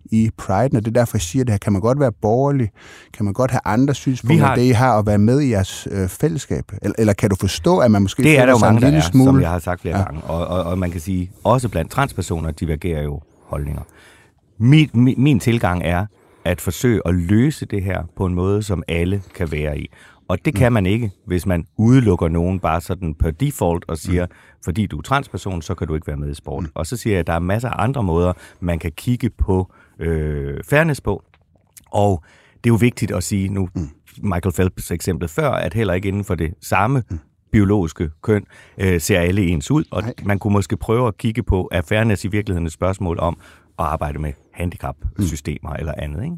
i 0.05 0.29
Pride, 0.37 0.77
og 0.77 0.85
det 0.85 0.87
er 0.87 0.91
derfor, 0.91 1.17
jeg 1.17 1.21
siger 1.21 1.45
det 1.45 1.53
her. 1.53 1.57
Kan 1.57 1.73
man 1.73 1.81
godt 1.81 1.99
være 1.99 2.11
borgerlig? 2.11 2.71
Kan 3.13 3.25
man 3.25 3.33
godt 3.33 3.51
have 3.51 3.61
andre 3.65 3.93
synspunkter, 3.93 4.45
har... 4.45 4.55
det 4.55 4.63
I 4.63 4.69
har, 4.69 4.93
og 4.97 5.05
være 5.05 5.17
med 5.17 5.41
i 5.41 5.49
jeres 5.49 5.87
øh, 5.91 6.09
fællesskab? 6.09 6.71
Eller, 6.81 6.95
eller 6.97 7.13
kan 7.13 7.29
du 7.29 7.35
forstå, 7.35 7.77
at 7.77 7.91
man 7.91 8.01
måske 8.01 8.23
Det 8.23 8.39
er 8.39 8.45
der 8.45 8.53
jo 8.53 8.57
mange, 8.57 8.81
der 8.81 8.87
er, 8.87 9.01
smule... 9.01 9.25
som 9.25 9.41
jeg 9.41 9.49
har 9.49 9.59
sagt 9.59 9.81
flere 9.81 9.97
ja. 9.97 10.03
gange. 10.03 10.21
Og, 10.21 10.47
og, 10.47 10.63
og 10.63 10.77
man 10.79 10.91
kan 10.91 11.01
sige, 11.01 11.31
også 11.43 11.69
blandt 11.69 11.91
transpersoner 11.91 12.51
divergerer 12.51 13.03
jo 13.03 13.21
holdninger. 13.45 13.81
Min, 14.57 14.89
min, 14.93 15.15
min 15.17 15.39
tilgang 15.39 15.81
er 15.85 16.05
at 16.45 16.61
forsøge 16.61 17.01
at 17.05 17.15
løse 17.15 17.65
det 17.65 17.83
her 17.83 18.03
på 18.15 18.25
en 18.25 18.33
måde, 18.33 18.63
som 18.63 18.83
alle 18.87 19.21
kan 19.35 19.51
være 19.51 19.79
i. 19.79 19.89
Og 20.27 20.45
det 20.45 20.55
kan 20.55 20.73
man 20.73 20.85
ikke, 20.85 21.11
hvis 21.25 21.45
man 21.45 21.65
udelukker 21.77 22.27
nogen 22.27 22.59
bare 22.59 22.81
sådan 22.81 23.15
per 23.15 23.31
default 23.31 23.85
og 23.87 23.97
siger, 23.97 24.27
fordi 24.63 24.85
du 24.85 24.97
er 24.97 25.01
transperson, 25.01 25.61
så 25.61 25.75
kan 25.75 25.87
du 25.87 25.95
ikke 25.95 26.07
være 26.07 26.17
med 26.17 26.31
i 26.31 26.33
sport. 26.33 26.65
Og 26.73 26.87
så 26.87 26.97
siger 26.97 27.13
jeg, 27.13 27.19
at 27.19 27.27
der 27.27 27.33
er 27.33 27.39
masser 27.39 27.69
af 27.69 27.83
andre 27.83 28.03
måder, 28.03 28.33
man 28.59 28.79
kan 28.79 28.91
kigge 28.91 29.29
på 29.29 29.73
øh, 29.99 30.63
fairness 30.69 31.01
på. 31.01 31.23
Og 31.91 32.23
det 32.63 32.69
er 32.69 32.73
jo 32.73 32.77
vigtigt 32.79 33.11
at 33.11 33.23
sige 33.23 33.49
nu, 33.49 33.69
Michael 34.17 34.53
Phelps 34.53 34.91
eksempel 34.91 35.27
før, 35.27 35.51
at 35.51 35.73
heller 35.73 35.93
ikke 35.93 36.07
inden 36.07 36.23
for 36.23 36.35
det 36.35 36.53
samme 36.61 37.03
biologiske 37.51 38.09
køn 38.21 38.45
øh, 38.77 39.01
ser 39.01 39.19
alle 39.19 39.41
ens 39.47 39.71
ud, 39.71 39.83
og 39.91 40.01
Nej. 40.01 40.13
man 40.23 40.39
kunne 40.39 40.53
måske 40.53 40.77
prøve 40.77 41.07
at 41.07 41.17
kigge 41.17 41.43
på, 41.43 41.69
er 41.71 41.81
fairness 41.81 42.25
i 42.25 42.27
virkeligheden 42.27 42.65
et 42.65 42.73
spørgsmål 42.73 43.19
om 43.19 43.37
at 43.79 43.85
arbejde 43.85 44.19
med 44.19 44.33
handicap-systemer 44.53 45.69
mm. 45.69 45.75
eller 45.79 45.93
andet, 45.97 46.23
ikke? 46.23 46.35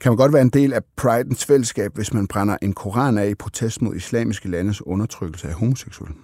Kan 0.00 0.10
man 0.12 0.16
godt 0.16 0.32
være 0.32 0.42
en 0.42 0.48
del 0.50 0.72
af 0.72 0.80
Pridens 0.96 1.44
fællesskab, 1.44 1.90
hvis 1.94 2.14
man 2.14 2.26
brænder 2.26 2.56
en 2.62 2.72
koran 2.72 3.18
af 3.18 3.28
i 3.28 3.34
protest 3.34 3.82
mod 3.82 3.94
islamiske 3.96 4.48
landes 4.50 4.86
undertrykkelse 4.86 5.48
af 5.48 5.54
homoseksuelle? 5.54 6.14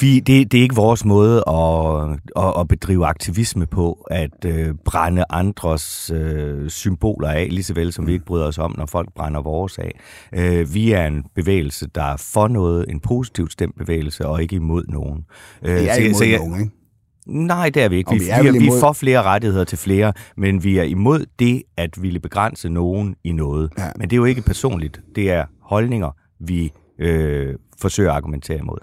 Vi, 0.00 0.20
det, 0.20 0.52
det 0.52 0.58
er 0.58 0.62
ikke 0.62 0.74
vores 0.74 1.04
måde 1.04 1.36
at, 1.48 2.18
at, 2.44 2.60
at 2.60 2.68
bedrive 2.68 3.06
aktivisme 3.06 3.66
på, 3.66 4.06
at 4.10 4.44
øh, 4.46 4.74
brænde 4.84 5.24
andres 5.30 6.10
øh, 6.14 6.70
symboler 6.70 7.28
af, 7.28 7.46
lige 7.50 7.62
så 7.62 7.74
vel 7.74 7.92
som 7.92 8.06
vi 8.06 8.12
ikke 8.12 8.24
bryder 8.24 8.46
os 8.46 8.58
om, 8.58 8.74
når 8.78 8.86
folk 8.86 9.08
brænder 9.14 9.42
vores 9.42 9.78
af. 9.78 10.00
Øh, 10.34 10.74
vi 10.74 10.92
er 10.92 11.06
en 11.06 11.24
bevægelse, 11.34 11.86
der 11.94 12.02
er 12.02 12.16
for 12.16 12.48
noget, 12.48 12.84
en 12.88 13.00
positivt 13.00 13.52
stemt 13.52 13.78
bevægelse, 13.78 14.26
og 14.26 14.42
ikke 14.42 14.56
imod 14.56 14.84
nogen. 14.88 15.24
Øh, 15.62 15.74
Det 15.76 15.90
er 15.90 15.94
så- 15.94 16.00
imod 16.00 16.14
så 16.14 16.24
jeg- 16.24 16.38
nogen, 16.38 16.60
ikke? 16.60 16.72
Nej, 17.26 17.70
det 17.70 17.82
er 17.82 17.88
vi 17.88 17.96
ikke. 17.96 18.10
Vi, 18.12 18.18
vi 18.18 18.24
vi, 18.24 18.30
er 18.30 18.42
vi, 18.42 18.48
er, 18.48 18.52
vi 18.52 18.58
imod- 18.58 18.76
er 18.76 18.80
for 18.80 18.92
flere 18.92 19.22
rettigheder 19.22 19.64
til 19.64 19.78
flere, 19.78 20.12
men 20.36 20.64
vi 20.64 20.78
er 20.78 20.82
imod 20.82 21.26
det 21.38 21.62
at 21.76 22.02
ville 22.02 22.20
begrænse 22.20 22.68
nogen 22.68 23.14
i 23.24 23.32
noget. 23.32 23.70
Ja. 23.78 23.90
Men 23.96 24.10
det 24.10 24.16
er 24.16 24.18
jo 24.18 24.24
ikke 24.24 24.42
personligt. 24.42 25.00
Det 25.14 25.30
er 25.30 25.44
holdninger, 25.62 26.10
vi 26.40 26.72
øh, 26.98 27.54
forsøger 27.80 28.10
at 28.10 28.16
argumentere 28.16 28.58
imod. 28.58 28.78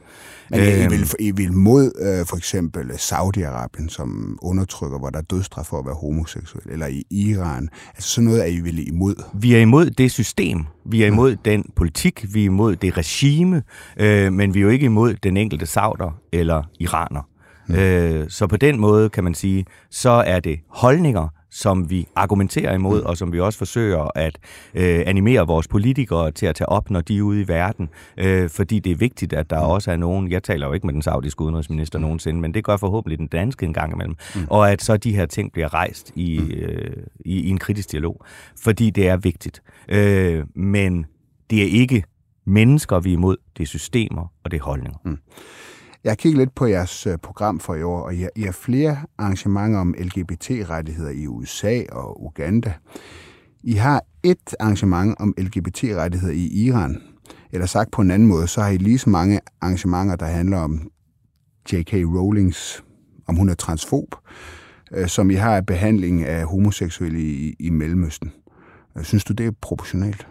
Men 0.50 0.60
I 0.60 0.84
Øhm, 0.84 0.92
vil, 0.92 1.08
I 1.20 1.32
vil 1.32 1.54
mod 1.54 1.92
øh, 2.00 2.26
for 2.26 2.38
eksempel 2.38 2.92
Saudi-Arabien, 2.92 3.90
som 3.90 4.40
undertrykker, 4.42 5.00
hvor 5.00 5.10
der 5.10 5.18
er 5.20 5.24
dødsstraf 5.24 5.66
for 5.66 5.80
at 5.80 5.86
være 5.86 5.96
homoseksuel, 5.96 6.64
eller 6.70 6.88
i 6.88 7.04
Iran. 7.10 7.70
Altså 7.96 8.10
sådan 8.10 8.26
noget 8.26 8.42
er 8.42 8.46
I 8.46 8.60
vel 8.60 8.88
imod. 8.88 9.24
Vi 9.34 9.56
er 9.56 9.60
imod 9.62 9.90
det 9.90 10.12
system, 10.12 10.66
vi 10.86 11.04
er 11.04 11.08
imod 11.08 11.36
den 11.46 11.66
politik, 11.76 12.26
vi 12.34 12.42
er 12.42 12.46
imod 12.46 12.76
det 12.76 12.98
regime, 12.98 13.64
øh, 13.98 14.34
men 14.34 14.54
vi 14.54 14.60
er 14.60 14.64
jo 14.64 14.70
ikke 14.70 14.86
imod 14.86 15.14
den 15.24 15.38
enkelte 15.38 15.66
sauder 15.66 16.20
eller 16.32 16.64
iraner. 16.80 17.22
Mm. 17.68 17.76
Øh, 17.76 18.30
så 18.30 18.48
på 18.48 18.58
den 18.58 18.80
måde 18.80 19.10
kan 19.10 19.24
man 19.24 19.34
sige, 19.34 19.66
så 19.90 20.10
er 20.10 20.40
det 20.40 20.60
holdninger, 20.70 21.28
som 21.50 21.90
vi 21.90 22.08
argumenterer 22.16 22.74
imod, 22.74 23.02
og 23.02 23.18
som 23.18 23.34
vi 23.34 23.40
også 23.40 23.58
forsøger 23.58 24.12
at 24.16 24.38
øh, 24.74 25.04
animere 25.06 25.48
vores 25.48 25.68
politikere 25.68 26.32
til 26.32 26.46
at 26.46 26.56
tage 26.56 26.70
op, 26.70 26.90
når 26.90 27.02
de 27.02 27.18
er 27.18 27.22
ude 27.22 27.42
i 27.42 27.48
verden. 27.48 27.90
Øh, 28.18 28.50
fordi 28.50 28.80
det 28.80 28.92
er 28.92 28.96
vigtigt, 28.96 29.34
at 29.34 29.50
der 29.50 29.60
også 29.60 29.92
er 29.92 29.96
nogen, 29.96 30.32
jeg 30.32 30.44
taler 30.44 30.68
jo 30.68 30.74
ikke 30.74 30.86
med 30.86 30.94
den 30.94 31.02
saudiske 31.02 31.42
udenrigsminister 31.42 32.00
nogensinde, 32.00 32.40
men 32.40 32.54
det 32.54 32.64
gør 32.64 32.78
forhåbentlig 32.78 33.20
den 33.20 33.28
danske 33.28 33.66
en 33.66 33.74
gang 33.74 33.94
imellem, 33.94 34.16
mm. 34.36 34.42
og 34.50 34.72
at 34.72 34.82
så 34.82 34.98
de 34.98 35.16
her 35.16 35.26
ting 35.26 35.54
bliver 35.54 35.74
rejst 35.74 36.12
i, 36.16 36.40
øh, 36.40 37.04
i, 37.20 37.40
i 37.40 37.50
en 37.50 37.58
kritisk 37.58 37.92
dialog, 37.92 38.26
fordi 38.64 38.90
det 38.90 39.08
er 39.08 39.18
vigtigt. 39.18 39.62
Øh, 39.90 40.44
men 40.56 41.06
det 41.50 41.64
er 41.64 41.68
ikke 41.68 42.04
mennesker, 42.46 43.00
vi 43.00 43.10
er 43.10 43.14
imod, 43.14 43.38
det 43.58 43.64
er 43.64 43.68
systemer, 43.68 44.32
og 44.44 44.52
det 44.52 44.60
er 44.60 44.64
holdninger. 44.64 44.98
Mm. 45.06 45.18
Jeg 46.04 46.12
har 46.12 46.16
kigget 46.16 46.38
lidt 46.38 46.56
på 46.56 46.66
jeres 46.66 47.08
øh, 47.08 47.18
program 47.18 47.60
for 47.60 47.76
i 47.76 47.84
år, 47.84 48.02
og 48.02 48.16
I 48.16 48.42
har 48.42 48.52
flere 48.52 48.98
arrangementer 49.18 49.80
om 49.80 49.96
LGBT-rettigheder 50.00 51.12
i 51.12 51.28
USA 51.28 51.84
og 51.92 52.24
Uganda. 52.24 52.74
I 53.64 53.74
har 53.74 54.04
et 54.24 54.56
arrangement 54.60 55.16
om 55.20 55.34
LGBT-rettigheder 55.38 56.34
i 56.34 56.48
Iran. 56.48 57.02
Eller 57.52 57.66
sagt 57.66 57.92
på 57.92 58.02
en 58.02 58.12
anden 58.12 58.28
måde, 58.28 58.48
så 58.48 58.62
har 58.62 58.70
I 58.70 58.78
lige 58.78 58.98
så 58.98 59.10
mange 59.10 59.40
arrangementer, 59.62 60.16
der 60.16 60.26
handler 60.26 60.58
om 60.58 60.92
J.K. 61.74 61.94
Rowlings, 61.94 62.84
om 63.28 63.36
hun 63.36 63.50
er 63.50 63.54
transfob, 63.54 64.16
øh, 64.92 65.08
som 65.08 65.32
I 65.32 65.34
har 65.34 65.56
af 65.56 65.66
behandling 65.66 66.24
af 66.24 66.46
homoseksuelle 66.46 67.20
i, 67.20 67.56
i 67.60 67.70
Mellemøsten. 67.70 68.32
Øh, 68.98 69.04
synes 69.04 69.24
du, 69.24 69.34
det 69.34 69.46
er 69.46 69.52
proportionalt? 69.62 70.28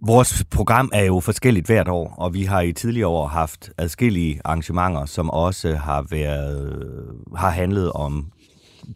Vores 0.00 0.44
program 0.50 0.90
er 0.92 1.04
jo 1.04 1.20
forskelligt 1.20 1.66
hvert 1.66 1.88
år, 1.88 2.14
og 2.18 2.34
vi 2.34 2.42
har 2.42 2.60
i 2.60 2.72
tidligere 2.72 3.08
år 3.08 3.26
haft 3.26 3.70
adskillige 3.78 4.40
arrangementer, 4.44 5.04
som 5.04 5.30
også 5.30 5.74
har 5.74 6.06
været 6.10 7.06
har 7.36 7.50
handlet 7.50 7.92
om 7.92 8.32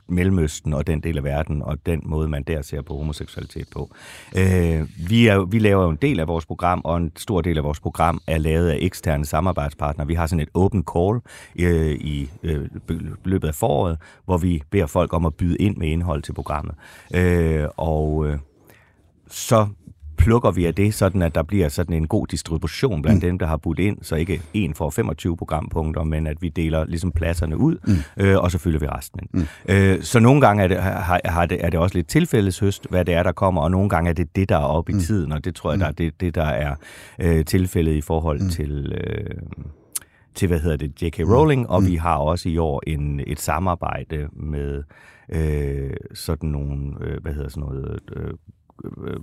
Mellemøsten 0.09 0.75
og 0.75 0.87
den 0.87 1.01
del 1.01 1.17
af 1.17 1.25
verden, 1.25 1.63
og 1.63 1.87
den 1.87 2.03
måde, 2.05 2.29
man 2.29 2.43
der 2.43 2.63
ser 2.63 2.83
på 2.83 2.97
homoseksualitet 2.97 3.67
på. 3.73 3.91
Øh, 4.37 4.89
vi, 5.09 5.27
er, 5.27 5.45
vi 5.45 5.59
laver 5.59 5.83
jo 5.85 5.91
en 5.91 5.99
del 6.03 6.21
af 6.21 6.29
vores 6.29 6.47
program, 6.47 6.81
og 6.85 6.97
en 6.97 7.13
stor 7.17 7.41
del 7.41 7.59
af 7.59 7.65
vores 7.65 7.81
program 7.81 8.21
er 8.27 8.39
lavet 8.39 8.71
af 8.71 8.79
eksterne 8.81 9.25
samarbejdspartnere. 9.25 10.07
Vi 10.07 10.15
har 10.15 10.27
sådan 10.27 10.43
et 10.43 10.49
open 10.55 10.85
call 10.95 11.21
øh, 11.59 11.91
i 11.91 12.31
øh, 12.43 12.69
løbet 13.25 13.49
af 13.49 13.55
foråret, 13.55 13.99
hvor 14.25 14.39
vi 14.39 14.63
beder 14.71 14.87
folk 14.87 15.13
om 15.13 15.27
at 15.27 15.35
byde 15.35 15.57
ind 15.57 15.77
med 15.77 15.89
indhold 15.89 16.23
til 16.23 16.33
programmet. 16.33 16.75
Øh, 17.15 17.65
og 17.77 18.27
øh, 18.27 18.39
så 19.31 19.67
plukker 20.21 20.51
vi 20.51 20.65
af 20.65 20.75
det, 20.75 20.95
sådan 20.95 21.23
at 21.23 21.35
der 21.35 21.43
bliver 21.43 21.69
sådan 21.69 21.97
en 21.97 22.09
god 22.09 22.27
distribution 22.27 23.03
blandt 23.03 23.23
mm. 23.23 23.29
dem, 23.29 23.39
der 23.39 23.47
har 23.47 23.57
budt 23.57 23.79
ind, 23.79 23.99
så 24.03 24.17
ikke 24.17 24.43
en 24.55 24.75
får 24.75 24.91
25 24.91 25.37
programpunkter, 25.37 26.05
men 26.05 26.27
at 26.27 26.43
vi 26.43 26.49
deler 26.49 26.85
ligesom 26.85 27.13
pladserne 27.13 27.57
ud, 27.57 27.77
mm. 27.87 28.25
øh, 28.25 28.39
og 28.39 28.51
så 28.51 28.59
fylder 28.59 28.79
vi 28.79 28.87
resten 28.87 29.21
ind. 29.23 29.47
Mm. 29.69 29.75
Øh, 29.75 30.03
så 30.03 30.21
nogle 30.21 30.41
gange 30.41 30.63
er 30.63 30.69
det, 30.69 30.83
har, 30.83 31.21
har 31.25 31.47
det, 31.47 31.65
er 31.65 31.71
det 31.71 31.81
også 31.81 31.95
lidt 31.95 32.09
tilfældeshøst, 32.09 32.87
hvad 32.91 33.05
det 33.05 33.15
er, 33.15 33.23
der 33.23 33.33
kommer, 33.33 33.61
og 33.61 33.71
nogle 33.71 33.89
gange 33.89 34.11
er 34.11 34.15
det 34.15 34.37
det, 34.37 34.49
der 34.49 34.57
er 34.57 34.65
oppe 34.65 34.93
mm. 34.93 34.99
i 34.99 35.03
tiden, 35.03 35.33
og 35.33 35.45
det 35.45 35.55
tror 35.55 35.71
jeg, 35.71 35.77
mm. 35.77 35.81
der 35.81 35.87
er 35.87 35.93
det, 35.93 36.21
det 36.21 36.35
der 36.35 36.45
er 36.45 36.75
øh, 37.19 37.45
tilfældet 37.45 37.93
i 37.93 38.01
forhold 38.01 38.41
mm. 38.41 38.49
til... 38.49 38.93
Øh, 39.07 39.37
til, 40.35 40.49
hvad 40.49 40.61
hedder 40.61 40.77
det, 40.77 41.03
J.K. 41.03 41.21
Rowling, 41.21 41.71
og 41.71 41.83
mm. 41.83 41.89
vi 41.89 41.97
har 41.97 42.17
også 42.17 42.49
i 42.49 42.59
år 42.59 42.83
en, 42.87 43.21
et 43.27 43.41
samarbejde 43.41 44.29
med 44.33 44.83
øh, 45.29 45.97
sådan 46.15 46.49
nogle, 46.49 46.95
øh, 47.01 47.23
hvad 47.23 47.33
hedder 47.33 47.49
sådan 47.49 47.69
noget, 47.69 48.01
øh, 48.17 48.35
øh, 49.07 49.17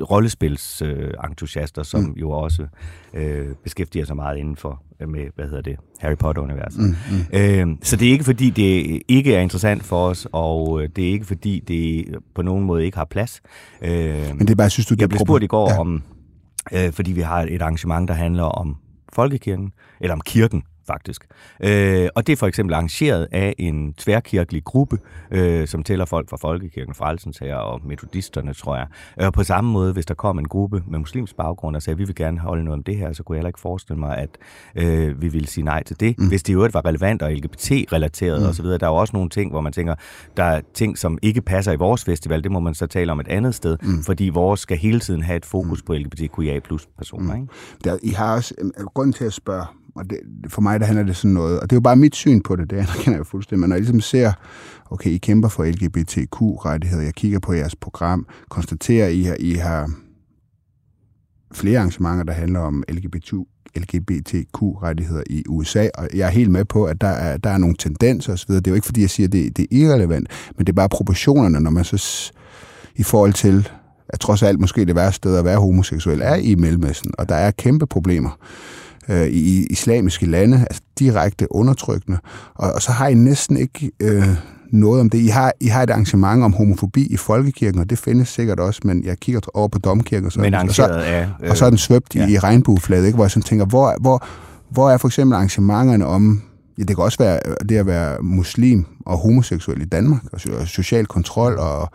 rollespilsentusiaster, 0.00 1.80
øh, 1.80 1.86
som 1.86 2.00
mm. 2.00 2.12
jo 2.12 2.30
også 2.30 2.66
øh, 3.14 3.46
beskæftiger 3.64 4.04
sig 4.04 4.16
meget 4.16 4.38
inden 4.38 4.56
for 4.56 4.82
øh, 5.00 5.08
med, 5.08 5.26
hvad 5.34 5.44
hedder 5.44 5.62
det, 5.62 5.76
Harry 5.98 6.16
Potter-universet. 6.16 6.80
Mm, 6.80 6.96
mm. 7.10 7.38
Øh, 7.38 7.76
så 7.82 7.96
det 7.96 8.08
er 8.08 8.12
ikke 8.12 8.24
fordi, 8.24 8.50
det 8.50 9.02
ikke 9.08 9.34
er 9.34 9.40
interessant 9.40 9.84
for 9.84 10.08
os, 10.08 10.26
og 10.32 10.82
øh, 10.82 10.88
det 10.96 11.08
er 11.08 11.12
ikke 11.12 11.24
fordi, 11.24 11.60
det 11.68 12.06
på 12.34 12.42
nogen 12.42 12.64
måde 12.64 12.84
ikke 12.84 12.98
har 12.98 13.04
plads. 13.04 13.40
Øh, 13.82 13.90
Men 13.90 14.38
det 14.38 14.50
er 14.50 14.54
bare, 14.54 14.70
synes 14.70 14.86
du, 14.86 14.94
det 14.94 15.00
Jeg 15.00 15.08
blev 15.08 15.20
spurgt 15.20 15.44
i 15.44 15.46
går 15.46 15.70
ja. 15.70 15.80
om, 15.80 16.02
øh, 16.72 16.92
fordi 16.92 17.12
vi 17.12 17.20
har 17.20 17.42
et 17.42 17.62
arrangement, 17.62 18.08
der 18.08 18.14
handler 18.14 18.44
om 18.44 18.76
folkekirken, 19.12 19.72
eller 20.00 20.14
om 20.14 20.20
kirken, 20.20 20.62
faktisk. 20.86 21.26
Øh, 21.60 22.08
og 22.14 22.26
det 22.26 22.32
er 22.32 22.36
for 22.36 22.46
eksempel 22.46 22.74
arrangeret 22.74 23.28
af 23.32 23.54
en 23.58 23.94
tværkirkelig 23.94 24.64
gruppe, 24.64 24.98
øh, 25.30 25.66
som 25.68 25.82
tæller 25.82 26.04
folk 26.04 26.30
fra 26.30 26.36
Folkekirken, 26.36 26.94
Frelsens 26.94 27.38
her 27.38 27.56
og 27.56 27.80
metodisterne, 27.84 28.52
tror 28.54 28.76
jeg. 28.76 28.86
Og 29.16 29.24
øh, 29.24 29.32
på 29.32 29.44
samme 29.44 29.70
måde, 29.70 29.92
hvis 29.92 30.06
der 30.06 30.14
kom 30.14 30.38
en 30.38 30.48
gruppe 30.48 30.82
med 30.86 30.98
muslimsk 30.98 31.36
baggrund 31.36 31.76
og 31.76 31.82
sagde, 31.82 31.94
at 31.94 31.98
vi 31.98 32.04
vil 32.04 32.14
gerne 32.14 32.38
holde 32.38 32.64
noget 32.64 32.78
om 32.78 32.84
det 32.84 32.96
her, 32.96 33.12
så 33.12 33.22
kunne 33.22 33.36
jeg 33.36 33.38
heller 33.38 33.48
ikke 33.48 33.60
forestille 33.60 34.00
mig, 34.00 34.16
at 34.18 34.38
øh, 34.74 35.22
vi 35.22 35.28
ville 35.28 35.48
sige 35.48 35.64
nej 35.64 35.82
til 35.82 36.00
det. 36.00 36.18
Mm. 36.18 36.28
Hvis 36.28 36.42
det 36.42 36.52
i 36.52 36.54
øvrigt 36.54 36.74
var 36.74 36.84
relevant 36.84 37.22
og 37.22 37.32
LGBT-relateret 37.32 38.42
mm. 38.42 38.48
osv., 38.48 38.64
der 38.64 38.78
er 38.82 38.86
jo 38.86 38.96
også 38.96 39.16
nogle 39.16 39.30
ting, 39.30 39.50
hvor 39.50 39.60
man 39.60 39.72
tænker, 39.72 39.94
der 40.36 40.44
er 40.44 40.60
ting, 40.74 40.98
som 40.98 41.18
ikke 41.22 41.42
passer 41.42 41.72
i 41.72 41.76
vores 41.76 42.04
festival, 42.04 42.42
det 42.42 42.50
må 42.52 42.60
man 42.60 42.74
så 42.74 42.86
tale 42.86 43.12
om 43.12 43.20
et 43.20 43.28
andet 43.28 43.54
sted, 43.54 43.78
mm. 43.82 44.02
fordi 44.02 44.28
vores 44.28 44.60
skal 44.60 44.76
hele 44.76 45.00
tiden 45.00 45.22
have 45.22 45.36
et 45.36 45.46
fokus 45.46 45.82
mm. 45.82 45.86
på 45.86 45.94
LGBTQIA 45.94 46.60
plus 46.60 46.88
personer. 46.98 47.34
Mm. 47.34 47.42
Ikke? 47.42 47.54
Der, 47.84 47.98
I 48.02 48.10
har 48.10 48.34
også, 48.34 48.54
en 48.58 48.72
grund 48.94 49.12
til 49.12 49.24
at 49.24 49.32
spørge 49.32 49.66
og 49.94 50.10
det, 50.10 50.18
for 50.48 50.62
mig, 50.62 50.80
der 50.80 50.86
handler 50.86 51.04
det 51.04 51.16
sådan 51.16 51.34
noget, 51.34 51.60
og 51.60 51.70
det 51.70 51.72
er 51.72 51.76
jo 51.76 51.80
bare 51.80 51.96
mit 51.96 52.14
syn 52.14 52.40
på 52.40 52.56
det, 52.56 52.70
det 52.70 52.76
anerkender 52.76 53.18
jeg 53.18 53.26
fuldstændig, 53.26 53.60
men 53.60 53.68
når 53.68 53.76
jeg 53.76 53.80
ligesom 53.80 54.00
ser, 54.00 54.32
okay, 54.90 55.10
I 55.10 55.18
kæmper 55.18 55.48
for 55.48 55.64
LGBTQ-rettigheder, 55.64 57.02
jeg 57.02 57.14
kigger 57.14 57.38
på 57.38 57.52
jeres 57.52 57.76
program, 57.76 58.26
konstaterer, 58.48 59.08
I 59.08 59.22
har, 59.22 59.36
I 59.40 59.52
har 59.52 59.90
flere 61.52 61.78
arrangementer, 61.78 62.24
der 62.24 62.32
handler 62.32 62.60
om 62.60 62.84
LGBT, 62.88 63.32
LGBTQ-rettigheder 63.76 65.22
i 65.30 65.42
USA, 65.48 65.88
og 65.94 66.08
jeg 66.14 66.26
er 66.26 66.30
helt 66.30 66.50
med 66.50 66.64
på, 66.64 66.84
at 66.84 67.00
der 67.00 67.08
er, 67.08 67.36
der 67.36 67.50
er 67.50 67.58
nogle 67.58 67.76
tendenser 67.78 68.32
osv. 68.32 68.54
Det 68.54 68.66
er 68.66 68.70
jo 68.70 68.74
ikke, 68.74 68.86
fordi 68.86 69.00
jeg 69.00 69.10
siger, 69.10 69.26
at 69.26 69.32
det, 69.32 69.56
det 69.56 69.62
er 69.62 69.76
irrelevant, 69.76 70.28
men 70.56 70.66
det 70.66 70.72
er 70.72 70.76
bare 70.76 70.88
proportionerne, 70.88 71.60
når 71.60 71.70
man 71.70 71.84
så 71.84 72.32
i 72.96 73.02
forhold 73.02 73.32
til, 73.32 73.68
at 74.08 74.20
trods 74.20 74.42
alt 74.42 74.60
måske 74.60 74.84
det 74.84 74.94
værste 74.94 75.16
sted 75.16 75.36
at 75.36 75.44
være 75.44 75.58
homoseksuel 75.58 76.20
er 76.22 76.34
i 76.34 76.54
Mellemøsten, 76.54 77.12
og 77.18 77.28
der 77.28 77.34
er 77.34 77.50
kæmpe 77.50 77.86
problemer 77.86 78.38
øh, 79.08 79.26
i 79.26 79.66
islamiske 79.66 80.26
lande, 80.26 80.58
altså 80.58 80.82
direkte 80.98 81.52
undertrykkende. 81.52 82.18
Og, 82.54 82.72
og 82.72 82.82
så 82.82 82.92
har 82.92 83.08
I 83.08 83.14
næsten 83.14 83.56
ikke 83.56 83.90
øh, 84.00 84.28
noget 84.70 85.00
om 85.00 85.10
det. 85.10 85.18
I 85.18 85.26
har, 85.26 85.52
I 85.60 85.66
har 85.66 85.82
et 85.82 85.90
arrangement 85.90 86.44
om 86.44 86.52
homofobi 86.52 87.06
i 87.06 87.16
folkekirken, 87.16 87.80
og 87.80 87.90
det 87.90 87.98
findes 87.98 88.28
sikkert 88.28 88.60
også, 88.60 88.80
men 88.84 89.04
jeg 89.04 89.18
kigger 89.18 89.40
over 89.54 89.68
på 89.68 89.78
domkirken, 89.78 90.26
og 90.26 90.32
så, 90.32 90.40
men 90.40 90.54
og 90.54 90.70
så, 90.70 90.86
af, 90.86 91.28
øh, 91.42 91.50
og 91.50 91.56
så 91.56 91.64
er 91.64 91.70
den 91.70 91.78
svøbt 91.78 92.14
ja. 92.14 92.28
i, 92.28 92.38
regnbueflaget, 92.38 93.06
ikke? 93.06 93.16
hvor 93.16 93.24
jeg 93.24 93.30
sådan 93.30 93.42
tænker, 93.42 93.64
hvor, 93.66 93.96
hvor, 94.00 94.26
hvor 94.70 94.90
er 94.90 94.96
for 94.96 95.08
eksempel 95.08 95.34
arrangementerne 95.34 96.06
om 96.06 96.42
Ja, 96.78 96.82
det 96.82 96.96
kan 96.96 97.04
også 97.04 97.18
være 97.18 97.40
det 97.68 97.76
at 97.76 97.86
være 97.86 98.22
muslim 98.22 98.86
og 99.06 99.18
homoseksuel 99.18 99.82
i 99.82 99.84
Danmark, 99.84 100.22
og 100.32 100.40
social 100.68 101.06
kontrol 101.06 101.58
og 101.58 101.90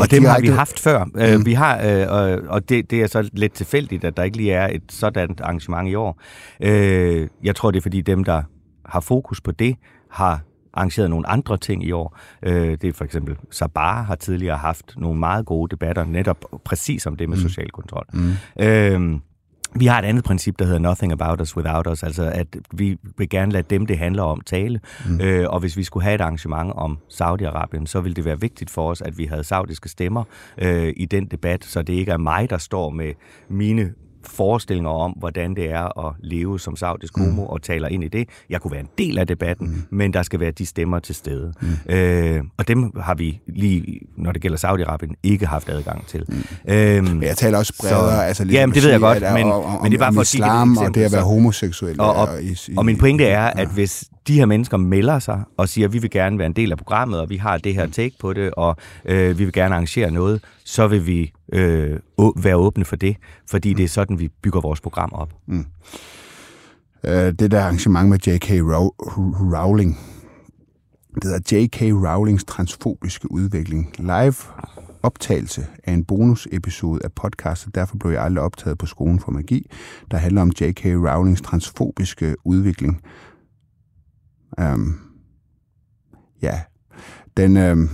og 0.00 0.10
dem 0.10 0.24
har 0.24 0.40
vi 0.40 0.46
haft 0.46 0.80
før. 0.80 1.04
Øh, 1.16 1.38
mm. 1.38 1.46
Vi 1.46 1.52
har, 1.52 1.82
øh, 1.84 2.38
og 2.48 2.68
det, 2.68 2.90
det 2.90 3.02
er 3.02 3.06
så 3.06 3.30
lidt 3.32 3.52
tilfældigt, 3.52 4.04
at 4.04 4.16
der 4.16 4.22
ikke 4.22 4.36
lige 4.36 4.52
er 4.52 4.68
et 4.68 4.82
sådan 4.88 5.36
arrangement 5.40 5.88
i 5.88 5.94
år. 5.94 6.20
Øh, 6.60 7.28
jeg 7.44 7.56
tror, 7.56 7.70
det 7.70 7.78
er 7.78 7.82
fordi 7.82 8.00
dem, 8.00 8.24
der 8.24 8.42
har 8.86 9.00
fokus 9.00 9.40
på 9.40 9.50
det, 9.50 9.76
har 10.10 10.40
arrangeret 10.74 11.10
nogle 11.10 11.28
andre 11.28 11.56
ting 11.56 11.84
i 11.84 11.92
år. 11.92 12.18
det 12.44 12.84
er 12.84 12.92
for 12.92 13.04
eksempel 13.04 13.36
Sabah 13.50 14.06
har 14.06 14.14
tidligere 14.14 14.56
haft 14.56 14.94
nogle 14.96 15.20
meget 15.20 15.46
gode 15.46 15.70
debatter 15.70 16.04
netop 16.04 16.44
præcis 16.64 17.06
om 17.06 17.16
det 17.16 17.28
med 17.28 17.36
mm. 17.36 17.42
social 17.42 17.70
kontrol. 17.70 18.04
Mm. 18.12 18.32
Øh, 18.60 19.20
vi 19.74 19.86
har 19.86 19.98
et 19.98 20.04
andet 20.04 20.24
princip, 20.24 20.58
der 20.58 20.64
hedder 20.64 20.78
nothing 20.78 21.12
about 21.12 21.40
us 21.40 21.56
without 21.56 21.86
us, 21.86 22.02
altså 22.02 22.30
at 22.34 22.46
vi 22.72 22.96
vil 23.18 23.28
gerne 23.28 23.52
lade 23.52 23.66
dem, 23.70 23.86
det 23.86 23.98
handler 23.98 24.22
om, 24.22 24.40
tale. 24.40 24.80
Mm. 25.08 25.20
Øh, 25.20 25.46
og 25.48 25.60
hvis 25.60 25.76
vi 25.76 25.84
skulle 25.84 26.04
have 26.04 26.14
et 26.14 26.20
arrangement 26.20 26.72
om 26.76 26.98
Saudi-Arabien, 27.08 27.86
så 27.86 28.00
ville 28.00 28.14
det 28.14 28.24
være 28.24 28.40
vigtigt 28.40 28.70
for 28.70 28.90
os, 28.90 29.02
at 29.02 29.18
vi 29.18 29.24
havde 29.24 29.44
saudiske 29.44 29.88
stemmer 29.88 30.24
øh, 30.58 30.92
i 30.96 31.04
den 31.04 31.26
debat, 31.26 31.64
så 31.64 31.82
det 31.82 31.92
ikke 31.92 32.12
er 32.12 32.16
mig, 32.16 32.50
der 32.50 32.58
står 32.58 32.90
med 32.90 33.12
mine 33.48 33.92
forestillinger 34.24 34.90
om, 34.90 35.10
hvordan 35.10 35.56
det 35.56 35.70
er 35.70 36.06
at 36.06 36.14
leve 36.20 36.60
som 36.60 36.76
saudisk 36.76 37.16
mm. 37.16 37.24
homo, 37.24 37.46
og 37.46 37.62
taler 37.62 37.88
ind 37.88 38.04
i 38.04 38.08
det. 38.08 38.28
Jeg 38.50 38.60
kunne 38.60 38.72
være 38.72 38.80
en 38.80 38.88
del 38.98 39.18
af 39.18 39.26
debatten, 39.26 39.68
mm. 39.68 39.96
men 39.96 40.12
der 40.12 40.22
skal 40.22 40.40
være 40.40 40.50
de 40.50 40.66
stemmer 40.66 40.98
til 40.98 41.14
stede. 41.14 41.52
Mm. 41.60 41.94
Øh, 41.94 42.42
og 42.56 42.68
dem 42.68 42.92
har 43.00 43.14
vi 43.14 43.40
lige, 43.46 44.00
når 44.16 44.32
det 44.32 44.42
gælder 44.42 44.58
Saudi-Arabien, 44.58 45.14
ikke 45.22 45.46
haft 45.46 45.68
adgang 45.68 46.06
til. 46.06 46.24
Mm. 46.28 46.72
Øhm, 46.72 47.22
jeg 47.22 47.36
taler 47.36 47.58
også 47.58 47.72
bredere. 47.80 48.10
Så, 48.10 48.22
altså, 48.22 48.44
jamen, 48.44 48.74
det 48.74 48.82
ved 48.82 48.90
jeg 48.90 49.00
godt, 49.00 49.22
men, 49.34 49.52
om, 49.52 49.82
men 49.82 49.92
det 49.92 49.98
er 49.98 50.04
bare 50.04 50.14
for 50.14 50.22
islam 50.22 50.78
at 50.78 50.88
og 50.88 50.94
det 50.94 51.02
at 51.02 51.12
være 51.12 51.22
homoseksuel. 51.22 52.00
Og, 52.00 52.14
og, 52.14 52.28
og, 52.28 52.42
i, 52.42 52.58
og 52.76 52.84
min 52.84 52.98
pointe 52.98 53.24
er, 53.24 53.44
ja. 53.44 53.62
at 53.62 53.68
hvis 53.68 54.04
de 54.28 54.34
her 54.34 54.46
mennesker 54.46 54.76
melder 54.76 55.18
sig 55.18 55.42
og 55.56 55.68
siger, 55.68 55.88
at 55.88 55.92
vi 55.92 55.98
vil 55.98 56.10
gerne 56.10 56.38
være 56.38 56.46
en 56.46 56.52
del 56.52 56.72
af 56.72 56.78
programmet, 56.78 57.20
og 57.20 57.30
vi 57.30 57.36
har 57.36 57.58
det 57.58 57.74
her 57.74 57.86
mm. 57.86 57.92
take 57.92 58.14
på 58.20 58.32
det, 58.32 58.50
og 58.50 58.76
øh, 59.04 59.38
vi 59.38 59.44
vil 59.44 59.52
gerne 59.52 59.74
arrangere 59.74 60.10
noget, 60.10 60.44
så 60.64 60.86
vil 60.86 61.06
vi 61.06 61.32
øh, 61.52 61.98
være 62.36 62.56
åbne 62.56 62.84
for 62.84 62.96
det, 62.96 63.16
fordi 63.46 63.74
det 63.74 63.84
er 63.84 63.88
sådan, 63.88 64.18
vi 64.18 64.28
bygger 64.42 64.60
vores 64.60 64.80
program 64.80 65.12
op. 65.12 65.34
Mm. 65.46 65.66
Øh, 67.04 67.32
det 67.32 67.50
der 67.50 67.62
arrangement 67.62 68.08
med 68.08 68.18
J.K. 68.26 68.50
Rowling, 69.54 69.98
det 71.14 71.24
hedder 71.24 71.56
J.K. 71.56 71.82
Rowlings 71.82 72.44
transfobiske 72.44 73.32
udvikling. 73.32 73.94
Live 73.98 74.34
optagelse 75.02 75.66
af 75.84 75.92
en 75.92 76.04
bonusepisode 76.04 77.00
af 77.04 77.12
podcastet, 77.12 77.74
derfor 77.74 77.96
blev 77.96 78.12
jeg 78.12 78.22
aldrig 78.22 78.44
optaget 78.44 78.78
på 78.78 78.86
skolen 78.86 79.20
for 79.20 79.30
magi, 79.32 79.70
der 80.10 80.16
handler 80.16 80.42
om 80.42 80.52
J.K. 80.60 80.84
Rowlings 80.84 81.40
transfobiske 81.40 82.36
udvikling. 82.44 83.02
Um, 84.62 85.00
ja, 86.42 86.60
den, 87.36 87.56
um, 87.56 87.90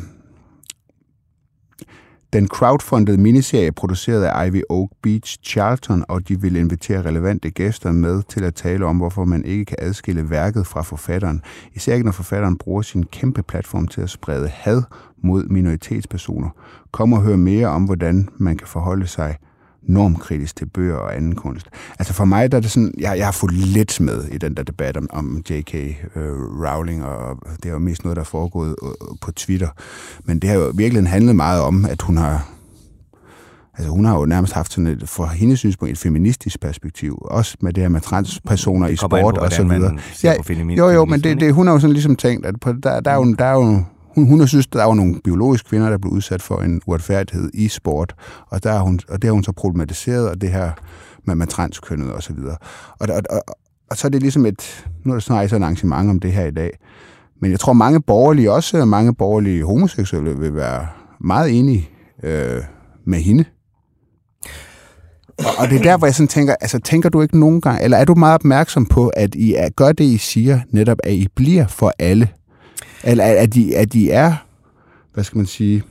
den 2.35 2.49
crowdfundede 2.49 3.19
miniserie 3.19 3.73
produceret 3.73 4.25
af 4.25 4.47
Ivy 4.47 4.63
Oak 4.69 4.91
Beach 5.03 5.39
Charlton, 5.45 6.05
og 6.09 6.29
de 6.29 6.41
vil 6.41 6.57
invitere 6.57 7.03
relevante 7.03 7.51
gæster 7.51 7.93
med 7.93 8.23
til 8.23 8.45
at 8.45 8.55
tale 8.55 8.87
om, 8.87 8.97
hvorfor 8.97 9.25
man 9.25 9.45
ikke 9.45 9.65
kan 9.65 9.77
adskille 9.81 10.31
værket 10.31 10.67
fra 10.67 10.83
forfatteren. 10.83 11.43
Især 11.75 11.95
ikke 11.95 12.05
når 12.05 12.13
forfatteren 12.13 12.59
bruger 12.59 12.83
sin 12.83 13.07
kæmpe 13.07 13.43
platform 13.43 13.89
til 13.89 14.01
at 14.01 14.11
sprede 14.11 14.49
had 14.49 14.83
mod 15.23 15.45
minoritetspersoner. 15.45 16.49
Kom 16.93 17.13
og 17.13 17.23
hør 17.23 17.37
mere 17.37 17.67
om, 17.67 17.85
hvordan 17.85 18.29
man 18.37 18.57
kan 18.57 18.69
forholde 18.69 19.07
sig 19.07 19.37
normkritisk 19.87 20.57
til 20.57 20.67
bøger 20.67 20.97
og 20.97 21.17
anden 21.17 21.35
kunst. 21.35 21.67
Altså 21.99 22.15
for 22.15 22.25
mig, 22.25 22.53
der 22.53 22.57
er 22.57 22.63
det 22.63 22.71
sådan, 22.71 22.95
jeg, 22.99 23.19
jeg 23.19 23.27
har 23.27 23.33
fået 23.33 23.53
lidt 23.53 24.01
med 24.01 24.25
i 24.25 24.39
den 24.39 24.55
der 24.55 24.63
debat 24.63 24.97
om, 24.97 25.09
om 25.13 25.43
J.K. 25.51 25.75
Uh, 26.17 26.65
Rowling, 26.67 27.05
og 27.05 27.39
det 27.57 27.69
er 27.69 27.73
jo 27.73 27.79
mest 27.79 28.05
noget, 28.05 28.17
der 28.17 28.23
er 28.23 28.27
foregået 28.27 28.77
uh, 28.83 29.17
på 29.21 29.33
Twitter. 29.33 29.69
Men 30.25 30.39
det 30.39 30.51
har 30.51 30.57
jo 30.57 30.73
virkelig 30.75 31.09
handlet 31.09 31.37
meget 31.37 31.61
om, 31.63 31.85
at 31.85 32.03
hun 32.03 32.17
har 32.17 32.49
Altså 33.79 33.91
hun 33.91 34.05
har 34.05 34.19
jo 34.19 34.25
nærmest 34.25 34.53
haft 34.53 34.73
sådan 34.73 34.87
et, 34.87 35.09
for 35.09 35.27
hendes 35.27 35.59
synspunkt, 35.59 35.93
et 35.93 35.99
feministisk 35.99 36.61
perspektiv. 36.61 37.19
Også 37.31 37.57
med 37.61 37.73
det 37.73 37.83
her 37.83 37.89
med 37.89 38.01
transpersoner 38.01 38.89
i 38.89 38.97
sport 38.97 39.39
og 39.39 39.53
så 39.53 39.65
videre. 39.65 39.99
Ja, 40.25 40.35
jo, 40.79 40.91
jo, 40.91 41.05
men 41.05 41.21
det, 41.21 41.41
det, 41.41 41.55
hun 41.55 41.67
har 41.67 41.75
jo 41.75 41.81
sådan 41.81 41.93
ligesom 41.93 42.17
tænkt, 42.17 42.47
at 42.47 42.61
på, 42.61 42.73
der, 42.73 43.01
der, 43.01 43.11
er 43.11 43.15
jo, 43.15 43.35
der 43.39 43.45
er 43.45 43.53
jo 43.53 43.83
hun, 44.15 44.27
hun 44.29 44.39
har 44.41 44.47
synes, 44.47 44.67
der 44.67 44.85
var 44.85 44.95
nogle 44.95 45.21
biologiske 45.25 45.69
kvinder, 45.69 45.91
der 45.91 45.99
blev 45.99 46.13
udsat 46.13 46.43
for 46.43 46.57
en 46.57 46.81
uretfærdighed 46.87 47.51
i 47.55 47.69
sport, 47.69 48.15
og, 48.51 48.63
der 48.63 48.81
hun, 48.81 49.01
og 49.09 49.23
det 49.23 49.29
har 49.29 49.33
hun 49.33 49.45
så 49.45 49.53
problematiseret, 49.53 50.29
og 50.29 50.41
det 50.41 50.51
her 50.51 50.71
med, 51.25 51.35
med 51.35 51.47
transkønnet 51.47 52.13
og 52.13 52.23
så 52.23 52.33
videre. 52.33 52.57
Og, 52.99 53.09
og, 53.11 53.23
og, 53.31 53.57
og 53.91 53.97
så 53.97 54.07
er 54.07 54.11
det 54.11 54.23
ligesom 54.23 54.47
et, 54.47 54.87
nu 55.05 55.13
er 55.13 55.15
der 55.15 55.21
snart 55.21 55.53
et 55.53 55.53
arrangement 55.53 56.11
om 56.11 56.21
det 56.21 56.33
her 56.33 56.47
i 56.47 56.51
dag, 56.51 56.79
men 57.41 57.51
jeg 57.51 57.61
tror 57.61 57.73
mange 57.73 58.03
borgerlige, 58.03 58.53
også 58.53 58.85
mange 58.85 59.15
borgerlige 59.15 59.65
homoseksuelle, 59.65 60.39
vil 60.39 60.55
være 60.55 60.87
meget 61.21 61.59
enige 61.59 61.89
øh, 62.23 62.63
med 63.07 63.19
hende. 63.19 63.45
Og, 65.39 65.51
og 65.59 65.69
det 65.69 65.79
er 65.79 65.83
der, 65.83 65.97
hvor 65.97 66.07
jeg 66.07 66.15
sådan 66.15 66.29
tænker, 66.29 66.55
altså 66.61 66.79
tænker 66.79 67.09
du 67.09 67.23
ikke 67.23 67.39
nogen 67.39 67.61
gang, 67.61 67.85
eller 67.85 67.97
er 67.97 68.05
du 68.05 68.15
meget 68.15 68.35
opmærksom 68.35 68.87
på, 68.87 69.09
at 69.09 69.35
I 69.35 69.55
er, 69.55 69.69
gør 69.69 69.93
det, 69.93 70.05
I 70.05 70.19
siger, 70.19 70.61
netop 70.71 70.99
at 71.05 71.13
I 71.13 71.29
bliver 71.37 71.67
for 71.67 71.93
alle? 71.99 72.29
Eller 73.05 73.25
at 73.25 73.55
de, 73.55 73.77
at 73.77 73.93
de 73.93 74.11
er, 74.11 74.35
hvad 75.15 75.25
skal 75.25 75.37
man 75.37 75.47
sige, 75.47 75.83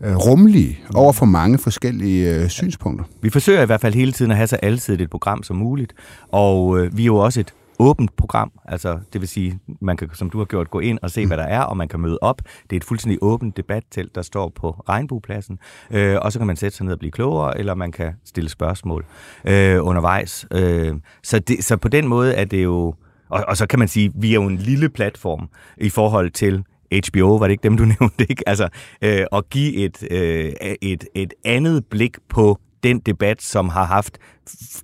øh, 0.00 0.16
rummelige 0.16 0.78
over 0.94 1.12
for 1.12 1.26
mange 1.26 1.58
forskellige 1.58 2.34
øh, 2.34 2.48
synspunkter. 2.48 3.04
Vi 3.22 3.30
forsøger 3.30 3.62
i 3.62 3.66
hvert 3.66 3.80
fald 3.80 3.94
hele 3.94 4.12
tiden 4.12 4.30
at 4.30 4.36
have 4.36 4.46
så 4.46 4.56
altid 4.56 5.00
et 5.00 5.10
program 5.10 5.42
som 5.42 5.56
muligt, 5.56 5.92
og 6.28 6.78
øh, 6.78 6.96
vi 6.96 7.02
er 7.02 7.06
jo 7.06 7.16
også 7.16 7.40
et 7.40 7.54
åbent 7.78 8.16
program, 8.16 8.52
altså 8.64 8.98
det 9.12 9.20
vil 9.20 9.28
sige, 9.28 9.58
man 9.80 9.96
kan, 9.96 10.08
som 10.14 10.30
du 10.30 10.38
har 10.38 10.44
gjort, 10.44 10.70
gå 10.70 10.80
ind 10.80 10.98
og 11.02 11.10
se, 11.10 11.20
mm. 11.22 11.26
hvad 11.26 11.36
der 11.36 11.44
er, 11.44 11.60
og 11.60 11.76
man 11.76 11.88
kan 11.88 12.00
møde 12.00 12.18
op. 12.20 12.42
Det 12.62 12.76
er 12.76 12.76
et 12.76 12.84
fuldstændig 12.84 13.18
åbent 13.22 13.56
debattelt, 13.56 14.14
der 14.14 14.22
står 14.22 14.52
på 14.56 14.70
Regnbuepladsen, 14.88 15.58
øh, 15.90 16.16
og 16.22 16.32
så 16.32 16.38
kan 16.38 16.46
man 16.46 16.56
sætte 16.56 16.76
sig 16.76 16.84
ned 16.84 16.92
og 16.92 16.98
blive 16.98 17.10
klogere, 17.10 17.58
eller 17.58 17.74
man 17.74 17.92
kan 17.92 18.12
stille 18.24 18.50
spørgsmål 18.50 19.04
øh, 19.44 19.86
undervejs. 19.86 20.46
Øh, 20.50 20.94
så, 21.22 21.38
det, 21.38 21.64
så 21.64 21.76
på 21.76 21.88
den 21.88 22.08
måde 22.08 22.34
er 22.34 22.44
det 22.44 22.64
jo 22.64 22.94
og, 23.28 23.44
og 23.48 23.56
så 23.56 23.66
kan 23.66 23.78
man 23.78 23.88
sige, 23.88 24.12
vi 24.14 24.30
er 24.30 24.34
jo 24.34 24.46
en 24.46 24.56
lille 24.56 24.88
platform 24.88 25.48
i 25.76 25.88
forhold 25.88 26.30
til 26.30 26.64
HBO, 26.92 27.36
var 27.36 27.46
det 27.46 27.52
ikke 27.52 27.62
dem, 27.62 27.76
du 27.76 27.84
nævnte, 28.00 28.26
ikke? 28.30 28.48
Altså, 28.48 28.68
øh, 29.02 29.26
at 29.32 29.50
give 29.50 29.74
et, 29.74 30.04
øh, 30.10 30.52
et, 30.82 31.04
et 31.14 31.34
andet 31.44 31.86
blik 31.86 32.16
på 32.28 32.58
den 32.82 32.98
debat, 32.98 33.42
som 33.42 33.68
har 33.68 33.84
haft 33.84 34.18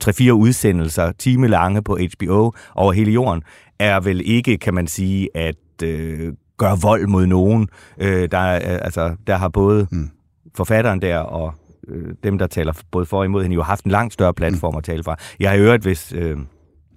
tre-fire 0.01 0.35
udsendelser, 0.35 1.13
time 1.13 1.49
lange 1.49 1.83
på 1.83 1.99
HBO 2.19 2.53
over 2.75 2.93
hele 2.93 3.13
jorden, 3.13 3.43
er 3.79 4.01
vel 4.01 4.23
ikke, 4.25 4.59
kan 4.59 4.75
man 4.75 4.87
sige, 4.87 5.29
at 5.35 5.57
øh, 5.83 6.33
gøre 6.57 6.79
vold 6.83 7.07
mod 7.07 7.27
nogen. 7.27 7.69
Øh, 7.99 8.29
der, 8.31 8.55
øh, 8.55 8.61
altså, 8.65 9.17
der 9.27 9.37
har 9.37 9.49
både 9.49 9.87
mm. 9.91 10.11
forfatteren 10.57 11.03
der 11.03 11.19
og 11.19 11.55
øh, 11.89 12.15
dem, 12.23 12.39
der 12.39 12.47
taler 12.47 12.73
både 12.91 13.07
for 13.07 13.19
og 13.19 13.25
imod 13.25 13.43
hende, 13.43 13.55
jo 13.55 13.63
haft 13.63 13.85
en 13.85 13.91
langt 13.91 14.13
større 14.13 14.35
platform 14.35 14.75
mm. 14.75 14.79
at 14.79 14.85
tale 14.85 15.05
fra. 15.05 15.17
Jeg 15.41 15.51
har 15.51 15.59
hørt, 15.59 15.81
hvis... 15.81 16.13
Øh, 16.17 16.39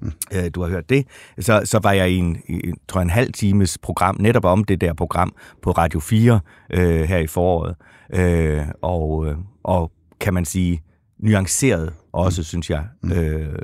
Mm. 0.01 0.11
Øh, 0.33 0.49
du 0.55 0.61
har 0.61 0.69
hørt 0.69 0.89
det, 0.89 1.07
så, 1.39 1.61
så 1.65 1.79
var 1.83 1.91
jeg 1.91 2.11
i 2.11 2.15
en, 2.15 2.37
i, 2.47 2.73
tror 2.87 2.99
jeg, 2.99 3.03
en 3.03 3.09
halv 3.09 3.33
times 3.33 3.77
program, 3.77 4.17
netop 4.19 4.45
om 4.45 4.63
det 4.63 4.81
der 4.81 4.93
program 4.93 5.33
på 5.61 5.71
Radio 5.71 5.99
4 5.99 6.39
øh, 6.73 7.01
her 7.01 7.17
i 7.17 7.27
foråret. 7.27 7.75
Øh, 8.13 8.63
og, 8.81 9.27
øh, 9.27 9.35
og 9.63 9.91
kan 10.19 10.33
man 10.33 10.45
sige, 10.45 10.81
nuanceret 11.19 11.93
også, 12.13 12.39
mm. 12.41 12.43
synes 12.43 12.69
jeg, 12.69 12.85
mm. 13.03 13.11
øh, 13.11 13.59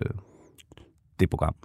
det 1.19 1.29
program. 1.29 1.55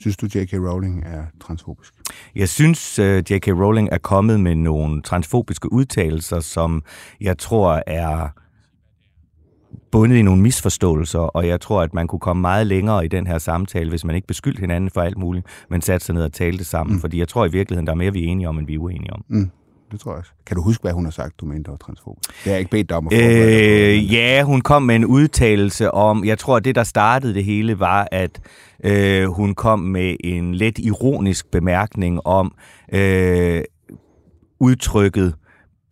Synes 0.00 0.16
du, 0.16 0.26
J.K. 0.34 0.52
Rowling 0.52 1.04
er 1.04 1.24
transfobisk? 1.40 1.94
Jeg 2.34 2.48
synes, 2.48 2.98
øh, 2.98 3.22
J.K. 3.30 3.48
Rowling 3.48 3.88
er 3.92 3.98
kommet 3.98 4.40
med 4.40 4.54
nogle 4.54 5.02
transfobiske 5.02 5.72
udtalelser, 5.72 6.40
som 6.40 6.82
jeg 7.20 7.38
tror 7.38 7.82
er 7.86 8.28
bundet 9.92 10.16
i 10.16 10.22
nogle 10.22 10.42
misforståelser, 10.42 11.18
og 11.18 11.46
jeg 11.46 11.60
tror, 11.60 11.82
at 11.82 11.94
man 11.94 12.06
kunne 12.06 12.20
komme 12.20 12.40
meget 12.40 12.66
længere 12.66 13.04
i 13.04 13.08
den 13.08 13.26
her 13.26 13.38
samtale, 13.38 13.90
hvis 13.90 14.04
man 14.04 14.16
ikke 14.16 14.26
beskyldte 14.26 14.60
hinanden 14.60 14.90
for 14.90 15.00
alt 15.00 15.18
muligt, 15.18 15.46
men 15.70 15.82
satte 15.82 16.06
sig 16.06 16.14
ned 16.14 16.24
og 16.24 16.32
talte 16.32 16.64
sammen. 16.64 16.94
Mm. 16.94 17.00
Fordi 17.00 17.18
jeg 17.18 17.28
tror 17.28 17.46
i 17.46 17.50
virkeligheden, 17.50 17.86
der 17.86 17.92
er 17.92 17.96
mere, 17.96 18.12
vi 18.12 18.24
er 18.24 18.28
enige 18.28 18.48
om, 18.48 18.58
end 18.58 18.66
vi 18.66 18.74
er 18.74 18.78
uenige 18.78 19.12
om. 19.12 19.24
Mm. 19.28 19.50
Det 19.92 20.00
tror 20.00 20.12
jeg 20.12 20.18
også. 20.18 20.30
Kan 20.46 20.56
du 20.56 20.62
huske, 20.62 20.82
hvad 20.82 20.92
hun 20.92 21.04
har 21.04 21.10
sagt, 21.10 21.40
du 21.40 21.46
mente, 21.46 21.70
var 21.70 21.76
transfob? 21.76 22.16
Det 22.20 22.36
har 22.44 22.50
jeg 22.50 22.58
ikke 22.58 22.70
bedt 22.70 22.88
dig 22.88 22.96
om 22.96 23.08
at 23.12 23.12
øh, 23.12 24.12
Ja, 24.12 24.42
hun 24.42 24.60
kom 24.60 24.82
med 24.82 24.96
en 24.96 25.04
udtalelse 25.04 25.90
om, 25.90 26.24
jeg 26.24 26.38
tror, 26.38 26.56
at 26.56 26.64
det, 26.64 26.74
der 26.74 26.82
startede 26.82 27.34
det 27.34 27.44
hele, 27.44 27.80
var, 27.80 28.08
at 28.12 28.40
øh, 28.84 29.26
hun 29.26 29.54
kom 29.54 29.78
med 29.78 30.16
en 30.20 30.54
let 30.54 30.78
ironisk 30.78 31.50
bemærkning 31.50 32.26
om 32.26 32.54
øh, 32.92 33.62
udtrykket 34.60 35.34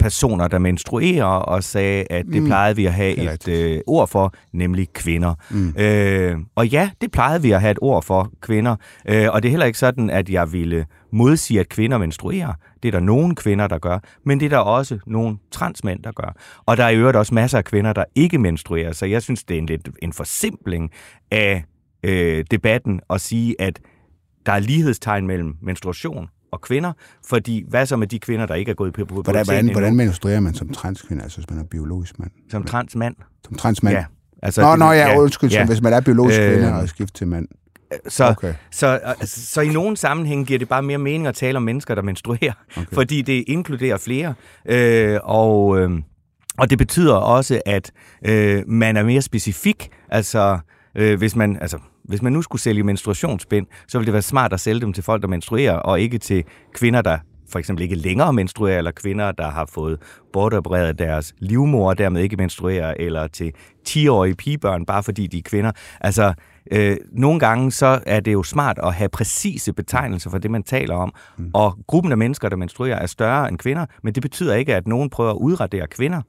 personer, 0.01 0.49
der 0.49 0.59
menstruerer, 0.59 1.25
og 1.25 1.65
sagde, 1.65 2.05
at 2.11 2.27
det 2.27 2.43
mm. 2.43 2.47
plejede 2.47 2.77
vi 2.77 2.87
at 2.87 2.93
have 2.93 3.35
et 3.35 3.49
øh, 3.49 3.81
ord 3.87 4.09
for, 4.09 4.35
nemlig 4.53 4.93
kvinder. 4.93 5.35
Mm. 5.51 5.75
Øh, 5.79 6.37
og 6.55 6.67
ja, 6.67 6.91
det 7.01 7.13
plejede 7.13 7.43
vi 7.43 7.51
at 7.51 7.61
have 7.61 7.71
et 7.71 7.79
ord 7.83 8.03
for, 8.03 8.33
kvinder. 8.41 8.77
Øh, 9.09 9.29
og 9.31 9.43
det 9.43 9.49
er 9.49 9.51
heller 9.51 9.67
ikke 9.67 9.79
sådan, 9.79 10.11
at 10.11 10.31
jeg 10.31 10.53
ville 10.53 10.87
modsige, 11.13 11.61
at 11.61 11.69
kvinder 11.69 11.99
menstruerer. 11.99 12.53
Det 12.83 12.89
er 12.89 12.93
der 12.93 13.01
nogle 13.01 13.35
kvinder, 13.35 13.67
der 13.67 13.79
gør, 13.79 13.99
men 14.25 14.41
det 14.41 14.47
er 14.47 14.51
der 14.51 14.59
også 14.59 14.99
nogle 15.07 15.37
transmænd, 15.51 16.03
der 16.03 16.13
gør. 16.13 16.37
Og 16.67 16.77
der 16.77 16.85
er 16.85 16.89
i 16.89 16.97
øvrigt 16.97 17.17
også 17.17 17.35
masser 17.35 17.59
af 17.59 17.65
kvinder, 17.65 17.93
der 17.93 18.05
ikke 18.15 18.39
menstruerer, 18.39 18.93
så 18.93 19.07
jeg 19.07 19.23
synes, 19.23 19.45
det 19.45 19.55
er 19.55 19.59
en 19.59 19.67
lidt 19.67 19.89
en 20.03 20.13
forsimpling 20.13 20.91
af 21.31 21.65
øh, 22.03 22.45
debatten 22.51 23.01
at 23.11 23.21
sige, 23.21 23.57
at 23.59 23.81
der 24.47 24.53
er 24.53 24.59
lighedstegn 24.59 25.27
mellem 25.27 25.57
menstruation 25.63 26.29
og 26.53 26.61
kvinder, 26.61 26.93
fordi 27.27 27.65
hvad 27.69 27.87
så 27.87 27.97
med 27.97 28.07
de 28.07 28.19
kvinder, 28.19 28.47
der 28.47 28.55
ikke 28.55 28.71
er 28.71 28.75
gået 28.75 28.93
på 28.93 29.05
puberteten 29.05 29.33
hvordan, 29.33 29.65
hvordan, 29.65 29.73
hvordan 29.73 29.97
menstruerer 29.97 30.41
man 30.41 30.55
som 30.55 30.69
transkvinde, 30.69 31.23
altså 31.23 31.39
hvis 31.39 31.51
man 31.51 31.59
er 31.59 31.65
biologisk 31.65 32.19
mand? 32.19 32.31
Som 32.51 32.65
transmand? 32.65 33.15
Som 33.45 33.57
transmand? 33.57 33.97
Ja. 33.97 34.05
Altså, 34.43 34.63
nå, 34.63 34.71
det, 34.71 34.79
nå, 34.79 34.93
ja, 34.93 35.19
undskyld, 35.19 35.51
ja. 35.51 35.67
hvis 35.67 35.83
man 35.83 35.93
er 35.93 36.01
biologisk 36.01 36.41
øh, 36.41 36.53
kvinde 36.53 36.75
og 36.75 36.89
skifter 36.89 37.19
til 37.19 37.29
mand. 37.29 37.49
Så, 38.09 38.29
okay. 38.29 38.55
så, 38.71 39.01
så, 39.25 39.41
så 39.53 39.61
i 39.61 39.69
nogle 39.69 39.97
sammenhæng 39.97 40.47
giver 40.47 40.59
det 40.59 40.69
bare 40.69 40.83
mere 40.83 40.99
mening 40.99 41.27
at 41.27 41.35
tale 41.35 41.57
om 41.57 41.63
mennesker, 41.63 41.95
der 41.95 42.03
menstruerer, 42.03 42.53
okay. 42.77 42.87
fordi 42.93 43.23
det 43.23 43.45
inkluderer 43.47 43.99
flere. 43.99 44.35
Øh, 44.67 45.19
og, 45.23 45.79
øh, 45.79 45.91
og 46.59 46.71
det 46.71 46.79
betyder 46.79 47.15
også, 47.15 47.61
at 47.67 47.93
øh, 48.27 48.63
man 48.67 48.97
er 48.97 49.03
mere 49.03 49.23
specifik. 49.23 49.91
Altså, 50.09 50.59
øh, 50.95 51.19
hvis 51.19 51.37
man, 51.37 51.59
altså, 51.61 51.79
hvis 52.05 52.23
man 52.23 52.33
nu 52.33 52.43
skulle 52.43 52.63
sælge 52.63 52.83
menstruationsbind, 52.83 53.67
så 53.89 53.99
ville 53.99 54.07
det 54.07 54.13
være 54.13 54.23
smart 54.23 54.53
at 54.53 54.61
sælge 54.61 54.81
dem 54.81 54.93
til 54.93 55.05
folk, 55.05 55.23
der 55.23 55.29
menstruerer, 55.29 55.75
og 55.75 56.01
ikke 56.01 56.19
til 56.19 56.45
kvinder, 56.75 57.03
der 57.03 57.19
for 57.51 57.59
eksempel 57.59 57.83
ikke 57.83 57.95
længere 57.95 58.33
menstruerer, 58.33 58.79
eller 58.79 58.91
kvinder, 58.91 59.33
der 59.33 59.51
har 59.51 59.67
fået 59.67 59.99
bortopereret 60.33 60.99
deres 60.99 61.35
livmor, 61.39 61.89
og 61.89 61.99
dermed 61.99 62.23
ikke 62.23 62.37
menstruerer, 62.37 62.95
eller 62.97 63.27
til 63.27 63.53
10-årige 63.89 64.35
pigebørn, 64.35 64.87
bare 64.87 65.03
fordi 65.03 65.27
de 65.27 65.39
er 65.39 65.43
kvinder. 65.45 65.73
Altså, 66.01 66.35
øh, 66.73 66.97
nogle 67.13 67.41
gange 67.41 67.73
så 67.73 68.01
er 68.07 68.21
det 68.21 68.33
jo 68.33 68.43
smart 68.43 68.79
at 68.83 68.95
have 68.95 69.09
præcise 69.09 69.73
betegnelser 69.73 70.31
for 70.31 70.39
det, 70.39 70.51
man 70.51 70.63
taler 70.63 70.95
om. 70.95 71.13
Mm. 71.39 71.51
Og 71.55 71.79
gruppen 71.87 72.13
af 72.13 72.19
mennesker, 72.19 72.49
der 72.49 72.57
menstruerer, 72.57 72.97
er 72.97 73.07
større 73.07 73.49
end 73.49 73.59
kvinder, 73.59 73.87
men 74.03 74.15
det 74.15 74.23
betyder 74.23 74.55
ikke, 74.55 74.75
at 74.75 74.87
nogen 74.87 75.11
prøver 75.11 75.31
at 75.31 75.37
udradere 75.37 75.87
kvinder. 75.87 76.23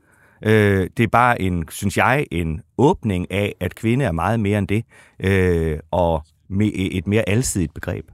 Øh, 0.43 0.89
det 0.97 1.03
er 1.03 1.07
bare 1.07 1.41
en, 1.41 1.65
synes 1.69 1.97
jeg, 1.97 2.25
en 2.31 2.61
åbning 2.77 3.31
af, 3.31 3.55
at 3.59 3.75
kvinde 3.75 4.05
er 4.05 4.11
meget 4.11 4.39
mere 4.39 4.59
end 4.59 4.67
det, 4.67 4.85
øh, 5.19 5.79
og 5.91 6.23
med 6.49 6.71
et 6.75 7.07
mere 7.07 7.29
alsidigt 7.29 7.73
begreb. 7.73 8.05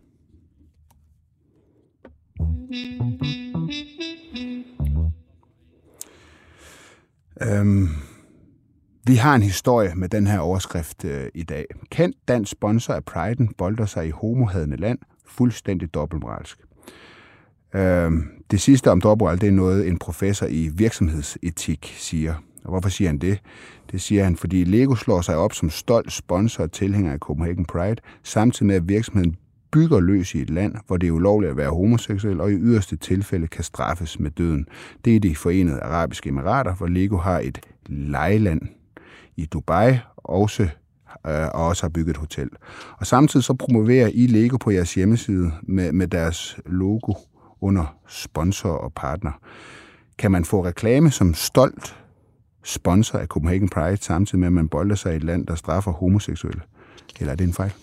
Øhm, 7.41 7.89
vi 9.07 9.15
har 9.15 9.36
en 9.36 9.41
historie 9.41 9.95
med 9.95 10.09
den 10.09 10.28
her 10.28 10.39
overskrift 10.39 11.05
øh, 11.05 11.28
i 11.36 11.43
dag. 11.43 11.65
Kendt 11.91 12.17
dansk 12.28 12.51
sponsor 12.51 12.93
af 12.93 13.05
Priden 13.05 13.53
bolder 13.57 13.86
sig 13.86 14.07
i 14.07 14.09
homohadende 14.09 14.78
land, 14.78 14.99
fuldstændig 15.25 15.93
dobbeltmoralsk. 15.93 16.66
Øhm, 17.76 18.24
det 18.51 18.61
sidste 18.61 18.91
om 18.91 19.01
dobbelt 19.01 19.41
det 19.41 19.47
er 19.47 19.51
noget, 19.51 19.88
en 19.88 19.97
professor 19.97 20.45
i 20.49 20.70
virksomhedsetik 20.74 21.95
siger. 21.97 22.34
Og 22.63 22.70
hvorfor 22.70 22.89
siger 22.89 23.09
han 23.09 23.18
det? 23.18 23.39
Det 23.91 24.01
siger 24.01 24.24
han, 24.24 24.36
fordi 24.36 24.63
Lego 24.63 24.95
slår 24.95 25.22
sig 25.22 25.36
op 25.36 25.53
som 25.53 25.70
stolt 25.70 26.11
sponsor 26.11 26.63
og 26.63 26.72
tilhænger 26.72 27.13
af 27.13 27.20
Copenhagen 27.20 27.65
Pride, 27.65 28.01
samtidig 28.24 28.68
med 28.68 28.76
at 28.76 28.89
virksomheden 28.89 29.36
bygger 29.72 29.99
løs 29.99 30.36
i 30.36 30.41
et 30.41 30.49
land, 30.49 30.76
hvor 30.88 30.97
det 30.97 31.07
er 31.07 31.11
ulovligt 31.11 31.49
at 31.49 31.57
være 31.57 31.70
homoseksuel, 31.70 32.41
og 32.41 32.51
i 32.51 32.55
yderste 32.55 32.95
tilfælde 32.95 33.47
kan 33.47 33.63
straffes 33.63 34.20
med 34.20 34.32
døden. 34.32 34.68
Det 35.05 35.15
er 35.15 35.20
de 35.20 35.36
forenede 35.36 35.80
arabiske 35.80 36.30
emirater, 36.30 36.76
hvor 36.76 36.88
Lego 36.88 37.18
har 37.18 37.39
et 37.39 37.59
lejeland 37.86 38.61
i 39.36 39.45
Dubai, 39.45 39.97
også, 40.15 40.63
øh, 41.28 41.47
og 41.53 41.68
også 41.68 41.84
har 41.84 41.89
bygget 41.89 42.09
et 42.09 42.18
hotel. 42.18 42.49
Og 42.99 43.07
samtidig 43.07 43.43
så 43.43 43.53
promoverer 43.53 44.09
I 44.13 44.28
Lego 44.28 44.57
på 44.57 44.72
jeres 44.72 44.93
hjemmeside 44.93 45.51
med, 45.63 45.91
med 45.91 46.07
deres 46.07 46.59
logo 46.65 47.13
under 47.62 47.95
sponsor 48.08 48.72
og 48.72 48.93
partner. 48.93 49.32
Kan 50.18 50.32
man 50.32 50.45
få 50.45 50.66
reklame 50.66 51.12
som 51.12 51.34
stolt 51.34 51.97
sponsor 52.64 53.20
af 53.20 53.28
Copenhagen 53.28 53.70
Pride, 53.70 53.97
samtidig 53.97 54.39
med, 54.39 54.47
at 54.47 54.53
man 54.53 54.70
bolder 54.70 54.95
sig 54.95 55.14
i 55.14 55.16
et 55.16 55.24
land, 55.24 55.47
der 55.47 55.55
straffer 55.55 55.91
homoseksuelle? 55.91 56.62
Eller 57.20 57.32
er 57.32 57.36
det 57.36 57.47
en 57.47 57.53
fejl? 57.53 57.74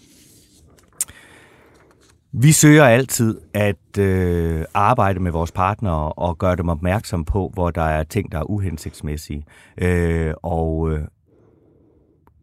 Vi 2.32 2.52
søger 2.52 2.84
altid 2.84 3.40
at 3.54 3.98
øh, 3.98 4.64
arbejde 4.74 5.20
med 5.20 5.32
vores 5.32 5.52
partnere 5.52 6.12
og 6.12 6.38
gøre 6.38 6.56
dem 6.56 6.68
opmærksom 6.68 7.24
på, 7.24 7.50
hvor 7.54 7.70
der 7.70 7.82
er 7.82 8.04
ting, 8.04 8.32
der 8.32 8.38
er 8.38 8.50
uhensigtsmæssige. 8.50 9.44
Øh, 9.78 10.34
og 10.42 10.92
øh, 10.92 11.00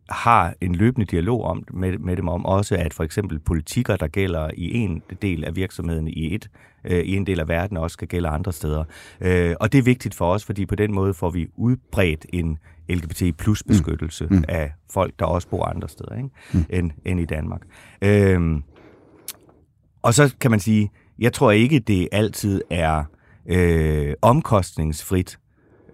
har 0.09 0.53
en 0.61 0.75
løbende 0.75 1.05
dialog 1.05 1.43
om, 1.43 1.63
med, 1.73 1.97
med 1.97 2.17
dem 2.17 2.27
om 2.27 2.45
også, 2.45 2.75
at 2.75 2.93
for 2.93 3.03
eksempel 3.03 3.39
politikker, 3.39 3.95
der 3.95 4.07
gælder 4.07 4.49
i 4.53 4.73
en 4.73 5.01
del 5.21 5.43
af 5.43 5.55
virksomheden 5.55 6.07
i 6.07 6.35
et 6.35 6.49
øh, 6.85 6.99
i 6.99 7.15
en 7.15 7.25
del 7.25 7.39
af 7.39 7.47
verden, 7.47 7.77
også 7.77 7.93
skal 7.93 8.07
gælde 8.07 8.27
andre 8.29 8.53
steder. 8.53 8.83
Øh, 9.21 9.55
og 9.59 9.71
det 9.71 9.77
er 9.77 9.83
vigtigt 9.83 10.15
for 10.15 10.33
os, 10.33 10.45
fordi 10.45 10.65
på 10.65 10.75
den 10.75 10.93
måde 10.93 11.13
får 11.13 11.29
vi 11.29 11.47
udbredt 11.55 12.25
en 12.33 12.57
LGBT 12.89 13.37
plus 13.37 13.63
beskyttelse 13.63 14.25
mm. 14.25 14.35
Mm. 14.35 14.43
af 14.47 14.71
folk, 14.93 15.13
der 15.19 15.25
også 15.25 15.47
bor 15.47 15.65
andre 15.65 15.89
steder 15.89 16.15
ikke? 16.15 16.29
Mm. 16.53 16.65
End, 16.69 16.91
end 17.05 17.19
i 17.19 17.25
Danmark. 17.25 17.61
Øh, 18.01 18.61
og 20.01 20.13
så 20.13 20.35
kan 20.39 20.51
man 20.51 20.59
sige, 20.59 20.91
jeg 21.19 21.33
tror 21.33 21.51
ikke, 21.51 21.79
det 21.79 22.07
altid 22.11 22.61
er 22.69 23.03
øh, 23.45 24.13
omkostningsfrit 24.21 25.39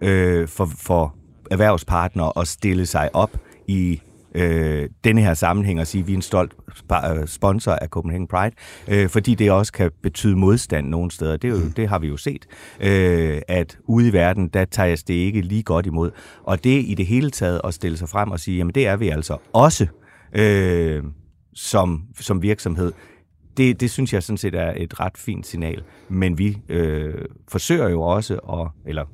øh, 0.00 0.48
for, 0.48 0.66
for 0.76 1.14
erhvervspartnere 1.50 2.32
at 2.36 2.48
stille 2.48 2.86
sig 2.86 3.10
op 3.14 3.36
i 3.66 4.00
øh, 4.34 4.88
denne 5.04 5.20
her 5.20 5.34
sammenhæng 5.34 5.80
og 5.80 5.86
sige, 5.86 6.02
at 6.02 6.06
vi 6.06 6.12
er 6.12 6.16
en 6.16 6.22
stolt 6.22 6.52
øh, 6.92 7.26
sponsor 7.26 7.72
af 7.72 7.88
Copenhagen 7.88 8.26
Pride, 8.26 8.54
øh, 8.88 9.08
fordi 9.08 9.34
det 9.34 9.50
også 9.50 9.72
kan 9.72 9.90
betyde 10.02 10.36
modstand 10.36 10.88
nogle 10.88 11.10
steder. 11.10 11.36
Det, 11.36 11.48
er 11.48 11.52
jo, 11.52 11.64
mm. 11.64 11.72
det 11.72 11.88
har 11.88 11.98
vi 11.98 12.08
jo 12.08 12.16
set, 12.16 12.46
øh, 12.80 13.42
at 13.48 13.78
ude 13.84 14.08
i 14.08 14.12
verden, 14.12 14.48
der 14.48 14.64
tages 14.64 15.02
det 15.02 15.14
ikke 15.14 15.40
lige 15.40 15.62
godt 15.62 15.86
imod. 15.86 16.10
Og 16.42 16.64
det 16.64 16.84
i 16.86 16.94
det 16.94 17.06
hele 17.06 17.30
taget 17.30 17.60
at 17.64 17.74
stille 17.74 17.96
sig 17.96 18.08
frem 18.08 18.30
og 18.30 18.40
sige, 18.40 18.56
jamen 18.56 18.74
det 18.74 18.86
er 18.86 18.96
vi 18.96 19.08
altså 19.08 19.36
også 19.52 19.86
øh, 20.32 21.02
som, 21.54 22.02
som 22.20 22.42
virksomhed 22.42 22.92
det, 23.58 23.80
det 23.80 23.90
synes 23.90 24.12
jeg 24.12 24.22
sådan 24.22 24.38
set 24.38 24.54
er 24.54 24.72
et 24.76 25.00
ret 25.00 25.18
fint 25.18 25.46
signal. 25.46 25.82
Men 26.08 26.38
vi 26.38 26.58
øh, 26.68 27.24
forsøger 27.48 27.88
jo 27.88 28.02
også, 28.02 28.34
at, 28.34 28.68
eller 28.86 29.04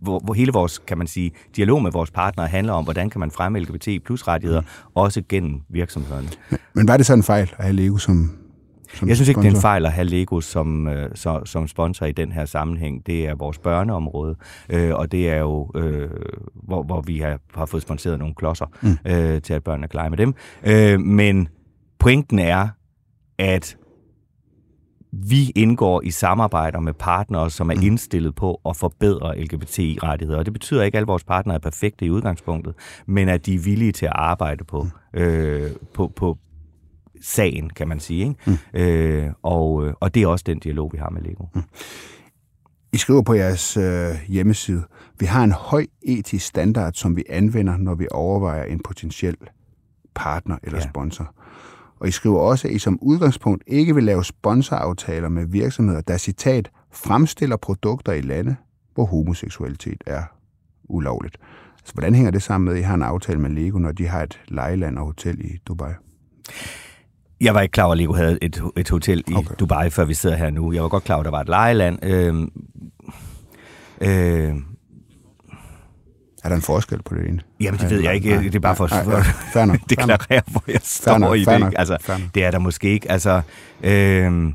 hvor, 0.00 0.18
hvor 0.24 0.34
hele 0.34 0.52
vores, 0.52 0.78
kan 0.78 0.98
man 0.98 1.06
sige, 1.06 1.30
dialog 1.56 1.82
med 1.82 1.92
vores 1.92 2.10
partnere 2.10 2.46
handler 2.46 2.72
om, 2.72 2.84
hvordan 2.84 3.10
kan 3.10 3.20
man 3.20 3.30
fremme 3.30 3.60
LGBT 3.60 3.88
plus 4.04 4.28
rettigheder, 4.28 4.60
mm. 4.60 4.66
også 4.94 5.22
gennem 5.28 5.60
virksomhederne. 5.68 6.28
Men, 6.50 6.58
men 6.74 6.88
var 6.88 6.96
det 6.96 7.06
sådan 7.06 7.18
en 7.18 7.22
fejl 7.22 7.50
at 7.58 7.64
have 7.64 7.76
Lego 7.76 7.96
som 7.96 8.30
som 8.94 9.08
jeg 9.08 9.16
synes 9.16 9.28
ikke, 9.28 9.40
det 9.40 9.48
er 9.48 9.54
en 9.54 9.60
fejl 9.60 9.86
at 9.86 9.92
have 9.92 10.06
Lego 10.06 10.40
som, 10.40 10.88
øh, 10.88 11.10
som, 11.14 11.46
som 11.46 11.68
sponsor 11.68 12.06
i 12.06 12.12
den 12.12 12.32
her 12.32 12.44
sammenhæng. 12.44 13.06
Det 13.06 13.26
er 13.26 13.34
vores 13.34 13.58
børneområde, 13.58 14.36
øh, 14.68 14.94
og 14.94 15.12
det 15.12 15.30
er 15.30 15.36
jo, 15.36 15.70
øh, 15.74 16.10
hvor, 16.54 16.82
hvor 16.82 17.00
vi 17.00 17.18
har, 17.18 17.38
har 17.54 17.66
fået 17.66 17.82
sponsoreret 17.82 18.18
nogle 18.18 18.34
klodser 18.34 18.66
mm. 18.82 18.96
øh, 19.06 19.42
til, 19.42 19.54
at 19.54 19.64
børnene 19.64 19.88
kan 19.88 19.98
lege 19.98 20.10
med 20.10 20.18
dem. 20.18 20.34
Øh, 20.64 21.00
men 21.00 21.48
pointen 21.98 22.38
er, 22.38 22.68
at 23.38 23.76
vi 25.12 25.50
indgår 25.50 26.02
i 26.02 26.10
samarbejder 26.10 26.80
med 26.80 26.92
partnere, 26.92 27.50
som 27.50 27.70
er 27.70 27.74
mm. 27.74 27.82
indstillet 27.82 28.34
på 28.34 28.60
at 28.68 28.76
forbedre 28.76 29.40
LGBTI-rettigheder. 29.40 30.38
Og 30.38 30.44
det 30.44 30.52
betyder 30.52 30.82
ikke, 30.82 30.96
at 30.96 30.98
alle 30.98 31.06
vores 31.06 31.24
partnere 31.24 31.54
er 31.54 31.60
perfekte 31.60 32.04
i 32.06 32.10
udgangspunktet, 32.10 32.74
men 33.06 33.28
at 33.28 33.46
de 33.46 33.54
er 33.54 33.58
villige 33.58 33.92
til 33.92 34.06
at 34.06 34.12
arbejde 34.14 34.64
på, 34.64 34.82
mm. 34.82 35.20
øh, 35.20 35.70
på, 35.94 36.12
på 36.16 36.38
sagen, 37.22 37.70
kan 37.70 37.88
man 37.88 38.00
sige. 38.00 38.20
Ikke? 38.20 38.58
Mm. 38.74 38.80
Øh, 38.80 39.32
og, 39.42 39.94
og 40.00 40.14
det 40.14 40.22
er 40.22 40.26
også 40.26 40.42
den 40.46 40.58
dialog, 40.58 40.92
vi 40.92 40.98
har 40.98 41.10
med 41.10 41.22
Lego. 41.22 41.44
Mm. 41.54 41.62
I 42.92 42.96
skriver 42.96 43.22
på 43.22 43.34
jeres 43.34 43.76
øh, 43.76 44.10
hjemmeside, 44.28 44.82
vi 45.18 45.26
har 45.26 45.44
en 45.44 45.52
høj 45.52 45.86
etisk 46.02 46.46
standard, 46.46 46.92
som 46.94 47.16
vi 47.16 47.24
anvender, 47.28 47.76
når 47.76 47.94
vi 47.94 48.06
overvejer 48.10 48.64
en 48.64 48.80
potentiel 48.80 49.36
partner 50.14 50.58
eller 50.62 50.78
ja. 50.78 50.88
sponsor. 50.90 51.34
Og 52.02 52.08
I 52.08 52.10
skriver 52.10 52.38
også, 52.40 52.68
at 52.68 52.74
I 52.74 52.78
som 52.78 52.98
udgangspunkt 53.02 53.64
ikke 53.66 53.94
vil 53.94 54.04
lave 54.04 54.24
sponsoraftaler 54.24 55.28
med 55.28 55.46
virksomheder, 55.46 56.00
der 56.00 56.16
citat 56.16 56.70
fremstiller 56.92 57.56
produkter 57.56 58.12
i 58.12 58.20
lande, 58.20 58.56
hvor 58.94 59.04
homoseksualitet 59.04 60.04
er 60.06 60.22
ulovligt. 60.84 61.36
Så 61.84 61.92
hvordan 61.92 62.14
hænger 62.14 62.30
det 62.30 62.42
sammen 62.42 62.64
med, 62.64 62.74
at 62.74 62.78
I 62.78 62.82
har 62.82 62.94
en 62.94 63.02
aftale 63.02 63.40
med 63.40 63.50
Lego, 63.50 63.78
når 63.78 63.92
de 63.92 64.06
har 64.06 64.22
et 64.22 64.40
lejeland 64.48 64.98
og 64.98 65.06
hotel 65.06 65.40
i 65.40 65.58
Dubai? 65.68 65.92
Jeg 67.40 67.54
var 67.54 67.60
ikke 67.60 67.72
klar 67.72 67.84
over, 67.84 67.92
at 67.92 67.98
Lego 67.98 68.12
havde 68.12 68.38
et, 68.42 68.62
et 68.76 68.90
hotel 68.90 69.24
i 69.28 69.34
okay. 69.34 69.54
Dubai, 69.60 69.90
før 69.90 70.04
vi 70.04 70.14
sidder 70.14 70.36
her 70.36 70.50
nu. 70.50 70.72
Jeg 70.72 70.82
var 70.82 70.88
godt 70.88 71.04
klar 71.04 71.14
over, 71.14 71.22
at 71.22 71.24
der 71.24 71.30
var 71.30 71.40
et 71.40 71.48
lejeland. 71.48 72.04
Øh, 72.04 72.34
øh, 74.00 74.54
er 76.42 76.48
der 76.48 76.56
en 76.56 76.62
forskel 76.62 77.02
på 77.02 77.14
det 77.14 77.28
ene? 77.28 77.40
Jamen, 77.60 77.80
det 77.80 77.90
ved 77.90 78.00
jeg 78.00 78.14
ikke. 78.14 78.42
Det 78.42 78.54
er 78.54 78.60
bare 78.60 78.76
for 78.76 78.84
at 78.84 79.80
deklarere, 79.90 80.42
hvor 80.46 80.64
jeg 80.68 80.80
står 80.82 81.34
i 81.34 81.44
det. 81.44 81.74
Altså, 81.76 82.20
det 82.34 82.44
er 82.44 82.50
der 82.50 82.58
måske 82.58 82.88
ikke. 82.88 83.10
Altså, 83.10 83.42
øh, 83.82 84.52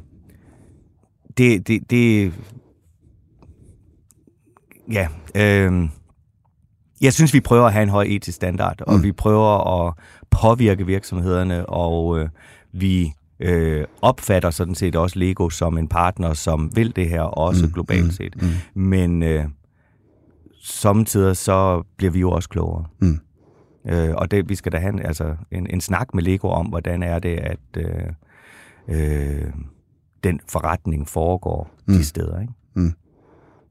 det, 1.38 1.68
det, 1.68 1.90
det, 1.90 2.34
ja, 4.92 5.08
øh, 5.36 5.90
jeg 7.02 7.14
synes, 7.14 7.34
vi 7.34 7.40
prøver 7.40 7.66
at 7.66 7.74
have 7.74 7.84
en 7.84 7.90
høj 7.90 8.06
etisk 8.10 8.36
standard, 8.36 8.82
og 8.82 8.98
mm. 8.98 9.04
vi 9.04 9.12
prøver 9.12 9.86
at 9.88 9.94
påvirke 10.30 10.86
virksomhederne, 10.86 11.66
og 11.66 12.20
øh, 12.20 12.30
vi 12.74 13.14
øh, 13.40 13.86
opfatter 14.02 14.50
sådan 14.50 14.76
set 14.76 14.96
også 14.96 15.20
Lego 15.20 15.50
som 15.50 15.78
en 15.78 15.88
partner, 15.88 16.34
som 16.34 16.72
vil 16.76 16.96
det 16.96 17.10
her, 17.10 17.22
også 17.22 17.66
mm. 17.66 17.72
globalt 17.72 18.04
mm. 18.04 18.12
set. 18.12 18.42
Mm. 18.42 18.82
Men 18.82 19.24
øh, 19.24 19.46
samtidig 20.70 21.38
så 21.38 21.84
bliver 21.98 22.12
vi 22.12 22.20
jo 22.20 22.32
også 22.32 22.50
klogere. 22.50 22.86
Mm. 23.00 23.20
Øh, 23.90 24.16
og 24.16 24.32
det, 24.32 24.50
vi 24.50 24.56
skal 24.56 24.72
da 24.72 24.78
have 24.78 25.06
altså, 25.06 25.36
en, 25.52 25.68
en 25.70 25.82
snak 25.82 26.14
med 26.14 26.24
Lego 26.24 26.48
om, 26.48 26.66
hvordan 26.66 27.04
er 27.04 27.20
det, 27.20 27.38
at 27.38 27.60
øh, 27.78 27.86
øh, 28.88 29.52
den 30.24 30.40
forretning 30.50 31.08
foregår 31.08 31.70
mm. 31.88 31.94
de 31.94 32.06
steder. 32.06 32.42
Ikke? 32.42 32.54
Mm. 32.76 32.94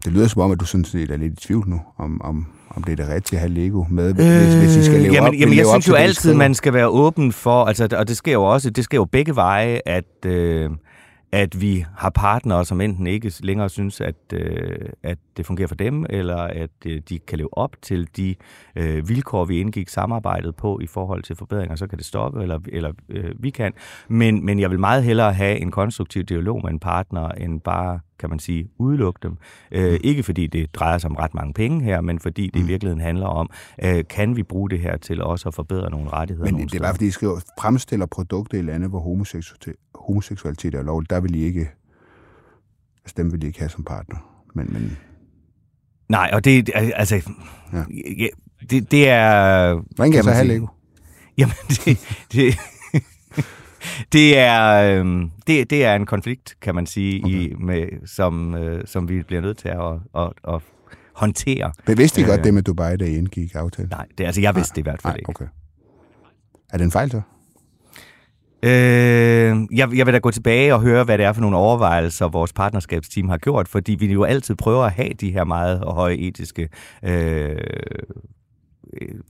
Det 0.04 0.12
lyder 0.12 0.28
som 0.28 0.42
om, 0.42 0.50
at 0.52 0.60
du 0.60 0.64
sådan 0.64 0.84
set 0.84 1.10
er 1.10 1.16
lidt 1.16 1.32
i 1.32 1.46
tvivl 1.46 1.68
nu, 1.68 1.80
om, 1.98 2.22
om, 2.22 2.46
om 2.70 2.82
det 2.84 2.92
er 2.92 2.96
det 2.96 3.08
rigtige 3.14 3.36
at 3.36 3.40
have 3.40 3.52
Lego 3.52 3.84
med, 3.90 4.14
hvis, 4.14 4.26
øh, 4.26 4.58
hvis 4.58 4.76
I 4.76 4.84
skal 4.84 5.00
leve 5.00 5.14
jamen, 5.14 5.28
op. 5.28 5.34
Jamen, 5.34 5.58
jeg 5.58 5.66
synes 5.66 5.88
jo 5.88 5.94
altid, 5.94 6.34
man 6.34 6.54
skal 6.54 6.72
være 6.72 6.88
åben 6.88 7.32
for, 7.32 7.64
altså, 7.64 7.88
og 7.98 8.08
det 8.08 8.16
sker 8.16 8.32
jo 8.32 8.44
også, 8.44 8.70
det 8.70 8.84
sker 8.84 8.98
jo 8.98 9.04
begge 9.04 9.36
veje, 9.36 9.80
at, 9.86 10.26
øh, 10.26 10.70
at 11.32 11.60
vi 11.60 11.84
har 11.96 12.10
partnere, 12.10 12.64
som 12.64 12.80
enten 12.80 13.06
ikke 13.06 13.32
længere 13.40 13.68
synes, 13.68 14.00
at, 14.00 14.14
øh, 14.32 14.88
at 15.02 15.18
det 15.36 15.46
fungerer 15.46 15.68
for 15.68 15.74
dem, 15.74 16.06
eller 16.10 16.36
at 16.36 16.70
øh, 16.86 17.02
de 17.08 17.18
kan 17.18 17.38
leve 17.38 17.58
op 17.58 17.76
til 17.82 18.08
de 18.16 18.34
øh, 18.76 19.08
vilkår, 19.08 19.44
vi 19.44 19.60
indgik 19.60 19.88
samarbejdet 19.88 20.56
på 20.56 20.80
i 20.82 20.86
forhold 20.86 21.22
til 21.22 21.36
forbedringer, 21.36 21.76
så 21.76 21.86
kan 21.86 21.98
det 21.98 22.06
stoppe, 22.06 22.42
eller, 22.42 22.58
eller 22.68 22.92
øh, 23.08 23.34
vi 23.38 23.50
kan. 23.50 23.72
Men, 24.08 24.44
men 24.44 24.60
jeg 24.60 24.70
vil 24.70 24.80
meget 24.80 25.04
hellere 25.04 25.32
have 25.32 25.58
en 25.58 25.70
konstruktiv 25.70 26.22
dialog 26.22 26.60
med 26.62 26.70
en 26.70 26.80
partner, 26.80 27.28
end 27.28 27.60
bare 27.60 28.00
kan 28.18 28.30
man 28.30 28.38
sige, 28.38 28.68
udelukke 28.78 29.20
dem. 29.22 29.36
Øh, 29.72 29.92
mm. 29.92 29.98
Ikke 30.04 30.22
fordi 30.22 30.46
det 30.46 30.74
drejer 30.74 30.98
sig 30.98 31.10
om 31.10 31.16
ret 31.16 31.34
mange 31.34 31.52
penge 31.52 31.82
her, 31.82 32.00
men 32.00 32.18
fordi 32.18 32.46
det 32.46 32.54
mm. 32.54 32.60
i 32.60 32.66
virkeligheden 32.66 33.00
handler 33.00 33.26
om, 33.26 33.50
øh, 33.84 34.04
kan 34.10 34.36
vi 34.36 34.42
bruge 34.42 34.70
det 34.70 34.80
her 34.80 34.96
til 34.96 35.22
også 35.22 35.48
at 35.48 35.54
forbedre 35.54 35.90
nogle 35.90 36.10
rettigheder? 36.10 36.52
Men 36.52 36.68
det 36.68 36.74
er 36.74 36.80
bare 36.80 36.94
fordi, 36.94 37.06
I 37.06 37.10
skriver, 37.10 37.40
fremstiller 37.60 38.06
produkter 38.06 38.58
i 38.58 38.62
lande, 38.62 38.88
hvor 38.88 39.00
homoseksualitet, 39.00 39.74
homoseksualitet 39.94 40.74
er 40.74 40.82
lovligt. 40.82 41.10
Der 41.10 41.20
vil 41.20 41.34
I 41.34 41.42
ikke, 41.42 41.70
altså 43.04 43.14
dem 43.16 43.32
vil 43.32 43.44
I 43.44 43.46
ikke 43.46 43.58
have 43.58 43.68
som 43.68 43.84
partner. 43.84 44.16
Men, 44.54 44.72
men... 44.72 44.96
Nej, 46.08 46.30
og 46.32 46.44
det, 46.44 46.70
altså, 46.74 47.30
ja. 47.72 47.84
det, 48.70 48.90
det 48.90 49.08
er... 49.08 49.72
Hvordan 49.74 50.12
kan 50.12 50.16
jeg 50.16 50.24
så 50.24 50.30
have 50.30 50.46
Lego? 50.46 50.66
Jamen, 51.38 51.54
det, 51.84 51.98
det, 52.32 52.58
det 54.12 54.38
er 54.38 54.74
øh, 54.74 55.22
det, 55.46 55.70
det 55.70 55.84
er 55.84 55.94
en 55.94 56.06
konflikt, 56.06 56.56
kan 56.62 56.74
man 56.74 56.86
sige, 56.86 57.24
okay. 57.24 57.34
i, 57.34 57.54
med, 57.58 58.06
som, 58.06 58.54
øh, 58.54 58.86
som 58.86 59.08
vi 59.08 59.22
bliver 59.22 59.42
nødt 59.42 59.58
til 59.58 59.68
at, 59.68 60.22
at, 60.22 60.54
at 60.54 60.62
håndtere. 61.14 61.72
Men 61.86 61.98
vidste 61.98 62.20
I 62.20 62.24
godt 62.24 62.38
øh, 62.38 62.44
det 62.44 62.54
med 62.54 62.62
Dubai, 62.62 62.96
da 62.96 63.04
I 63.04 63.16
indgik 63.16 63.54
aftalen? 63.54 63.90
Nej, 63.90 64.06
det, 64.18 64.24
altså 64.24 64.40
jeg 64.40 64.54
vidste 64.54 64.72
nej, 64.72 64.74
det 64.74 64.80
i 64.80 64.82
hvert 64.82 65.02
fald 65.02 65.12
nej, 65.12 65.18
ikke. 65.18 65.30
Okay. 65.30 65.46
Er 66.70 66.76
det 66.76 66.84
en 66.84 66.92
fejl 66.92 67.10
så? 67.10 67.20
Øh, 68.62 69.56
jeg, 69.72 69.96
jeg 69.96 70.06
vil 70.06 70.14
da 70.14 70.18
gå 70.18 70.30
tilbage 70.30 70.74
og 70.74 70.80
høre, 70.80 71.04
hvad 71.04 71.18
det 71.18 71.26
er 71.26 71.32
for 71.32 71.40
nogle 71.40 71.56
overvejelser, 71.56 72.28
vores 72.28 72.52
partnerskabsteam 72.52 73.28
har 73.28 73.38
gjort, 73.38 73.68
fordi 73.68 73.94
vi 73.94 74.12
jo 74.12 74.24
altid 74.24 74.54
prøver 74.54 74.84
at 74.84 74.92
have 74.92 75.12
de 75.20 75.32
her 75.32 75.44
meget 75.44 75.78
høje 75.78 76.14
etiske 76.14 76.68
øh, 77.02 77.50
øh, 77.50 77.56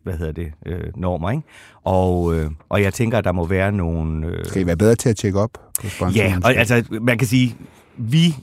hvad 0.02 0.14
hedder 0.14 0.32
det, 0.32 0.52
øh, 0.66 0.84
normer, 0.96 1.30
ikke? 1.30 1.42
Og, 1.84 2.34
øh, 2.34 2.50
og 2.68 2.82
jeg 2.82 2.94
tænker, 2.94 3.18
at 3.18 3.24
der 3.24 3.32
må 3.32 3.46
være 3.46 3.72
nogle... 3.72 4.26
Øh, 4.26 4.44
Skal 4.44 4.62
I 4.62 4.66
være 4.66 4.76
bedre 4.76 4.94
til 4.94 5.09
at 5.09 5.16
tjekke 5.16 5.40
op 5.40 5.52
på? 5.98 6.07
Ja, 6.14 6.38
og 6.44 6.54
altså, 6.54 6.84
man 7.00 7.18
kan 7.18 7.26
sige, 7.26 7.57
vi 7.96 8.34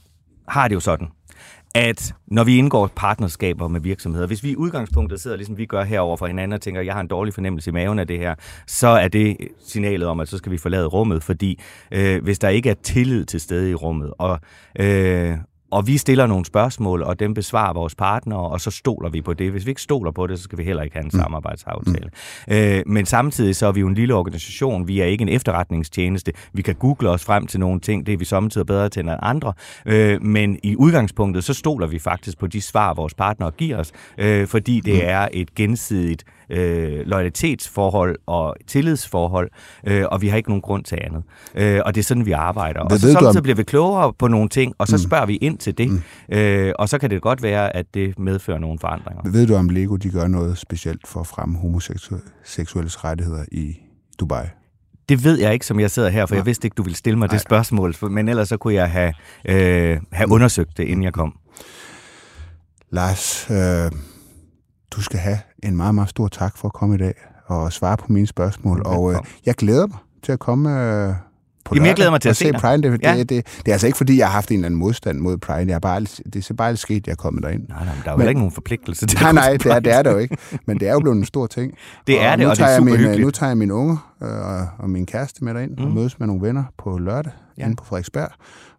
har 0.48 0.68
det 0.68 0.76
jo 0.76 0.80
sådan, 0.80 1.08
at 1.76 2.14
når 2.28 2.44
vi 2.44 2.58
indgår 2.58 2.90
partnerskaber 2.96 3.68
med 3.68 3.82
virksomheder, 3.82 4.28
hvis 4.28 4.44
vi 4.44 4.50
i 4.50 4.56
udgangspunktet 4.56 5.22
sidder, 5.22 5.38
ligesom 5.38 5.58
vi 5.58 5.66
gør 5.66 5.84
herover 5.84 6.18
for 6.18 6.28
hinanden, 6.28 6.54
og 6.54 6.62
tænker, 6.62 6.82
jeg 6.82 6.94
har 6.94 7.02
en 7.02 7.08
dårlig 7.08 7.34
fornemmelse 7.34 7.70
i 7.70 7.74
maven 7.74 8.00
af 8.00 8.08
det 8.08 8.20
her, 8.20 8.36
så 8.68 8.88
er 8.88 9.08
det 9.08 9.38
signalet 9.68 10.08
om, 10.08 10.20
at 10.20 10.28
så 10.28 10.38
skal 10.38 10.52
vi 10.52 10.58
forlade 10.58 10.86
rummet, 10.86 11.24
fordi 11.24 11.60
øh, 11.92 12.24
hvis 12.24 12.40
der 12.40 12.50
ikke 12.50 12.70
er 12.70 12.76
tillid 12.84 13.26
til 13.26 13.40
stede 13.40 13.72
i 13.72 13.74
rummet, 13.74 14.14
og, 14.18 14.40
øh, 14.80 15.38
og 15.74 15.88
vi 15.88 15.98
stiller 15.98 16.28
nogle 16.28 16.46
spørgsmål, 16.46 17.04
og 17.04 17.20
dem 17.20 17.34
besvarer 17.34 17.74
vores 17.74 17.96
partnere, 17.96 18.40
og 18.40 18.62
så 18.62 18.72
stoler 18.72 19.10
vi 19.10 19.22
på 19.22 19.34
det. 19.34 19.52
Hvis 19.52 19.66
vi 19.66 19.72
ikke 19.72 19.82
stoler 19.82 20.12
på 20.12 20.28
det, 20.28 20.38
så 20.38 20.44
skal 20.44 20.58
vi 20.58 20.64
heller 20.64 20.84
ikke 20.84 20.96
have 20.96 21.04
en 21.04 21.12
mm. 21.14 21.20
samarbejdsaftale. 21.20 22.10
Mm. 22.48 22.54
Øh, 22.54 22.84
men 22.86 23.06
samtidig 23.06 23.56
så 23.56 23.68
er 23.68 23.72
vi 23.72 23.80
jo 23.80 23.88
en 23.88 23.94
lille 23.94 24.14
organisation. 24.14 24.88
Vi 24.88 25.00
er 25.00 25.06
ikke 25.06 25.22
en 25.22 25.30
efterretningstjeneste. 25.30 26.34
Vi 26.54 26.62
kan 26.62 26.76
google 26.76 27.10
os 27.10 27.24
frem 27.24 27.48
til 27.48 27.60
nogle 27.60 27.80
ting. 27.80 28.06
Det 28.06 28.14
er 28.14 28.18
vi 28.18 28.26
samtidig 28.26 28.68
bedre 28.68 28.90
til 28.90 29.00
end 29.00 29.10
andre. 29.22 29.54
Øh, 29.86 30.22
men 30.22 30.60
i 30.64 30.76
udgangspunktet, 30.76 31.44
så 31.44 31.54
stoler 31.54 31.88
vi 31.88 32.00
faktisk 32.00 32.38
på 32.38 32.48
de 32.48 32.62
svar, 32.62 32.94
vores 32.94 33.14
partnere 33.14 33.52
giver 33.52 33.78
os, 33.78 33.92
øh, 34.18 34.48
fordi 34.48 34.80
det 34.80 34.94
mm. 34.94 35.02
er 35.04 35.28
et 35.34 35.56
gensidigt 35.56 36.24
øh, 36.50 37.00
loyalitetsforhold 37.06 38.16
og 38.26 38.56
tillidsforhold, 38.68 39.50
øh, 39.88 40.06
og 40.12 40.22
vi 40.22 40.28
har 40.28 40.38
ikke 40.38 40.50
nogen 40.50 40.62
grund 40.62 40.84
til 40.84 40.98
andet. 41.02 41.24
Øh, 41.56 41.82
og 41.86 41.96
det 41.96 42.02
er 42.02 42.06
sådan, 42.06 42.26
vi 42.26 42.32
arbejder. 42.32 42.80
Og 42.80 42.92
så 42.92 43.12
samtidig 43.12 43.38
om... 43.38 43.44
bliver 43.44 43.56
vi 43.56 43.64
klogere 43.64 44.14
på 44.14 44.28
nogle 44.28 44.50
ting, 44.50 44.74
og 44.78 44.88
så 44.88 44.96
mm. 44.96 45.02
spørger 45.02 45.26
vi 45.26 45.36
ind 45.36 45.58
til 45.58 45.78
det, 45.78 45.90
mm. 45.90 46.36
øh, 46.36 46.74
og 46.80 46.90
så 46.90 46.98
kan 46.98 47.10
det 47.10 47.22
godt 47.22 47.44
være, 47.44 47.76
at 47.76 47.86
det 47.94 48.20
medfører 48.20 48.60
nogle 48.60 48.80
forandringer. 48.80 49.32
Ved 49.32 49.48
du, 49.48 49.56
om 49.56 49.70
Lego 49.70 49.96
de 49.96 50.10
gør 50.10 50.28
noget 50.28 50.58
specielt 50.58 51.08
for 51.08 51.20
at 51.20 51.28
fremme 51.28 51.58
homoseksuelles 51.58 53.04
rettigheder 53.04 53.46
i 53.52 53.76
Dubai? 54.20 54.46
Det 55.10 55.24
ved 55.24 55.40
jeg 55.40 55.54
ikke, 55.54 55.66
som 55.66 55.80
jeg 55.80 55.92
sidder 55.92 56.10
her, 56.10 56.26
for 56.26 56.36
ja. 56.36 56.40
jeg 56.40 56.46
vidste 56.46 56.66
ikke, 56.66 56.76
du 56.76 56.84
ville 56.84 56.98
stille 56.98 57.20
mig 57.20 57.28
Nej. 57.28 57.34
det 57.34 57.42
spørgsmål, 57.42 57.96
men 58.02 58.30
ellers 58.30 58.50
så 58.50 58.58
kunne 58.58 58.74
jeg 58.74 58.92
have, 58.92 59.14
øh, 59.46 60.00
have 60.12 60.32
undersøgt 60.32 60.78
det, 60.78 60.84
inden 60.84 61.04
jeg 61.04 61.14
kom. 61.14 61.36
Lars, 62.90 63.52
øh, 63.52 63.92
du 64.96 65.02
skal 65.02 65.20
have 65.20 65.40
en 65.64 65.78
meget, 65.78 65.96
meget 65.96 66.10
stor 66.10 66.28
tak 66.28 66.58
for 66.58 66.68
at 66.68 66.74
komme 66.74 66.96
i 66.96 66.98
dag 66.98 67.14
og 67.46 67.74
svare 67.74 67.98
på 67.98 68.06
mine 68.10 68.28
spørgsmål. 68.28 68.82
Og 68.86 69.14
øh, 69.14 69.20
jeg 69.46 69.56
glæder 69.56 69.88
mig 69.88 69.98
til 70.24 70.32
at 70.32 70.40
komme 70.40 70.70
øh, 70.70 71.14
på 71.66 71.76
Jamen, 71.76 71.88
jeg 71.88 71.96
glæder 71.96 72.12
mig 72.12 72.22
til 72.22 72.30
at 72.30 72.38
se 72.38 72.52
Pride. 72.54 72.82
Det, 72.82 73.04
ja. 73.04 73.18
det, 73.18 73.30
det, 73.30 73.46
det, 73.58 73.68
er 73.68 73.72
altså 73.72 73.88
ikke, 73.88 73.98
fordi 73.98 74.18
jeg 74.18 74.28
har 74.28 74.34
haft 74.34 74.50
en 74.50 74.56
eller 74.56 74.66
anden 74.66 74.80
modstand 74.80 75.20
mod 75.20 75.38
Pride. 75.38 75.68
Jeg 75.68 75.76
er 75.76 75.80
bare, 75.80 76.00
det 76.02 76.50
er 76.50 76.54
bare 76.54 76.72
lidt 76.72 76.80
sket, 76.80 76.98
at 76.98 77.08
jeg 77.08 77.12
er 77.12 77.16
kommet 77.16 77.44
derind. 77.44 77.68
Nej, 77.70 77.86
nej, 77.86 77.94
der 78.06 78.12
er 78.12 78.24
jo 78.24 78.28
ikke 78.28 78.40
nogen 78.40 78.52
forpligtelse 78.52 79.06
til 79.06 79.20
Nej, 79.22 79.32
nej, 79.32 79.58
det 79.58 79.66
er, 79.66 79.80
det 79.80 79.94
er 79.94 80.02
der 80.02 80.12
jo 80.12 80.18
ikke. 80.18 80.38
Men 80.66 80.80
det 80.80 80.88
er 80.88 80.94
jo 80.94 81.00
blevet 81.00 81.18
en 81.18 81.26
stor 81.26 81.48
ting. 81.48 81.74
Det 82.08 82.22
er 82.22 82.32
og 82.32 82.38
det, 82.38 82.48
og 82.48 82.58
det 82.58 82.64
er 82.64 82.78
super 82.78 82.86
min, 82.86 82.98
hyggeligt. 82.98 83.22
Nu 83.22 83.32
tager 83.32 83.50
jeg 83.50 83.58
min 83.58 83.72
unge 83.72 83.98
øh, 84.24 84.30
og 84.80 84.90
min 84.90 85.06
kæreste 85.06 85.44
med 85.44 85.54
derind 85.54 85.78
mm. 85.78 85.84
og 85.84 85.92
mødes 85.92 86.20
med 86.20 86.28
nogle 86.28 86.42
venner 86.42 86.64
på 86.78 86.98
lørdag 86.98 87.32
ja. 87.58 87.64
inde 87.64 87.76
på 87.76 87.86
Frederiksberg. 87.86 88.30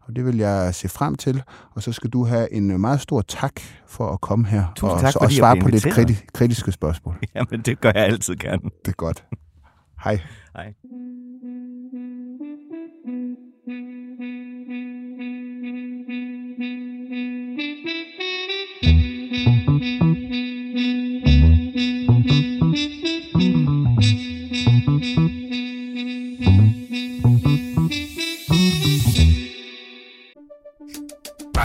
Og 0.06 0.16
det 0.16 0.24
vil 0.24 0.36
jeg 0.36 0.74
se 0.74 0.88
frem 0.88 1.14
til. 1.14 1.42
Og 1.74 1.82
så 1.82 1.92
skal 1.92 2.10
du 2.10 2.24
have 2.24 2.52
en 2.52 2.80
meget 2.80 3.00
stor 3.00 3.20
tak 3.22 3.60
for 3.86 4.12
at 4.12 4.20
komme 4.20 4.46
her 4.46 4.64
Tusind 4.76 4.90
og, 4.90 5.00
tak, 5.00 5.16
og 5.16 5.32
svare 5.32 5.60
på 5.60 5.68
lidt 5.68 5.86
kriti- 5.86 6.26
kritiske 6.34 6.72
spørgsmål. 6.72 7.18
Jamen, 7.34 7.60
det 7.60 7.80
gør 7.80 7.92
jeg 7.94 8.04
altid 8.04 8.36
gerne. 8.36 8.62
Det 8.84 8.88
er 8.88 8.96
godt. 8.96 9.24
Hej. 10.04 10.20
Hej. 10.56 10.74